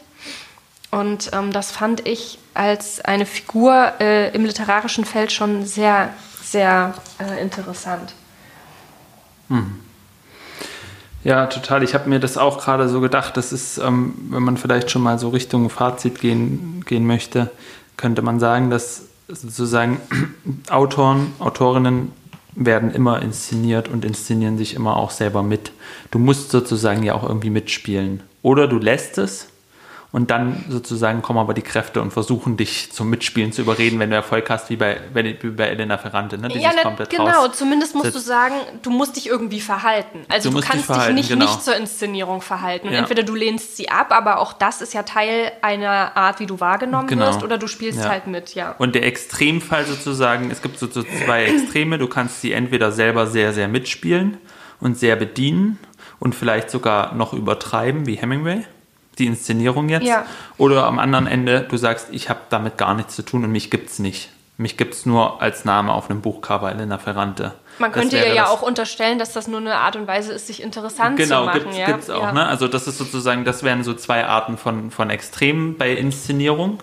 [0.91, 6.93] Und ähm, das fand ich als eine Figur äh, im literarischen Feld schon sehr, sehr
[7.19, 8.14] äh, interessant.
[11.23, 11.84] Ja, total.
[11.84, 13.35] Ich habe mir das auch gerade so gedacht.
[13.35, 17.51] Das ist, ähm, wenn man vielleicht schon mal so Richtung Fazit gehen, gehen möchte,
[17.97, 19.99] könnte man sagen, dass sozusagen
[20.69, 22.14] Autoren, Autorinnen
[22.55, 25.72] werden immer inszeniert und inszenieren sich immer auch selber mit.
[26.11, 28.23] Du musst sozusagen ja auch irgendwie mitspielen.
[28.41, 29.49] Oder du lässt es
[30.13, 34.09] und dann sozusagen kommen aber die Kräfte und versuchen dich zum Mitspielen zu überreden, wenn
[34.09, 36.47] du Erfolg hast, wie bei, wie bei Elena Ferrante, ne?
[36.47, 37.49] die ja, komplett genau.
[37.49, 40.25] Zumindest musst du sagen, du musst dich irgendwie verhalten.
[40.29, 41.45] Also du, du kannst dich, dich nicht, genau.
[41.45, 42.88] nicht zur Inszenierung verhalten.
[42.88, 42.99] Und ja.
[42.99, 46.61] entweder du lehnst sie ab, aber auch das ist ja Teil einer Art, wie du
[46.61, 47.25] wahrgenommen genau.
[47.25, 48.09] wirst, oder du spielst ja.
[48.09, 48.75] halt mit, ja.
[48.77, 53.27] Und der Extremfall sozusagen, es gibt so, so zwei Extreme, du kannst sie entweder selber
[53.27, 54.38] sehr, sehr mitspielen
[54.79, 55.79] und sehr bedienen
[56.19, 58.63] und vielleicht sogar noch übertreiben, wie Hemingway
[59.19, 60.06] die Inszenierung jetzt.
[60.06, 60.26] Ja.
[60.57, 63.69] Oder am anderen Ende, du sagst, ich habe damit gar nichts zu tun und mich
[63.69, 64.30] gibt es nicht.
[64.57, 67.53] Mich gibt es nur als Name auf einem Buchcover Elena Ferrante.
[67.80, 70.64] Man könnte ihr ja auch unterstellen, dass das nur eine Art und Weise ist, sich
[70.64, 71.61] interessant genau, zu machen.
[71.72, 72.23] Genau, gibt es auch.
[72.23, 72.31] Ja.
[72.31, 72.48] Ne?
[72.48, 76.81] Also das ist sozusagen, das wären so zwei Arten von, von Extremen bei Inszenierung.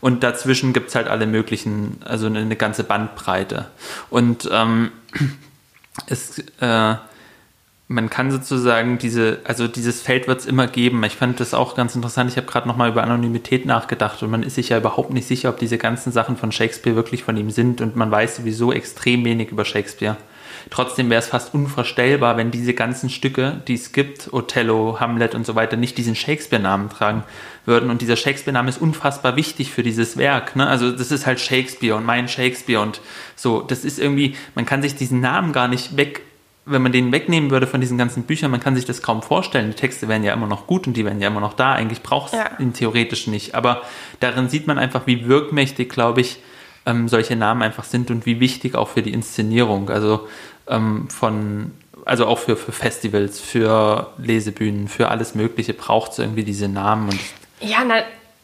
[0.00, 3.66] Und dazwischen gibt es halt alle möglichen, also eine, eine ganze Bandbreite.
[4.08, 4.92] Und ähm,
[6.06, 6.94] es, äh,
[7.90, 11.02] man kann sozusagen diese, also dieses Feld wird es immer geben.
[11.02, 12.30] Ich fand das auch ganz interessant.
[12.30, 15.48] Ich habe gerade nochmal über Anonymität nachgedacht und man ist sich ja überhaupt nicht sicher,
[15.48, 19.24] ob diese ganzen Sachen von Shakespeare wirklich von ihm sind und man weiß sowieso extrem
[19.24, 20.16] wenig über Shakespeare.
[20.70, 25.44] Trotzdem wäre es fast unvorstellbar, wenn diese ganzen Stücke, die es gibt, Othello, Hamlet und
[25.44, 27.24] so weiter, nicht diesen Shakespeare-Namen tragen
[27.66, 27.90] würden.
[27.90, 30.54] Und dieser Shakespeare-Name ist unfassbar wichtig für dieses Werk.
[30.54, 30.68] Ne?
[30.68, 33.00] Also das ist halt Shakespeare und mein Shakespeare und
[33.34, 33.62] so.
[33.62, 36.22] Das ist irgendwie, man kann sich diesen Namen gar nicht weg
[36.66, 39.70] wenn man den wegnehmen würde von diesen ganzen Büchern, man kann sich das kaum vorstellen.
[39.70, 41.72] Die Texte wären ja immer noch gut und die wären ja immer noch da.
[41.72, 42.50] Eigentlich braucht es ja.
[42.58, 43.54] ihn theoretisch nicht.
[43.54, 43.82] Aber
[44.20, 46.38] darin sieht man einfach, wie wirkmächtig, glaube ich,
[46.86, 49.90] ähm, solche Namen einfach sind und wie wichtig auch für die Inszenierung.
[49.90, 50.28] Also
[50.68, 51.72] ähm, von,
[52.04, 57.08] also auch für, für Festivals, für Lesebühnen, für alles Mögliche braucht es irgendwie diese Namen.
[57.08, 57.20] Und
[57.60, 57.96] ja, na,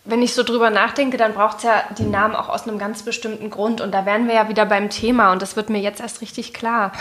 [0.05, 3.03] wenn ich so drüber nachdenke, dann braucht es ja die Namen auch aus einem ganz
[3.03, 3.81] bestimmten Grund.
[3.81, 6.55] Und da wären wir ja wieder beim Thema und das wird mir jetzt erst richtig
[6.55, 6.93] klar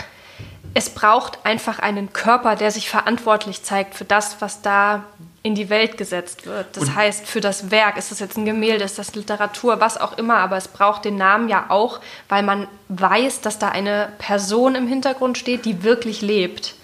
[0.76, 5.04] es braucht einfach einen Körper, der sich verantwortlich zeigt für das, was da
[5.42, 6.66] in die Welt gesetzt wird.
[6.76, 9.96] Das und heißt, für das Werk, ist das jetzt ein Gemälde, ist das Literatur, was
[9.96, 14.12] auch immer, aber es braucht den Namen ja auch, weil man weiß, dass da eine
[14.18, 16.74] Person im Hintergrund steht, die wirklich lebt.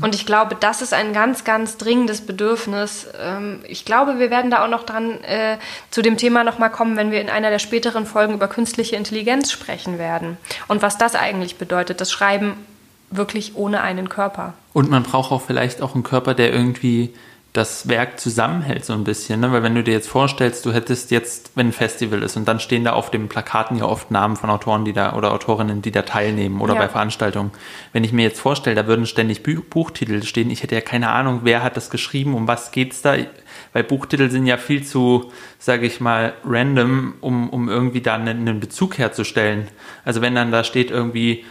[0.00, 3.06] Und ich glaube, das ist ein ganz, ganz dringendes Bedürfnis.
[3.20, 5.58] Ähm, ich glaube, wir werden da auch noch dran äh,
[5.90, 9.52] zu dem Thema nochmal kommen, wenn wir in einer der späteren Folgen über künstliche Intelligenz
[9.52, 10.38] sprechen werden.
[10.68, 12.56] Und was das eigentlich bedeutet, das Schreiben
[13.16, 14.54] wirklich ohne einen Körper.
[14.72, 17.14] Und man braucht auch vielleicht auch einen Körper, der irgendwie
[17.52, 19.52] das Werk zusammenhält so ein bisschen, ne?
[19.52, 22.60] weil wenn du dir jetzt vorstellst, du hättest jetzt, wenn ein Festival ist und dann
[22.60, 25.90] stehen da auf den Plakaten ja oft Namen von Autoren, die da oder Autorinnen, die
[25.90, 26.80] da teilnehmen oder ja.
[26.80, 27.50] bei Veranstaltungen.
[27.92, 31.40] Wenn ich mir jetzt vorstelle, da würden ständig Buchtitel stehen, ich hätte ja keine Ahnung,
[31.42, 33.16] wer hat das geschrieben, um was geht's da,
[33.74, 38.48] weil Buchtitel sind ja viel zu, sage ich mal, random, um, um irgendwie da einen,
[38.48, 39.68] einen Bezug herzustellen.
[40.06, 41.44] Also wenn dann da steht irgendwie,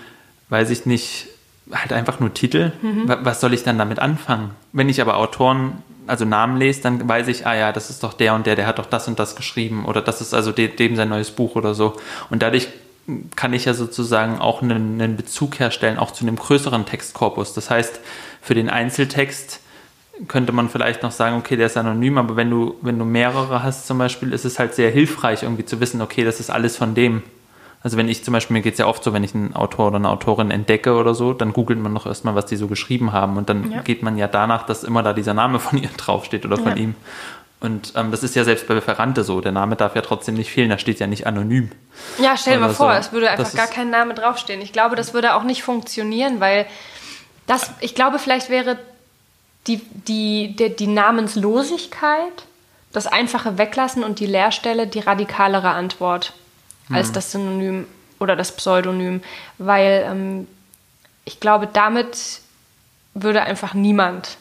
[0.50, 1.28] weiß ich nicht,
[1.72, 2.72] halt einfach nur Titel.
[2.82, 3.04] Mhm.
[3.24, 4.52] Was soll ich dann damit anfangen?
[4.74, 8.14] Wenn ich aber Autoren, also Namen lese, dann weiß ich, ah ja, das ist doch
[8.14, 10.96] der und der, der hat doch das und das geschrieben oder das ist also dem
[10.96, 11.96] sein neues Buch oder so.
[12.30, 12.68] Und dadurch
[13.36, 17.54] kann ich ja sozusagen auch einen, einen Bezug herstellen, auch zu einem größeren Textkorpus.
[17.54, 18.00] Das heißt,
[18.42, 19.60] für den Einzeltext
[20.28, 23.64] könnte man vielleicht noch sagen, okay, der ist anonym, aber wenn du, wenn du mehrere
[23.64, 26.78] hast zum Beispiel, ist es halt sehr hilfreich, irgendwie zu wissen, okay, das ist alles
[26.78, 27.24] von dem.
[27.84, 29.88] Also wenn ich zum Beispiel, mir geht es ja oft so, wenn ich einen Autor
[29.88, 33.12] oder eine Autorin entdecke oder so, dann googelt man noch erstmal, was die so geschrieben
[33.12, 33.38] haben.
[33.38, 33.82] Und dann ja.
[33.82, 36.76] geht man ja danach, dass immer da dieser Name von ihr draufsteht oder von ja.
[36.76, 36.96] ihm.
[37.60, 39.40] Und ähm, das ist ja selbst bei Ferrante so.
[39.40, 41.72] Der Name darf ja trotzdem nicht fehlen, da steht ja nicht anonym.
[42.20, 43.00] Ja, stell dir mal vor, so.
[43.00, 44.62] es würde einfach das gar kein Name draufstehen.
[44.62, 46.66] Ich glaube, das würde auch nicht funktionieren, weil
[47.46, 48.80] das, ich glaube, vielleicht wäre
[49.68, 52.46] die, die, die, die Namenslosigkeit,
[52.94, 56.34] das einfache Weglassen und die Leerstelle die radikalere Antwort
[56.94, 57.86] als das Synonym
[58.20, 59.22] oder das Pseudonym,
[59.58, 60.48] weil ähm,
[61.26, 62.42] ich glaube, damit
[63.14, 64.38] würde einfach niemand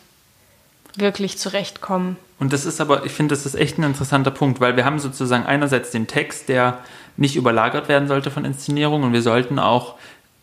[0.96, 2.16] wirklich zurechtkommen.
[2.38, 4.98] Und das ist aber, ich finde, das ist echt ein interessanter Punkt, weil wir haben
[4.98, 6.78] sozusagen einerseits den Text, der
[7.16, 9.96] nicht überlagert werden sollte von Inszenierung und wir sollten auch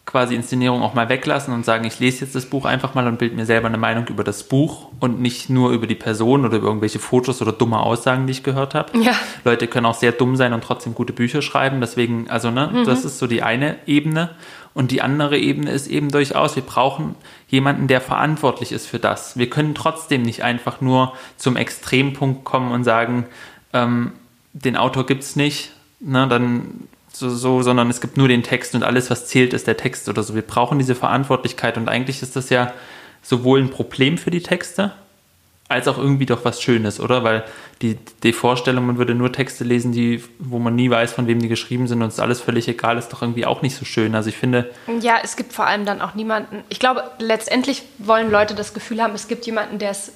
[0.07, 3.19] quasi Inszenierung auch mal weglassen und sagen, ich lese jetzt das Buch einfach mal und
[3.19, 6.57] bild mir selber eine Meinung über das Buch und nicht nur über die Person oder
[6.57, 8.97] über irgendwelche Fotos oder dumme Aussagen, die ich gehört habe.
[8.97, 9.11] Ja.
[9.43, 11.81] Leute können auch sehr dumm sein und trotzdem gute Bücher schreiben.
[11.81, 12.85] Deswegen, also ne, mhm.
[12.85, 14.29] das ist so die eine Ebene.
[14.73, 17.15] Und die andere Ebene ist eben durchaus, wir brauchen
[17.49, 19.37] jemanden, der verantwortlich ist für das.
[19.37, 23.25] Wir können trotzdem nicht einfach nur zum Extrempunkt kommen und sagen,
[23.73, 24.13] ähm,
[24.53, 28.75] den Autor gibt es nicht, ne, dann so, so, sondern es gibt nur den Text
[28.75, 30.35] und alles, was zählt, ist der Text oder so.
[30.35, 32.73] Wir brauchen diese Verantwortlichkeit und eigentlich ist das ja
[33.23, 34.93] sowohl ein Problem für die Texte,
[35.69, 37.23] als auch irgendwie doch was Schönes, oder?
[37.23, 37.43] Weil
[37.81, 41.39] die, die Vorstellung, man würde nur Texte lesen, die, wo man nie weiß, von wem
[41.39, 44.15] die geschrieben sind und es alles völlig egal, ist doch irgendwie auch nicht so schön.
[44.15, 44.69] Also ich finde.
[45.01, 46.63] Ja, es gibt vor allem dann auch niemanden.
[46.69, 50.13] Ich glaube, letztendlich wollen Leute das Gefühl haben, es gibt jemanden, der es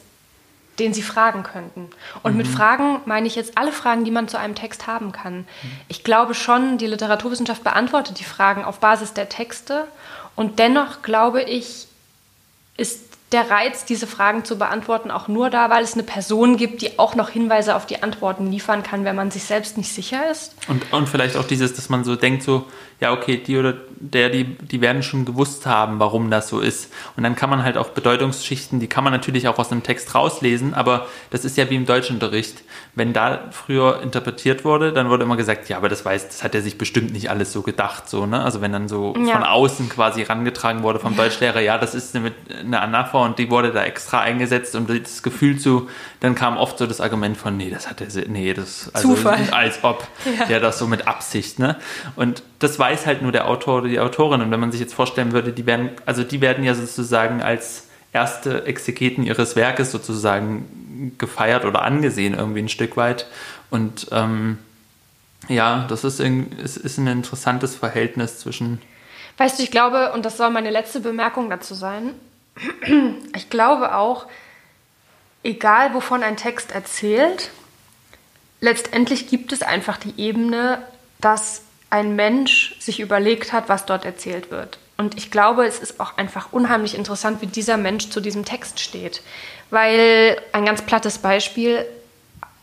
[0.82, 1.90] den sie fragen könnten.
[2.24, 2.40] Und mhm.
[2.40, 5.38] mit Fragen meine ich jetzt alle Fragen, die man zu einem Text haben kann.
[5.38, 5.46] Mhm.
[5.88, 9.88] Ich glaube schon, die Literaturwissenschaft beantwortet die Fragen auf Basis der Texte.
[10.36, 11.88] Und dennoch glaube ich,
[12.78, 16.82] ist der Reiz, diese Fragen zu beantworten, auch nur da, weil es eine Person gibt,
[16.82, 20.30] die auch noch Hinweise auf die Antworten liefern kann, wenn man sich selbst nicht sicher
[20.30, 20.56] ist.
[20.68, 22.66] Und, und vielleicht auch dieses, dass man so denkt, so,
[23.02, 26.94] ja, okay, die oder der, die, die werden schon gewusst haben, warum das so ist.
[27.18, 30.14] Und dann kann man halt auch Bedeutungsschichten, die kann man natürlich auch aus einem Text
[30.14, 32.62] rauslesen, aber das ist ja wie im Deutschunterricht.
[32.94, 36.54] Wenn da früher interpretiert wurde, dann wurde immer gesagt, ja, aber das weiß, das hat
[36.54, 38.44] er sich bestimmt nicht alles so gedacht, so, ne?
[38.44, 39.34] Also wenn dann so ja.
[39.34, 43.50] von außen quasi rangetragen wurde vom Deutschlehrer, ja, das ist eine, eine Anapher und die
[43.50, 47.58] wurde da extra eingesetzt, um das Gefühl zu, dann kam oft so das Argument von,
[47.58, 49.40] nee, das hat er, nee, das, also, Zufall.
[49.52, 50.08] als ob,
[50.38, 50.46] ja.
[50.46, 51.78] der das so mit Absicht, ne?
[52.16, 54.42] Und das weiß halt nur der Autor oder die Autorin.
[54.42, 57.88] Und wenn man sich jetzt vorstellen würde, die werden, also die werden ja sozusagen als
[58.14, 63.26] erste Exegeten ihres Werkes sozusagen gefeiert oder angesehen, irgendwie ein Stück weit.
[63.72, 64.60] Und ähm,
[65.48, 68.80] ja, das ist, es ist ein interessantes Verhältnis zwischen.
[69.38, 72.12] Weißt du, ich glaube, und das soll meine letzte Bemerkung dazu sein,
[73.36, 74.28] ich glaube auch,
[75.42, 77.50] egal wovon ein Text erzählt,
[78.60, 80.84] letztendlich gibt es einfach die Ebene,
[81.20, 84.80] dass ein Mensch sich überlegt hat, was dort erzählt wird.
[84.98, 88.80] Und ich glaube, es ist auch einfach unheimlich interessant, wie dieser Mensch zu diesem Text
[88.80, 89.22] steht.
[89.70, 91.86] Weil ein ganz plattes Beispiel,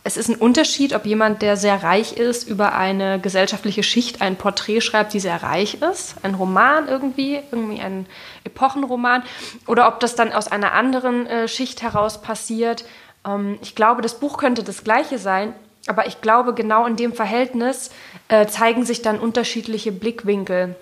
[0.03, 4.37] es ist ein Unterschied, ob jemand, der sehr reich ist, über eine gesellschaftliche Schicht ein
[4.37, 8.07] Porträt schreibt, die sehr reich ist, ein Roman irgendwie, irgendwie ein
[8.45, 9.23] Epochenroman,
[9.67, 12.85] oder ob das dann aus einer anderen äh, Schicht heraus passiert.
[13.27, 15.53] Ähm, ich glaube, das Buch könnte das gleiche sein,
[15.89, 17.89] aber ich glaube, genau in dem Verhältnis
[18.27, 20.75] äh, zeigen sich dann unterschiedliche Blickwinkel.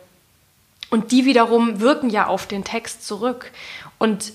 [0.89, 3.51] Und die wiederum wirken ja auf den Text zurück
[3.97, 4.33] und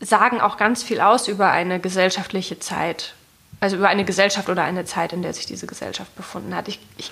[0.00, 3.14] sagen auch ganz viel aus über eine gesellschaftliche Zeit.
[3.60, 6.68] Also über eine Gesellschaft oder eine Zeit, in der sich diese Gesellschaft befunden hat.
[6.68, 7.10] Ich, ich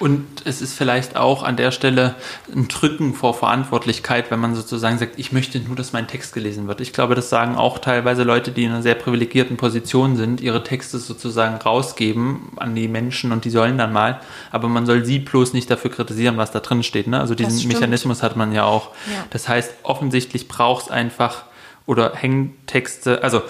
[0.00, 2.16] und es ist vielleicht auch an der Stelle
[2.52, 6.66] ein Drücken vor Verantwortlichkeit, wenn man sozusagen sagt, ich möchte nur, dass mein Text gelesen
[6.66, 6.80] wird.
[6.80, 10.64] Ich glaube, das sagen auch teilweise Leute, die in einer sehr privilegierten Position sind, ihre
[10.64, 14.20] Texte sozusagen rausgeben an die Menschen und die sollen dann mal.
[14.50, 17.06] Aber man soll sie bloß nicht dafür kritisieren, was da drin steht.
[17.06, 17.20] Ne?
[17.20, 18.90] Also diesen Mechanismus hat man ja auch.
[19.06, 19.24] Ja.
[19.30, 21.44] Das heißt, offensichtlich braucht es einfach
[21.86, 23.22] oder Hängtexte.
[23.22, 23.42] Also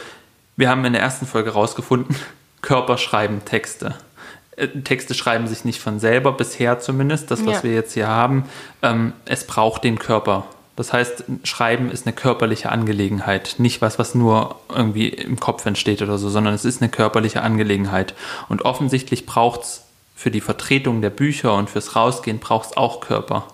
[0.56, 2.14] wir haben in der ersten Folge rausgefunden,
[2.62, 3.94] Körper schreiben Texte.
[4.56, 7.62] Äh, Texte schreiben sich nicht von selber, bisher zumindest, das, was ja.
[7.64, 8.44] wir jetzt hier haben.
[8.82, 10.46] Ähm, es braucht den Körper.
[10.76, 16.02] Das heißt, Schreiben ist eine körperliche Angelegenheit, nicht was, was nur irgendwie im Kopf entsteht
[16.02, 18.14] oder so, sondern es ist eine körperliche Angelegenheit.
[18.48, 19.84] Und offensichtlich braucht es
[20.16, 23.46] für die Vertretung der Bücher und fürs Rausgehen braucht es auch Körper,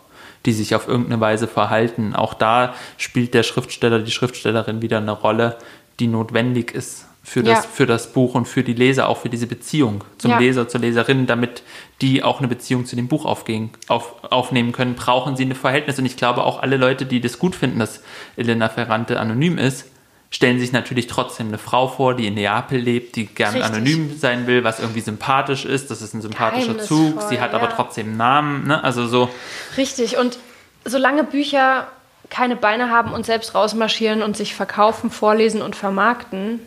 [0.46, 2.14] die sich auf irgendeine Weise verhalten.
[2.14, 5.58] Auch da spielt der Schriftsteller, die Schriftstellerin wieder eine Rolle,
[5.98, 7.70] die notwendig ist, für das, ja.
[7.70, 10.38] für das Buch und für die Leser, auch für diese Beziehung zum ja.
[10.40, 11.62] Leser, zur Leserin, damit
[12.00, 15.96] die auch eine Beziehung zu dem Buch aufgehen, auf, aufnehmen können, brauchen sie ein Verhältnis.
[16.00, 18.02] Und ich glaube auch alle Leute, die das gut finden, dass
[18.36, 19.84] Elena Ferrante anonym ist,
[20.32, 23.70] stellen sich natürlich trotzdem eine Frau vor, die in Neapel lebt, die gern Richtig.
[23.70, 25.88] anonym sein will, was irgendwie sympathisch ist.
[25.88, 27.22] Das ist ein sympathischer Zug.
[27.28, 27.60] Sie hat ja.
[27.60, 28.66] aber trotzdem einen Namen.
[28.66, 28.82] Ne?
[28.82, 29.30] Also so.
[29.76, 30.18] Richtig.
[30.18, 30.40] Und
[30.84, 31.86] solange Bücher
[32.28, 36.58] keine Beine haben und selbst rausmarschieren und sich verkaufen, vorlesen und vermarkten,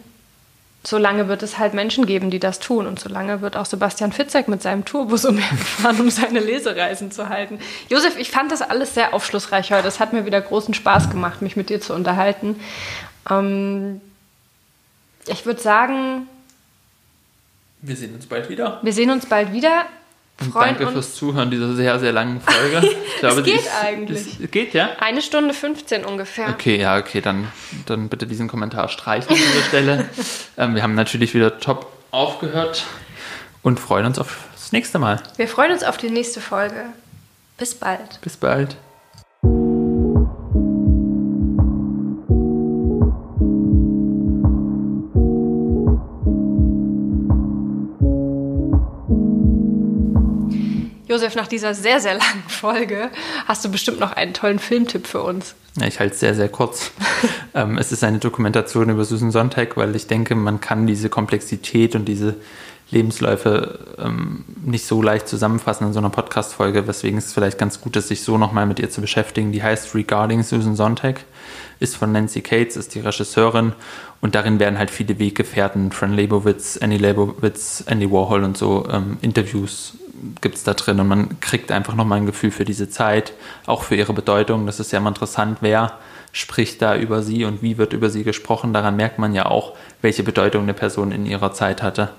[0.85, 2.87] solange wird es halt Menschen geben, die das tun.
[2.87, 7.59] Und solange wird auch Sebastian Fitzek mit seinem Tourbus umherfahren, um seine Lesereisen zu halten.
[7.89, 9.87] Josef, ich fand das alles sehr aufschlussreich heute.
[9.87, 12.59] Es hat mir wieder großen Spaß gemacht, mich mit dir zu unterhalten.
[13.29, 14.01] Ähm,
[15.27, 16.27] ich würde sagen.
[17.81, 18.79] Wir sehen uns bald wieder.
[18.81, 19.85] Wir sehen uns bald wieder.
[20.53, 22.87] Danke fürs Zuhören dieser sehr, sehr langen Folge.
[23.15, 24.39] Ich glaube, es geht ist, eigentlich.
[24.43, 24.89] Es geht, ja?
[24.99, 26.49] Eine Stunde 15 ungefähr.
[26.49, 27.47] Okay, ja, okay, dann,
[27.85, 30.09] dann bitte diesen Kommentar streichen an dieser Stelle.
[30.57, 32.85] ähm, wir haben natürlich wieder top aufgehört
[33.61, 35.23] und freuen uns auf das nächste Mal.
[35.37, 36.83] Wir freuen uns auf die nächste Folge.
[37.57, 38.19] Bis bald.
[38.21, 38.75] Bis bald.
[51.23, 53.09] Josef, nach dieser sehr, sehr langen Folge
[53.47, 55.55] hast du bestimmt noch einen tollen Filmtipp für uns.
[55.79, 56.91] Ja, ich halte es sehr, sehr kurz.
[57.53, 61.95] ähm, es ist eine Dokumentation über Susan Sontag, weil ich denke, man kann diese Komplexität
[61.95, 62.35] und diese
[62.91, 67.95] Lebensläufe ähm, nicht so leicht zusammenfassen in so einer Podcast-Folge, weswegen es vielleicht ganz gut
[67.95, 69.53] ist, sich so nochmal mit ihr zu beschäftigen.
[69.53, 71.21] Die heißt Regarding Susan Sontag,
[71.79, 73.71] ist von Nancy Cates, ist die Regisseurin
[74.19, 79.17] und darin werden halt viele Weggefährten, Fran Lebowitz, Annie Lebowitz, Andy Warhol und so ähm,
[79.21, 79.93] Interviews
[80.41, 83.33] gibt es da drin und man kriegt einfach nochmal ein Gefühl für diese Zeit,
[83.65, 84.65] auch für ihre Bedeutung.
[84.65, 85.97] Das ist ja immer interessant, wer
[86.31, 88.73] spricht da über sie und wie wird über sie gesprochen.
[88.73, 92.09] Daran merkt man ja auch, welche Bedeutung eine Person in ihrer Zeit hatte.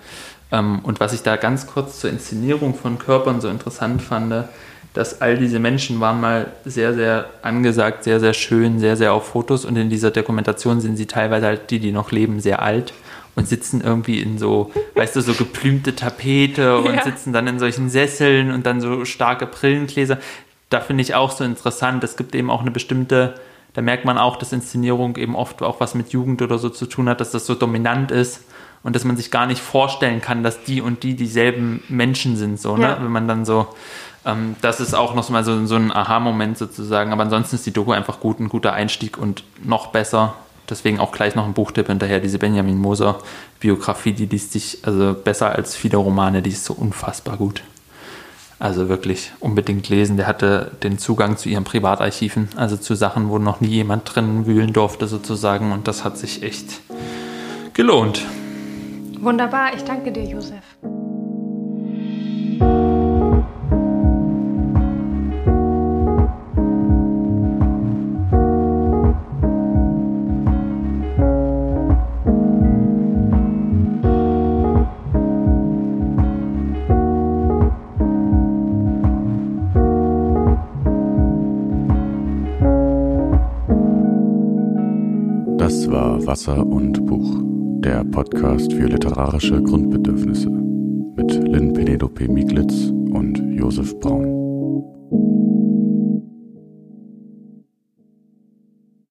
[0.52, 4.46] Ähm, und was ich da ganz kurz zur Inszenierung von Körpern so interessant fand,
[4.92, 9.26] dass all diese Menschen waren mal sehr, sehr angesagt, sehr, sehr schön, sehr, sehr auf
[9.26, 12.94] Fotos und in dieser Dokumentation sind sie teilweise halt die, die noch leben, sehr alt
[13.36, 17.02] und sitzen irgendwie in so, weißt du, so geplümte Tapete und ja.
[17.02, 20.18] sitzen dann in solchen Sesseln und dann so starke Brillengläser.
[20.70, 22.04] Da finde ich auch so interessant.
[22.04, 23.34] Es gibt eben auch eine bestimmte,
[23.74, 26.86] da merkt man auch, dass Inszenierung eben oft auch was mit Jugend oder so zu
[26.86, 28.44] tun hat, dass das so dominant ist
[28.82, 32.60] und dass man sich gar nicht vorstellen kann, dass die und die dieselben Menschen sind,
[32.60, 32.96] so, ne?
[33.00, 33.68] Wenn man dann so,
[34.26, 37.12] ähm, das ist auch noch mal so, so ein Aha-Moment sozusagen.
[37.12, 40.34] Aber ansonsten ist die Doku einfach gut, ein guter Einstieg und noch besser
[40.68, 43.18] Deswegen auch gleich noch ein Buchtipp hinterher, diese Benjamin Moser
[43.60, 47.62] Biografie, die liest sich also besser als viele Romane, die ist so unfassbar gut.
[48.58, 50.16] Also wirklich unbedingt lesen.
[50.16, 54.46] Der hatte den Zugang zu ihren Privatarchiven, also zu Sachen, wo noch nie jemand drin
[54.46, 55.72] wühlen durfte sozusagen.
[55.72, 56.80] Und das hat sich echt
[57.74, 58.24] gelohnt.
[59.20, 60.62] Wunderbar, ich danke dir, Josef.
[86.34, 87.42] Wasser und Buch,
[87.78, 94.33] der Podcast für literarische Grundbedürfnisse mit Lynn Penelope Mieglitz und Josef Braun.